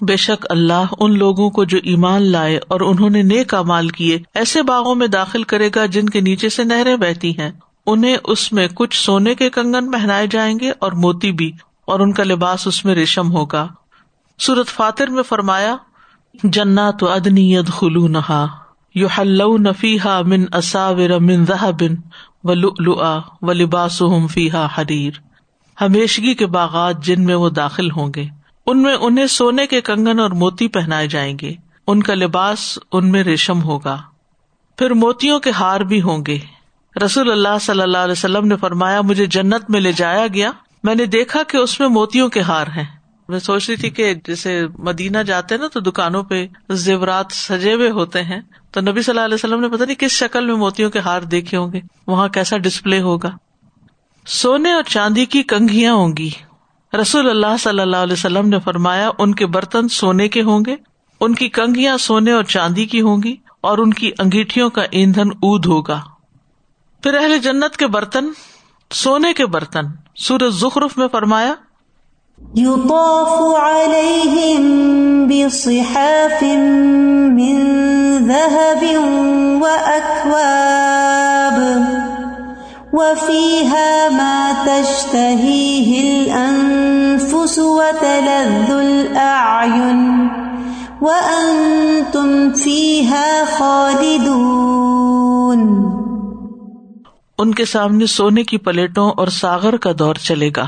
بے 0.00 0.16
شک 0.16 0.44
اللہ 0.50 0.92
ان 0.98 1.16
لوگوں 1.18 1.50
کو 1.50 1.64
جو 1.64 1.78
ایمان 1.82 2.22
لائے 2.22 2.58
اور 2.68 2.80
انہوں 2.80 3.10
نے 3.10 3.22
نیک 3.22 3.54
امال 3.54 3.88
کیے 3.88 4.18
ایسے 4.34 4.62
باغوں 4.62 4.94
میں 4.94 5.06
داخل 5.06 5.42
کرے 5.42 5.70
گا 5.74 5.86
جن 5.86 6.08
کے 6.08 6.20
نیچے 6.20 6.48
سے 6.48 6.64
نہریں 6.64 6.96
بہتی 6.96 7.30
ہیں۔ 7.38 7.50
انہیں 7.86 8.16
اس 8.24 8.52
میں 8.52 8.68
کچھ 8.74 9.00
سونے 9.04 9.34
کے 9.34 9.50
کنگن 9.50 9.90
پہنائے 9.90 10.26
جائیں 10.26 10.58
گے 10.60 10.70
اور 10.78 10.92
موتی 10.92 11.32
بھی۔ 11.32 11.50
اور 11.88 12.00
ان 12.00 12.12
کا 12.12 12.24
لباس 12.24 12.66
اس 12.66 12.84
میں 12.84 12.94
ریشم 12.94 13.32
ہوگا۔ 13.32 13.68
سورت 14.38 14.66
فاتر 14.66 15.06
میں 15.06 15.22
فرمایا 15.22 15.76
جنا 16.42 16.90
تو 16.90 17.10
ادنی 17.10 17.54
ید 17.54 17.68
خلو 17.68 18.08
نہا 18.08 18.46
یو 18.94 19.06
حل 19.06 19.42
نفی 19.60 20.00
ہا 20.00 20.20
من 20.22 20.44
اصاور 20.52 21.18
من 21.20 21.44
بن 21.44 21.94
و 22.44 22.54
لؤلؤا 22.54 23.20
و 23.42 23.52
لباس 23.52 24.02
فیحا 24.30 24.66
حریر۔ 24.78 25.10
ہمیشگی 25.80 26.34
کے 26.34 26.46
باغات 26.46 27.04
جن 27.04 27.24
میں 27.24 27.34
وہ 27.34 27.50
داخل 27.50 27.90
ہوں 27.90 28.12
گے، 28.16 28.24
ان 28.66 28.82
میں 28.82 28.96
انہیں 29.00 29.26
سونے 29.26 29.66
کے 29.66 29.80
کنگن 29.80 30.18
اور 30.18 30.30
موتی 30.30 30.68
پہنائے 30.68 31.06
جائیں 31.06 31.38
گے۔ 31.42 31.54
ان 31.86 32.02
کا 32.02 32.14
لباس 32.14 32.78
ان 32.92 33.10
میں 33.12 33.22
ریشم 33.22 33.62
ہوگا۔ 33.62 34.02
پھر 34.76 34.90
موتیوں 34.90 35.40
کے 35.40 35.50
ہار 35.50 35.80
بھی 35.80 36.02
ہوں 36.02 36.26
گے۔ 36.26 36.38
رسول 37.04 37.30
اللہ 37.30 37.58
صلی 37.60 37.82
اللہ 37.82 37.98
علیہ 37.98 38.12
وسلم 38.12 38.46
نے 38.46 38.56
فرمایا، 38.56 39.00
مجھے 39.00 39.26
جنت 39.26 39.70
میں 39.70 39.80
لے 39.80 39.92
جایا 39.92 40.26
گیا۔ 40.34 40.50
میں 40.88 40.96
نے 40.96 41.06
دیکھا 41.06 41.42
کہ 41.42 41.56
اس 41.56 41.80
میں 41.80 41.88
موتیوں 41.88 42.28
کے 42.28 42.40
ہار 42.40 42.66
ہیں۔ 42.66 42.84
میں 43.28 43.38
سوچ 43.38 43.68
رہی 43.68 43.76
تھی 43.76 43.90
کہ 43.90 44.14
جیسے 44.14 44.66
مدینہ 44.78 45.18
جاتے 45.18 45.56
نا 45.56 45.66
تو 45.66 45.80
دکانوں 45.80 46.22
پہ 46.22 46.46
زیورات 46.70 47.26
سجے 47.32 47.74
ہوئے 47.74 47.90
ہوتے 47.90 48.22
ہیں۔ 48.22 48.40
تو 48.70 48.80
نبی 48.80 49.02
صلی 49.02 49.12
اللہ 49.12 49.24
علیہ 49.24 49.34
وسلم 49.34 49.60
نے 49.60 49.68
پتا 49.68 49.84
نہیں 49.84 49.94
کس 49.94 50.10
شکل 50.10 50.46
میں 50.46 50.54
موتیوں 50.54 50.90
کے 50.90 50.98
ہار 50.98 51.22
دیکھے 51.22 51.56
ہوں 51.56 51.72
گے۔ 51.72 51.80
وہاں 52.06 52.28
کیسا 52.28 52.56
ڈسپلے 52.56 53.00
ہوگا۔ 53.00 53.30
سونے 54.26 54.72
اور 54.72 54.82
چاندی 54.82 55.24
کی 55.24 55.42
کنگیاں 55.42 55.94
ہوں 55.94 56.12
گی۔ 56.18 56.30
رسول 57.00 57.30
اللہ 57.30 57.56
صلی 57.60 57.80
اللہ 57.80 57.96
علیہ 57.96 58.12
وسلم 58.12 58.48
نے 58.48 58.60
فرمایا، 58.60 59.10
ان 59.18 59.34
کے 59.34 59.46
برتن 59.46 59.88
سونے 59.88 60.28
کے 60.28 60.42
ہوں 60.42 60.60
گے، 60.66 60.76
ان 61.20 61.34
کی 61.34 61.48
کنگیاں 61.48 61.96
سونے 61.96 62.32
اور 62.32 62.42
چاندی 62.42 62.86
کی 62.86 63.00
ہوں 63.00 63.22
گی، 63.22 63.36
اور 63.60 63.78
ان 63.78 63.94
کی 63.94 64.10
انگیٹھیوں 64.18 64.70
کا 64.70 64.82
ایندھن 64.90 65.28
اد 65.42 65.66
ہوگا۔ 65.66 66.02
پھر 67.02 67.14
اہل 67.14 67.38
جنت 67.38 67.76
کے 67.76 67.86
برتن، 67.86 68.26
سونے 68.90 69.32
کے 69.32 69.46
برتن۔ 69.46 70.07
سورج 70.26 70.52
زخرف 70.60 70.96
میں 70.98 71.06
فرمایا 71.08 71.54
يطاف 72.56 73.34
عليهم 73.56 74.62
بصحاف 75.28 76.42
من 77.36 77.56
ذهب 78.28 78.82
وأكواب 79.62 81.58
وفيها 82.92 84.08
ما 84.08 84.52
تشتهيه 84.66 85.90
الأنفس 86.00 87.58
وتلذ 87.58 88.70
الأعين 88.70 90.30
وأنتم 91.00 92.52
فيها 92.52 93.44
خالدون 93.44 94.88
ان 97.38 97.52
کے 97.54 97.64
سامنے 97.64 98.06
سونے 98.06 98.42
کی 98.44 98.58
پلیٹوں 98.58 99.10
اور 99.10 99.28
ساگر 99.28 99.76
کا 99.76 99.90
دور 99.98 100.14
چلے 100.14 100.50
گا، 100.56 100.66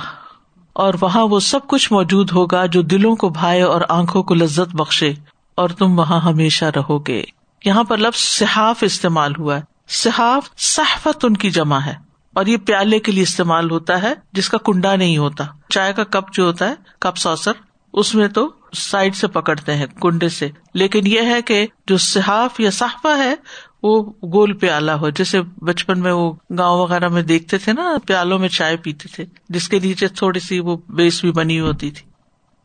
اور 0.77 0.95
وہاں 1.01 1.25
وہ 1.27 1.39
سب 1.41 1.67
کچھ 1.67 1.93
موجود 1.93 2.33
ہوگا 2.33 2.65
جو 2.67 2.83
دلوں 2.83 3.17
کو 3.17 3.29
بھائے 3.29 3.63
اور 3.63 3.81
آنکھوں 3.89 4.23
کو 4.23 4.35
لذت 4.35 4.75
بخشے، 4.75 5.13
اور 5.59 5.69
تم 5.69 5.99
وہاں 5.99 6.21
ہمیشہ 6.21 6.65
رہو 6.65 6.99
گے۔ 6.99 7.23
یہاں 7.65 7.85
پر 7.85 7.99
لفظ 7.99 8.21
صحاف 8.21 8.83
استعمال 8.83 9.33
ہوا 9.39 9.57
ہے۔ 9.57 9.63
صحاف 9.89 10.51
صحفت 10.59 11.25
ان 11.25 11.37
کی 11.37 11.51
جمع 11.51 11.79
ہے، 11.79 11.95
اور 12.35 12.47
یہ 12.47 12.57
پیالے 12.57 12.99
کے 12.99 13.13
لیے 13.13 13.23
استعمال 13.23 13.71
ہوتا 13.71 14.01
ہے، 14.03 14.13
جس 14.33 14.49
کا 14.49 14.59
کنڈا 14.59 14.95
نہیں 14.97 15.19
ہوتا۔ 15.19 15.45
چائے 15.71 15.93
کا 15.93 16.05
کپ 16.05 16.33
جو 16.33 16.45
ہوتا 16.45 16.69
ہے، 16.69 16.75
کپ 16.99 17.17
سوسر 17.17 17.53
اس 17.95 18.15
میں 18.15 18.29
تو 18.29 18.49
سائڈ 18.75 19.15
سے 19.15 19.27
پکڑتے 19.27 19.75
ہیں، 19.75 19.87
کنڈے 20.03 20.29
سے۔ 20.29 20.49
لیکن 20.75 21.07
یہ 21.07 21.21
ہے 21.21 21.41
کہ 21.43 21.67
جو 21.87 21.97
صحاف 21.99 22.61
یا 22.61 22.71
صحفہ 22.71 23.17
ہے 23.19 23.35
وہ 23.83 24.03
گول 24.33 24.53
پیالہ 24.53 24.91
ہو، 24.91 25.11
جیسے 25.11 25.41
بچپن 25.43 26.01
میں 26.01 26.13
وہ 26.13 26.33
گاؤں 26.59 26.79
وغیرہ 26.79 27.09
میں 27.09 27.23
دیکھتے 27.23 27.59
تھے 27.59 27.73
نا، 27.73 27.97
پیالوں 28.07 28.39
میں 28.39 28.49
چائے 28.49 28.77
پیتے 28.77 29.09
تھے، 29.15 29.25
جس 29.49 29.69
کے 29.69 29.79
نیچے 29.79 30.09
تھوڑی 30.09 30.41
سی 30.41 30.61
وہ 30.61 30.77
بیس 30.89 31.21
بھی 31.21 31.33
بنی 31.33 31.61
ہوتی 31.61 31.91
تھی۔ 31.91 32.09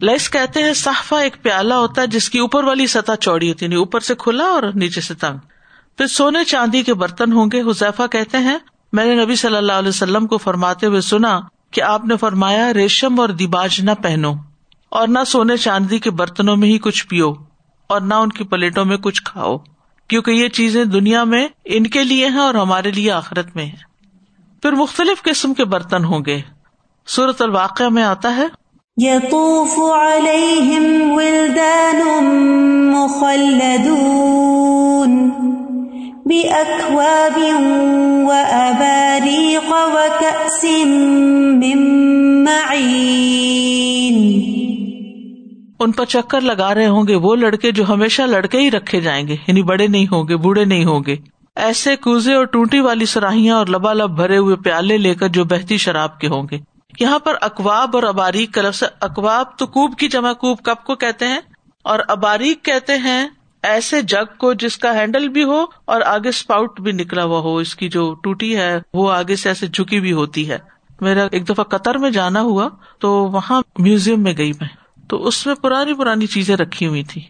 لائس 0.02 0.30
کہتے 0.30 0.64
ہیں 0.64 0.74
صحفہ 0.74 1.16
ایک 1.16 1.42
پیالہ 1.42 1.74
ہوتا 1.74 2.02
ہے 2.02 2.08
جس 2.08 2.30
کی 2.30 2.40
اوپر 2.40 2.64
والی 2.64 2.88
سطح 2.88 3.16
چوڑی 3.22 3.50
ہوتی 3.50 3.66
ہے 3.66 3.70
یعنی 3.70 3.76
اوپر 3.76 4.00
سے 4.00 4.16
کھلا 4.16 4.44
اور 4.44 4.64
نیچے 4.76 5.02
سے 5.02 5.14
تنگ۔ 5.14 5.38
پھر 5.98 6.08
سونے 6.08 6.44
چاندی 6.44 6.82
کے 6.84 6.94
برتن 6.94 7.34
ہوں 7.34 7.50
گے، 7.54 7.62
حذیفہ 7.62 8.08
کہتے 8.12 8.38
ہیں، 8.38 8.58
میں 8.94 9.06
نے 9.06 9.24
نبی 9.24 9.36
صلی 9.36 9.56
اللہ 9.56 9.74
علیہ 9.74 9.90
وسلم 9.90 10.28
کو 10.28 10.38
فرماتے 10.38 10.88
ہوئے 10.88 11.02
سنا 11.02 11.40
کہ 11.72 11.82
آپ 11.82 12.06
نے 12.06 12.18
فرمایا، 12.18 12.74
ریشم 12.74 13.20
اور 13.20 13.30
دیباج 13.30 13.80
نہ 13.82 13.92
پہنو، 14.02 14.34
اور 14.90 15.08
نہ 15.08 15.20
سونے 15.28 15.58
چاندی 15.58 16.00
کے 16.00 16.12
برتنوں 16.12 16.56
میں 16.56 16.70
ہی 16.70 16.78
کچھ 16.78 17.08
پیو، 17.08 17.34
اور 17.90 18.02
نہ 18.02 18.14
ان 18.14 18.30
کی 18.30 18.44
پلیٹوں 18.44 18.86
میں 18.86 18.98
کچھ 18.98 19.24
کھاؤ۔ 19.24 19.58
کیونکہ 20.08 20.32
یہ 20.32 20.48
چیزیں 20.48 20.86
دنیا 20.86 21.24
میں 21.24 21.48
ان 21.66 21.88
کے 21.88 22.04
لیے 22.04 22.28
ہیں 22.28 22.40
اور 22.40 22.56
ہمارے 22.56 22.92
لیے 22.92 23.12
آخرت 23.12 23.56
میں 23.56 23.66
ہے 23.66 23.96
پھر 24.62 24.72
مختلف 24.72 25.24
قسم 25.24 25.54
کے 25.54 25.66
برتن 25.66 26.06
ہوں 26.06 26.20
گے۔ 26.26 26.42
صورت 27.08 27.42
الواقع 27.42 27.84
میں 27.84 28.04
آتا 28.04 28.36
ہے 28.36 28.66
يطوف 28.98 29.80
عليهم 29.80 31.16
ولدان 31.16 32.02
مخلدون 32.92 33.56
بأكواب 36.26 37.38
وأباريق 38.26 39.72
وكأس 39.72 40.64
من 41.56 41.80
معين 42.44 43.95
ان 45.80 45.92
پر 45.92 46.06
چکر 46.06 46.42
لگا 46.42 46.74
رہے 46.74 46.88
ہوں 46.88 47.08
گے، 47.08 47.16
وہ 47.16 47.36
لڑکے 47.36 47.72
جو 47.72 47.90
ہمیشہ 47.90 48.22
لڑکے 48.22 48.60
ہی 48.60 48.72
رکھے 48.72 49.02
جائیں 49.02 49.28
گے 49.28 49.36
یعنی 49.48 49.64
بڑے 49.64 49.88
نہیں 49.88 50.06
ہوں 50.06 50.28
گے، 50.28 50.36
بوڑھے 50.36 50.66
نہیں 50.66 50.86
ہوں 50.86 51.04
گے۔ 51.08 51.16
ایسے 51.56 51.96
کوزے 51.96 52.34
اور 52.34 52.46
ٹوٹی 52.46 52.80
والی 52.80 53.06
سراہیاں 53.06 53.56
اور 53.58 53.68
لبا 53.68 53.94
لب 53.94 54.10
بھرے 54.10 54.38
ہوئے 54.38 54.56
پیالے 54.56 54.98
لے 54.98 55.16
کر 55.16 55.28
جو 55.28 55.44
بہتی 55.44 55.78
شراب 55.78 56.20
کے 56.20 56.28
ہوں 56.28 56.48
گے۔ 56.52 56.58
یہاں 57.00 57.20
پر 57.20 57.34
اقواب 57.42 57.90
اور 57.94 58.04
اباریک 58.04 58.54
کا 58.54 58.62
لفظ 58.62 58.84
اقواب 59.02 59.58
تو 59.58 59.68
کوب 59.68 59.98
کی 59.98 60.08
جمع 60.08 60.34
کوب 60.34 60.58
کب 60.64 60.76
کو 60.84 60.96
کہتے 60.96 61.28
ہیں؟ 61.28 61.40
اور 61.84 62.00
اباریک 62.08 62.64
کہتے 62.64 62.98
ہیں 62.98 63.28
ایسے 63.64 64.02
جگ 64.02 64.38
کو 64.38 64.54
جس 64.54 64.78
کا 64.78 64.96
ہینڈل 64.96 65.28
بھی 65.28 65.44
ہو 65.44 65.66
اور 65.86 66.02
آگے 66.02 66.30
اسپاؤٹ 66.30 66.82
بھی 66.82 66.92
نکلا 66.92 67.24
ہوا 67.24 67.40
ہو، 67.40 67.58
اس 67.58 67.76
کی 67.76 67.90
جو 67.90 68.14
ٹوٹی 68.14 68.58
ہے، 68.58 68.80
وہ 68.94 69.12
آگے 69.12 69.36
سے 69.36 69.50
ایسے 69.50 69.68
جھکی 69.68 70.00
بھی 70.00 70.12
ہوتی 70.12 70.50
ہے۔ 70.50 70.58
میرا 71.02 71.28
ایک 71.32 71.50
دفعہ 71.50 71.64
قطر 71.64 71.98
میں 71.98 72.10
جانا 72.10 72.42
ہوا 72.42 72.70
تو 73.00 73.12
وہاں 73.12 73.62
میوزیم 73.78 74.24
میں 74.24 74.34
گئی 74.38 74.52
میں۔ 74.62 74.85
تو 75.08 75.28
اس 75.28 75.48
میں 75.48 75.56
پرانی 75.56 75.94
پرانی 75.94 76.28
چیزیں 76.28 76.58
رکھی 76.58 76.88
ہوئی 76.88 77.04
تھی 77.04 77.22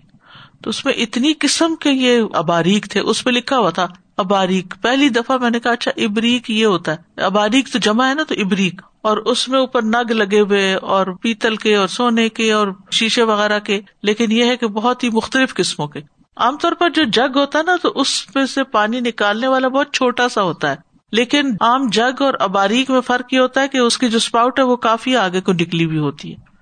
تو 0.63 0.69
اس 0.69 0.85
میں 0.85 0.93
اتنی 0.93 1.33
قسم 1.39 1.75
کے 1.75 1.89
یہ 1.91 2.21
اباریک 2.33 2.85
تھے، 2.85 2.99
اس 2.99 3.23
پہ 3.23 3.29
لکھا 3.29 3.57
ہوا 3.57 3.69
تھا، 3.69 3.87
اباریک۔ 4.17 4.73
پہلی 4.81 5.09
دفعہ 5.09 5.37
میں 5.37 5.49
نے 5.49 5.59
کہا 5.59 5.71
اچھا 5.71 5.91
ابریک 5.97 6.49
یہ 6.49 6.65
ہوتا 6.65 6.95
ہے۔ 6.95 7.21
اباریک 7.21 7.73
تو 7.73 7.79
جمع 7.79 8.07
ہے 8.07 8.13
نا، 8.13 8.23
تو 8.23 8.35
ابریک۔ 8.37 8.81
اور 9.01 9.17
اس 9.17 9.49
میں 9.49 9.59
اوپر 9.59 9.81
نگ 9.81 10.11
لگے 10.11 10.39
ہوئے 10.39 10.73
اور 10.73 11.07
پیتل 11.21 11.55
کے 11.55 11.75
اور 11.75 11.87
سونے 11.87 12.29
کے 12.29 12.51
اور 12.51 12.67
شیشے 12.91 13.23
وغیرہ 13.23 13.59
کے۔ 13.59 13.81
لیکن 14.03 14.31
یہ 14.31 14.45
ہے 14.45 14.57
کہ 14.57 14.67
بہت 14.67 15.03
ہی 15.03 15.09
مختلف 15.09 15.53
قسموں 15.53 15.87
کے۔ 15.87 15.99
عام 16.37 16.57
طور 16.57 16.71
پر 16.71 16.89
جو 16.89 17.03
جگ 17.03 17.37
ہوتا 17.37 17.59
ہے 17.59 17.63
نا، 17.63 17.75
تو 17.81 17.91
اس 17.95 18.35
میں 18.35 18.45
سے 18.45 18.63
پانی 18.63 18.99
نکالنے 18.99 19.47
والا 19.47 19.67
بہت 19.67 19.93
چھوٹا 19.93 20.29
سا 20.29 20.41
ہوتا 20.41 20.71
ہے۔ 20.71 20.75
لیکن 21.11 21.55
عام 21.61 21.89
جگ 21.89 22.21
اور 22.21 22.33
اباریک 22.39 22.89
میں 22.89 23.01
فرق 23.01 23.33
یہ 23.33 23.39
ہوتا 23.39 23.61
ہے 23.61 23.67
کہ 23.67 23.77
اس 23.77 23.97
کی 23.97 24.09
جو 24.09 24.17
اسپاؤٹ 24.17 24.59
ہے، 24.59 24.63
وہ 24.63 24.75
کافی 24.75 25.15
آگے 25.15 25.41
کو 25.41 25.53
نکلی 25.53 25.85
ہوئی 25.85 25.97
ہوتی 25.97 26.31
ہے۔ 26.31 26.54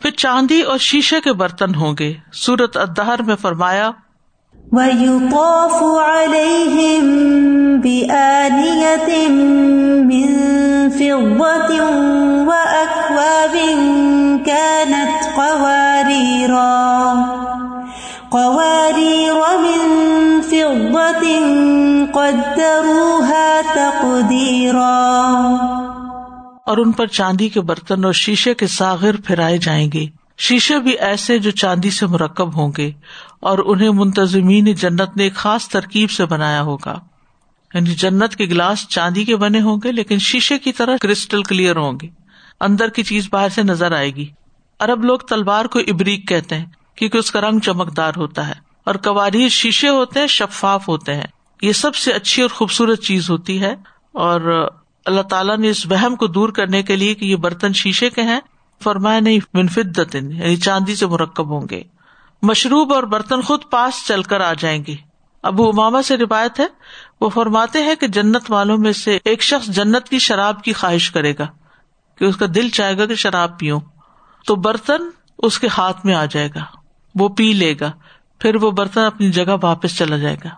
پھر 0.00 0.10
چاندی 0.10 0.60
اور 0.60 0.78
شیشے 0.78 1.20
کے 1.20 1.32
برتن 1.32 1.74
ہوں 1.74 1.94
گے۔ 1.98 2.14
سورت 2.32 2.76
ادہر 2.76 3.22
میں 3.22 3.36
فرمایا، 3.36 3.90
وَيُطَافُ 4.72 5.98
عَلَيْهِمْ 5.98 7.04
بِآنِيَةٍ 7.82 9.28
مِّن 10.04 10.34
فِضَّةٍ 10.90 11.80
وَأَكْوَابٍ 12.46 13.56
كَانَتْ 14.46 15.36
قَوَارِيرَا 15.36 16.74
قَوَارِيرَ 18.30 19.58
مِن 19.58 19.80
فِضَّةٍ 20.42 21.26
قَدَّرُوهَا 22.12 23.60
تَقْدِيرًا۔ 23.74 24.94
اور 26.66 26.78
ان 26.78 26.92
پر 26.92 27.06
چاندی 27.06 27.48
کے 27.48 27.60
برتن 27.60 28.04
اور 28.04 28.12
شیشے 28.12 28.54
کے 28.54 28.66
ساغر 28.66 29.14
پھرائے 29.24 29.58
جائیں 29.58 29.92
گے۔ 29.92 30.06
شیشے 30.38 30.78
بھی 30.78 30.90
ایسے 30.90 31.38
جو 31.38 31.50
چاندی 31.50 31.90
سے 31.90 32.06
مرکب 32.06 32.56
ہوں 32.56 32.72
گے 32.76 32.92
اور 33.40 33.58
انہیں 33.66 33.90
منتظمین 33.90 34.64
جنت 34.64 35.16
نے 35.16 35.22
ایک 35.22 35.34
خاص 35.34 35.68
ترکیب 35.68 36.10
سے 36.10 36.24
بنایا 36.24 36.62
ہوگا۔ 36.62 36.98
یعنی 37.74 37.94
جنت 37.94 38.36
کے 38.36 38.44
گلاس 38.44 38.88
چاندی 38.88 39.24
کے 39.24 39.36
بنے 39.36 39.60
ہوں 39.60 39.76
گے، 39.84 39.92
لیکن 39.92 40.18
شیشے 40.18 40.58
کی 40.58 40.72
طرح 40.72 40.96
کرسٹل 41.00 41.42
کلیئر 41.42 41.76
ہوں 41.76 41.92
گے۔ 42.02 42.08
اندر 42.60 42.88
کی 42.88 43.02
چیز 43.02 43.28
باہر 43.30 43.48
سے 43.48 43.62
نظر 43.62 43.92
آئے 43.92 44.14
گی۔ 44.14 44.28
ارب 44.80 45.04
لوگ 45.04 45.18
تلوار 45.18 45.64
کو 45.64 45.78
ابریک 45.78 46.28
کہتے 46.28 46.58
ہیں، 46.58 46.66
کیونکہ 46.96 47.18
اس 47.18 47.30
کا 47.30 47.40
رنگ 47.40 47.58
چمکدار 47.58 48.12
ہوتا 48.16 48.48
ہے 48.48 48.54
اور 48.86 48.94
کواری 48.94 49.48
شیشے 49.48 49.88
ہوتے 49.88 50.20
ہیں، 50.20 50.26
شفاف 50.26 50.88
ہوتے 50.88 51.14
ہیں۔ 51.14 51.26
یہ 51.62 51.72
سب 51.72 51.94
سے 51.94 52.12
اچھی 52.12 52.42
اور 52.42 52.50
خوبصورت 52.50 53.02
چیز 53.02 53.30
ہوتی 53.30 53.62
ہے 53.62 53.74
اور 54.12 54.68
اللہ 55.04 55.22
تعالیٰ 55.22 55.58
نے 55.58 55.68
اس 55.68 55.86
وہم 55.86 56.16
کو 56.16 56.26
دور 56.26 56.48
کرنے 56.48 56.82
کے 56.82 56.96
لیے 56.96 57.14
کہ 57.14 57.24
یہ 57.24 57.36
برتن 57.36 57.72
شیشے 57.72 58.10
کے 58.10 58.22
ہیں۔ 58.22 58.40
فرمایا 58.82 59.20
نہیں 59.20 59.38
منفت 59.54 60.14
یعنی 60.14 60.56
چاندی 60.56 60.94
سے 60.94 61.06
مرکب 61.06 61.50
ہوں 61.50 61.66
گے۔ 61.70 61.82
مشروب 62.42 62.94
اور 62.94 63.02
برتن 63.02 63.40
خود 63.40 63.60
پاس 63.70 64.06
چل 64.06 64.22
کر 64.22 64.40
آ 64.40 64.52
جائیں 64.52 64.84
گے۔ 64.86 64.94
ابو 65.42 65.68
اماما 65.68 66.02
سے 66.02 66.16
روایت 66.16 66.60
ہے، 66.60 66.66
وہ 67.20 67.28
فرماتے 67.28 67.82
ہیں 67.82 67.94
کہ 67.94 68.06
جنت 68.06 68.50
والوں 68.50 68.78
میں 68.78 68.92
سے 68.92 69.18
ایک 69.24 69.42
شخص 69.42 69.66
جنت 69.66 70.08
کی 70.08 70.18
شراب 70.18 70.62
کی 70.62 70.72
خواہش 70.72 71.10
کرے 71.10 71.32
گا، 71.38 71.46
کہ 72.18 72.24
اس 72.24 72.36
کا 72.36 72.46
دل 72.54 72.68
چاہے 72.68 72.98
گا 72.98 73.06
کہ 73.06 73.14
شراب 73.14 73.58
پیو 73.58 73.78
تو 74.46 74.56
برتن 74.56 75.02
اس 75.38 75.58
کے 75.58 75.68
ہاتھ 75.78 76.06
میں 76.06 76.14
آ 76.14 76.24
جائے 76.24 76.48
گا، 76.54 76.64
وہ 77.14 77.28
پی 77.28 77.52
لے 77.52 77.74
گا، 77.80 77.92
پھر 78.38 78.56
وہ 78.56 78.70
برتن 78.70 79.00
اپنی 79.00 79.30
جگہ 79.30 79.56
واپس 79.62 79.96
چلا 79.96 80.16
جائے 80.16 80.36
گا۔ 80.44 80.48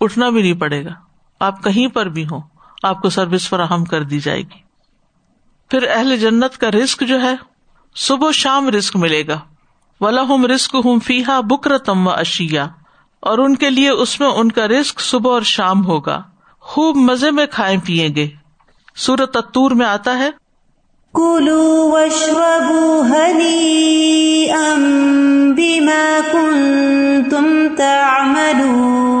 اٹھنا 0.00 0.28
بھی 0.28 0.42
نہیں 0.42 0.60
پڑے 0.60 0.84
گا۔ 0.84 0.90
آپ 1.40 1.64
کہیں 1.64 1.88
پر 1.88 2.06
بھی 2.06 2.24
ہوں۔ 2.24 2.40
آپ 2.82 3.02
کو 3.02 3.08
سروس 3.08 3.48
فراہم 3.48 3.84
کر 3.84 4.02
دی 4.02 4.20
جائے 4.20 4.40
گی۔ 4.40 4.66
پھر 5.70 5.88
اہل 5.88 6.16
جنت 6.16 6.58
کا 6.58 6.70
رسک 6.70 7.00
جو 7.00 7.22
ہے، 7.22 7.34
صبح 7.96 8.30
شام 8.30 8.68
رسک 8.68 8.96
ملے 8.96 9.26
گا۔ 9.26 9.40
ولا 10.00 10.22
ہم 10.22 10.46
رسک 10.46 10.76
ہوں 10.84 11.00
فیحا 11.00 11.40
بکرتم 11.40 12.06
و 12.06 12.10
اشیا 12.10 12.66
اور 13.20 13.38
ان 13.38 13.56
کے 13.56 13.70
لیے 13.70 13.88
اس 13.88 14.20
میں 14.20 14.28
ان 14.28 14.52
کا 14.52 14.68
رسک 14.68 15.00
صبح 15.00 15.32
اور 15.32 15.42
شام 15.42 15.86
ہوگا۔ 15.86 16.22
خوب 16.60 16.96
مزے 16.96 17.30
میں 17.30 17.46
کھائے 17.46 17.76
پیئیں 17.84 18.14
گے۔ 18.14 18.28
سورت 18.96 19.36
اتور 19.36 19.70
میں 19.70 19.86
آتا 19.86 20.18
ہے۔ 20.18 20.30
کلو 21.14 21.90
وشربوا 21.92 23.06
هنيئا 23.08 24.74
بما 25.56 26.20
كنتم 26.32 27.74
تعملون۔ 27.76 29.15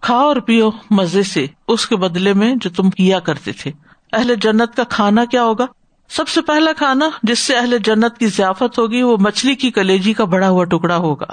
کھاؤ 0.00 0.26
اور 0.26 0.36
پیو 0.36 0.70
مزے 0.90 1.22
سے 1.22 1.46
اس 1.68 1.86
کے 1.86 1.96
بدلے 1.96 2.32
میں 2.32 2.54
جو 2.56 2.70
تم 2.70 2.90
کیا 2.90 3.18
کرتے 3.18 3.52
تھے۔ 3.52 3.72
اہل 4.12 4.34
جنت 4.40 4.76
کا 4.76 4.84
کھانا 4.84 5.24
کیا 5.24 5.44
ہوگا؟ 5.44 5.66
سب 6.08 6.28
سے 6.28 6.40
پہلا 6.40 6.72
کھانا 6.72 7.08
جس 7.22 7.38
سے 7.38 7.56
اہل 7.56 7.78
جنت 7.84 8.18
کی 8.18 8.26
ضیافت 8.26 8.78
ہوگی 8.78 9.02
وہ 9.02 9.16
مچھلی 9.20 9.54
کی 9.54 9.70
کلیجی 9.70 10.12
کا 10.12 10.24
بڑا 10.24 10.48
ہوا 10.48 10.64
ٹکڑا 10.64 10.96
ہوگا، 10.96 11.26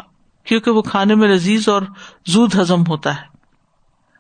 کیونکہ 0.44 0.72
وہ 0.72 0.82
کھانے 0.82 1.16
میں 1.16 1.30
لذیذ 1.30 1.70
اور 1.70 1.82
زود 2.28 2.56
ہزم 2.56 2.82
ہوتا 2.88 3.16
ہے۔ 3.16 3.26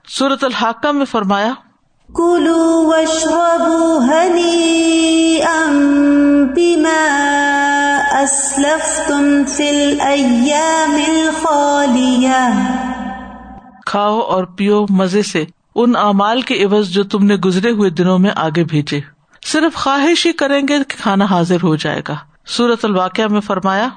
سورت 0.08 0.43
الحاقہ 0.43 0.88
میں 0.88 1.06
فرمایا 1.06 1.54
کلو 2.16 2.91
بما 6.56 7.02
اسلفتم 8.22 9.43
فی 9.46 9.70
الایام 9.70 10.96
الخالیہ۔ 11.10 12.85
کھاؤ 13.86 14.20
اور 14.20 14.44
پیو 14.44 14.86
مزے 14.90 15.22
سے 15.22 15.46
ان 15.76 15.96
اعمال 15.96 16.42
کے 16.42 16.64
عوض 16.64 16.90
جو 16.90 17.04
تم 17.04 17.26
نے 17.26 17.36
گزرے 17.36 17.72
ہوئے 17.72 17.90
دنوں 17.90 18.20
میں 18.20 18.32
آگے 18.36 18.64
بھیجے۔ 18.64 19.00
صرف 19.46 19.76
خواہش 19.76 20.26
ہی 20.26 20.32
کریں 20.32 20.62
گے 20.62 20.78
کہ 20.88 21.02
کھانا 21.02 21.26
حاضر 21.26 21.58
ہو 21.64 21.76
جائے 21.76 22.02
گا۔ 22.08 22.16
سورت 22.46 22.86
الواقع 22.86 23.22
میں 23.30 23.42
فرمایا 23.42 23.90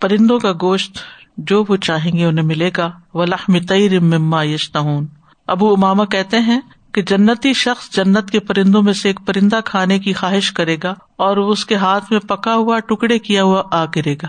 پرندوں 0.00 0.38
کا 0.38 0.52
گوشت 0.62 0.98
جو 1.36 1.64
وہ 1.68 1.76
چاہیں 1.76 2.12
گے 2.12 2.24
انہیں 2.24 2.46
ملے 2.46 2.70
گا۔ 2.76 2.90
ولحم 3.14 3.58
تیر 3.58 4.00
مما 4.00 4.42
یشنہون 4.42 5.06
ابو 5.46 5.72
اماما 5.72 6.04
کہتے 6.04 6.38
ہیں 6.38 6.60
کہ 6.92 7.02
جنتی 7.02 7.52
شخص 7.52 7.90
جنت 7.90 8.30
کے 8.30 8.40
پرندوں 8.40 8.82
میں 8.82 8.92
سے 8.92 9.08
ایک 9.08 9.20
پرندہ 9.26 9.60
کھانے 9.64 9.98
کی 9.98 10.12
خواہش 10.12 10.52
کرے 10.52 10.76
گا 10.82 10.94
اور 11.16 11.36
اس 11.36 11.66
کے 11.66 11.74
ہاتھ 11.74 12.04
میں 12.10 12.20
پکا 12.20 12.54
ہوا 12.54 12.78
ٹکڑے 12.78 13.18
کیا 13.18 13.42
ہوا 13.42 13.62
آ 13.70 13.84
گرے 13.84 14.14
گا۔ 14.14 14.26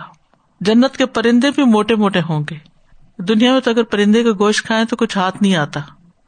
جنت 0.62 0.98
کے 0.98 1.06
پرندے 1.06 1.52
بھی 1.56 1.64
موٹے 1.64 1.96
موٹے 1.96 2.22
ہوں 2.30 2.44
گے۔ 2.52 2.58
دنیا 3.24 3.52
میں 3.52 3.62
تو 3.62 3.72
اگر 3.72 3.84
پرندے 3.84 4.24
کا 4.24 4.30
گوشت 4.40 4.66
کھائے 4.66 4.86
تو 4.86 4.96
کچھ 4.96 5.18
ہاتھ 5.18 5.38
نہیں 5.42 5.56
آتا۔ 5.56 5.80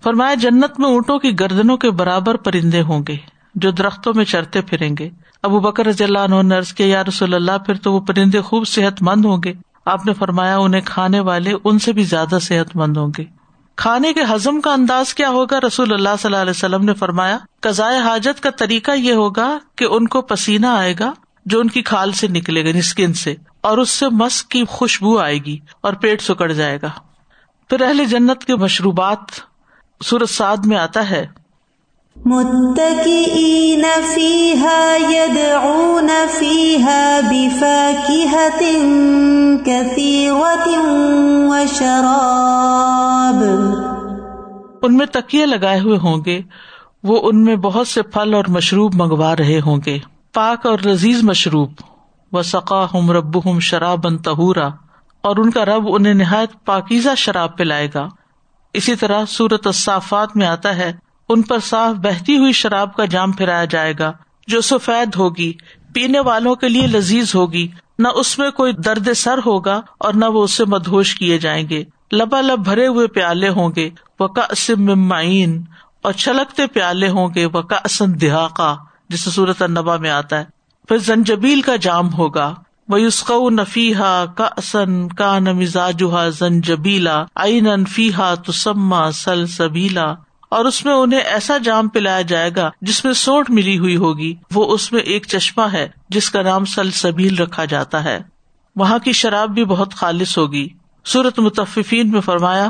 فرمایا، 0.03 0.33
جنت 0.33 0.79
میں 0.79 0.89
اونٹوں 0.89 1.19
کی 1.19 1.39
گردنوں 1.39 1.77
کے 1.77 1.91
برابر 1.91 2.35
پرندے 2.35 2.81
ہوں 2.81 3.03
گے 3.07 3.15
جو 3.55 3.71
درختوں 3.71 4.13
میں 4.15 4.25
چرتے 4.25 4.61
پھریں 4.61 4.95
گے۔ 4.99 5.09
ابو 5.43 5.59
بکر 5.59 5.85
رضی 5.85 6.03
اللہ 6.03 6.19
عنہ 6.19 6.35
نرس 6.35 6.73
کے 6.73 6.85
یا 6.85 7.03
رسول 7.03 7.33
اللہ، 7.33 7.57
پھر 7.65 7.75
تو 7.75 7.93
وہ 7.93 7.99
پرندے 7.99 8.41
خوب 8.41 8.67
صحت 8.67 9.01
مند 9.01 9.25
ہوں 9.25 9.37
گے۔ 9.45 9.53
آپ 9.85 10.05
نے 10.05 10.13
فرمایا، 10.13 10.57
انہیں 10.57 10.81
کھانے 10.85 11.19
والے 11.19 11.53
ان 11.63 11.79
سے 11.79 11.93
بھی 11.93 12.03
زیادہ 12.03 12.37
صحت 12.41 12.75
مند 12.75 12.97
ہوں 12.97 13.11
گے۔ 13.17 13.34
کھانے 13.75 14.13
کے 14.13 14.21
ہزم 14.33 14.61
کا 14.61 14.73
انداز 14.73 15.13
کیا 15.13 15.29
ہوگا؟ 15.29 15.59
رسول 15.67 15.93
اللہ 15.93 16.09
صلی 16.21 16.25
اللہ 16.25 16.41
علیہ 16.41 16.49
وسلم 16.49 16.85
نے 16.85 16.93
فرمایا 16.93 17.37
کزائے 17.61 17.99
حاجت 17.99 18.43
کا 18.43 18.49
طریقہ 18.49 18.91
یہ 18.91 19.13
ہوگا 19.13 19.57
کہ 19.75 19.85
ان 19.85 20.07
کو 20.07 20.21
پسینہ 20.21 20.67
آئے 20.67 20.93
گا 20.99 21.13
جو 21.45 21.59
ان 21.59 21.67
کی 21.67 21.81
کھال 21.81 22.11
سے 22.11 22.27
نکلے 22.27 22.65
گا 22.65 22.77
اسکن 22.77 23.13
سے، 23.13 23.35
اور 23.61 23.77
اس 23.77 23.89
سے 23.89 24.09
مسک 24.09 24.47
کی 24.47 24.63
خوشبو 24.69 25.19
آئے 25.19 25.37
گی 25.37 25.59
اور 25.81 25.93
پیٹ 25.93 26.21
سکڑ 26.21 26.51
جائے 26.51 26.79
گا۔ 26.81 26.89
پھر 27.69 27.81
اہل 27.81 28.05
جنت 28.05 28.45
کے 28.45 28.55
مشروبات 28.55 29.17
سورت 30.03 30.29
سعد 30.29 30.57
میں 30.57 30.77
آتا 30.77 31.09
ہے۔ 31.09 31.27
متكئين 32.25 33.85
فيها 34.15 35.09
يدعون 35.09 36.09
فيها 36.39 37.19
بفاكهة 37.31 38.61
كثيرة 39.65 40.89
وشراب 41.49 43.64
ان 44.85 44.97
میں 44.97 45.05
تکیے 45.05 45.45
لگائے 45.45 45.79
ہوئے 45.79 45.97
ہوں 45.97 46.25
گے۔ 46.25 46.41
وہ 47.03 47.29
ان 47.29 47.43
میں 47.43 47.55
بہت 47.55 47.87
سے 47.87 48.01
پھل 48.01 48.33
اور 48.33 48.43
مشروب 48.47 48.95
منگوا 48.95 49.35
رہے 49.35 49.59
ہوں 49.59 49.77
گے۔ 49.85 49.97
پاک 50.33 50.65
اور 50.65 50.79
لذیذ 50.85 51.23
مشروب۔ 51.23 51.71
و 52.31 52.41
سقا 52.41 52.85
ہم 52.93 53.11
رب 53.11 53.51
ہم 53.51 53.59
شراب 53.59 54.07
ان 54.07 54.17
تہورا 54.17 54.67
اور 55.21 55.37
ان 55.37 55.51
کا 55.51 55.65
رب 55.65 55.83
انہیں 55.87 56.13
نہایت 56.13 56.65
پاکیزہ 56.65 57.09
شراب 57.17 57.57
پلائے 57.57 57.87
گا۔ 57.93 58.07
اسی 58.73 58.95
طرح 58.95 59.25
سورت 59.25 59.67
الصافات 59.67 60.37
میں 60.37 60.47
آتا 60.47 60.75
ہے، 60.75 60.93
ان 61.29 61.41
پر 61.41 61.59
صاف 61.59 61.95
بہتی 61.95 62.37
ہوئی 62.37 62.51
شراب 62.51 62.95
کا 62.95 63.05
جام 63.05 63.31
پھرایا 63.31 63.65
جائے 63.65 63.93
گا، 63.99 64.13
جو 64.47 64.61
سفید 64.61 65.15
ہوگی، 65.15 65.53
پینے 65.93 66.19
والوں 66.19 66.55
کے 66.55 66.69
لیے 66.69 66.87
لذیذ 66.87 67.35
ہوگی۔ 67.35 67.67
نہ 67.99 68.07
اس 68.15 68.39
میں 68.39 68.51
کوئی 68.51 68.73
درد 68.73 69.07
سر 69.13 69.39
ہوگا 69.45 69.81
اور 69.97 70.13
نہ 70.13 70.25
وہ 70.25 70.43
اسے 70.43 70.65
مدہوش 70.65 71.15
کیے 71.15 71.37
جائیں 71.37 71.69
گے۔ 71.69 71.83
لبا 72.13 72.41
لب 72.41 72.59
بھرے 72.59 72.87
ہوئے 72.87 73.07
پیالے 73.07 73.49
ہوں 73.49 73.69
گے۔ 73.75 73.89
وہ 74.19 74.27
کا 74.27 74.41
اور 76.01 76.11
چھلکتے 76.11 76.67
پیالے 76.67 77.09
ہوں 77.09 77.29
گے 77.35 77.45
وہ 77.45 77.61
کا 77.61 77.75
اسن 77.85 78.21
دہاقا 78.21 78.75
جسے 79.09 79.29
صورت 79.29 79.61
النبا 79.61 79.97
میں 79.97 80.09
آتا 80.09 80.39
ہے۔ 80.39 80.45
پھر 80.87 80.97
زنجبیل 80.97 81.61
کا 81.61 81.75
جام 81.75 82.13
ہوگا۔ 82.13 82.53
وہ 82.87 83.01
یوسق 83.01 83.31
نفیحا 83.31 84.25
کا 84.25 84.49
اسن 84.57 85.07
کا 85.07 85.39
نمزاجہ 85.39 86.29
زنجبیلا۔ 86.29 87.25
این 87.35 87.67
انفیحا 87.67 88.35
تسما 88.35 89.11
سل 89.11 89.47
سبیلا 89.47 90.13
اور 90.49 90.65
اس 90.65 90.85
میں 90.85 90.93
انہیں 90.93 91.19
ایسا 91.19 91.57
جام 91.57 91.87
پلایا 91.87 92.21
جائے 92.21 92.49
گا 92.55 92.69
جس 92.81 93.05
میں 93.05 93.13
سوٹ 93.13 93.49
ملی 93.49 93.79
ہوئی 93.79 93.97
ہوگی۔ 93.97 94.35
وہ 94.53 94.73
اس 94.73 94.91
میں 94.91 95.01
ایک 95.01 95.25
چشمہ 95.27 95.63
ہے، 95.73 95.87
جس 96.09 96.29
کا 96.29 96.41
نام 96.41 96.65
سل 96.65 96.91
سبیل 96.91 97.37
رکھا 97.37 97.65
جاتا 97.65 98.03
ہے۔ 98.03 98.19
وہاں 98.75 98.99
کی 98.99 99.11
شراب 99.11 99.49
بھی 99.49 99.65
بہت 99.65 99.93
خالص 99.93 100.37
ہوگی۔ 100.37 100.67
سورت 101.05 101.39
متفقین 101.39 102.11
میں 102.11 102.21
فرمایا 102.21 102.69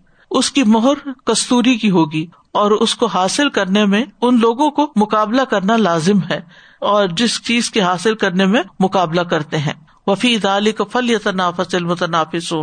اس 0.31 0.51
کی 0.51 0.63
مہر 0.63 1.11
کستوری 1.25 1.77
کی 1.77 1.91
ہوگی 1.91 2.27
اور 2.51 2.71
اس 2.71 2.95
کو 2.95 3.05
حاصل 3.05 3.49
کرنے 3.49 3.85
میں 3.85 4.03
ان 4.21 4.39
لوگوں 4.39 4.71
کو 4.71 4.93
مقابلہ 4.95 5.41
کرنا 5.41 5.77
لازم 5.77 6.19
ہے 6.29 6.39
اور 6.79 7.07
جس 7.07 7.43
چیز 7.43 7.71
کے 7.71 7.81
حاصل 7.81 8.15
کرنے 8.15 8.45
میں 8.45 8.63
مقابلہ 8.79 9.21
کرتے 9.21 9.57
ہیں۔ 9.57 9.73
وفی 10.07 10.35
ادالی 10.35 10.71
کا 10.71 10.83
فل 10.83 11.09
یا 11.09 11.17
تنافس 11.23 11.75
المتنافس 11.75 12.53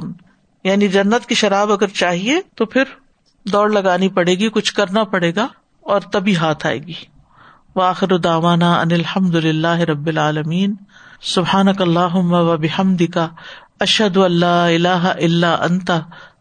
یعنی 0.65 0.89
جنت 0.89 1.27
کی 1.27 1.35
شراب 1.35 1.73
اگر 1.73 1.87
چاہیے 1.87 2.41
تو 2.55 2.67
پھر 2.67 2.83
دوڑ 3.53 3.71
لگانی 3.71 4.09
پڑے 4.09 4.35
گی، 4.35 4.49
کچھ 4.49 4.75
کرنا 4.75 5.05
پڑے 5.05 5.35
گا 5.35 5.49
اور 5.81 6.01
تبھی 6.01 6.37
ہاتھ 6.37 6.67
آئے 6.67 6.79
گی۔ 6.79 6.93
واخر 7.77 8.17
داوانا 8.19 8.73
ان 8.73 8.93
الحمد 8.93 9.35
للہ 9.35 9.79
رب 9.79 10.07
العالمین۔ 10.07 10.75
سبحان 11.23 11.69
اللہ 11.69 12.15
و 12.15 12.57
بحمد 12.57 13.03
کا 13.15 13.29
اشد 13.81 14.17
اللہ 14.17 14.47
اللہ 14.47 15.13
اللہ 15.23 15.47
انتا 15.47 16.01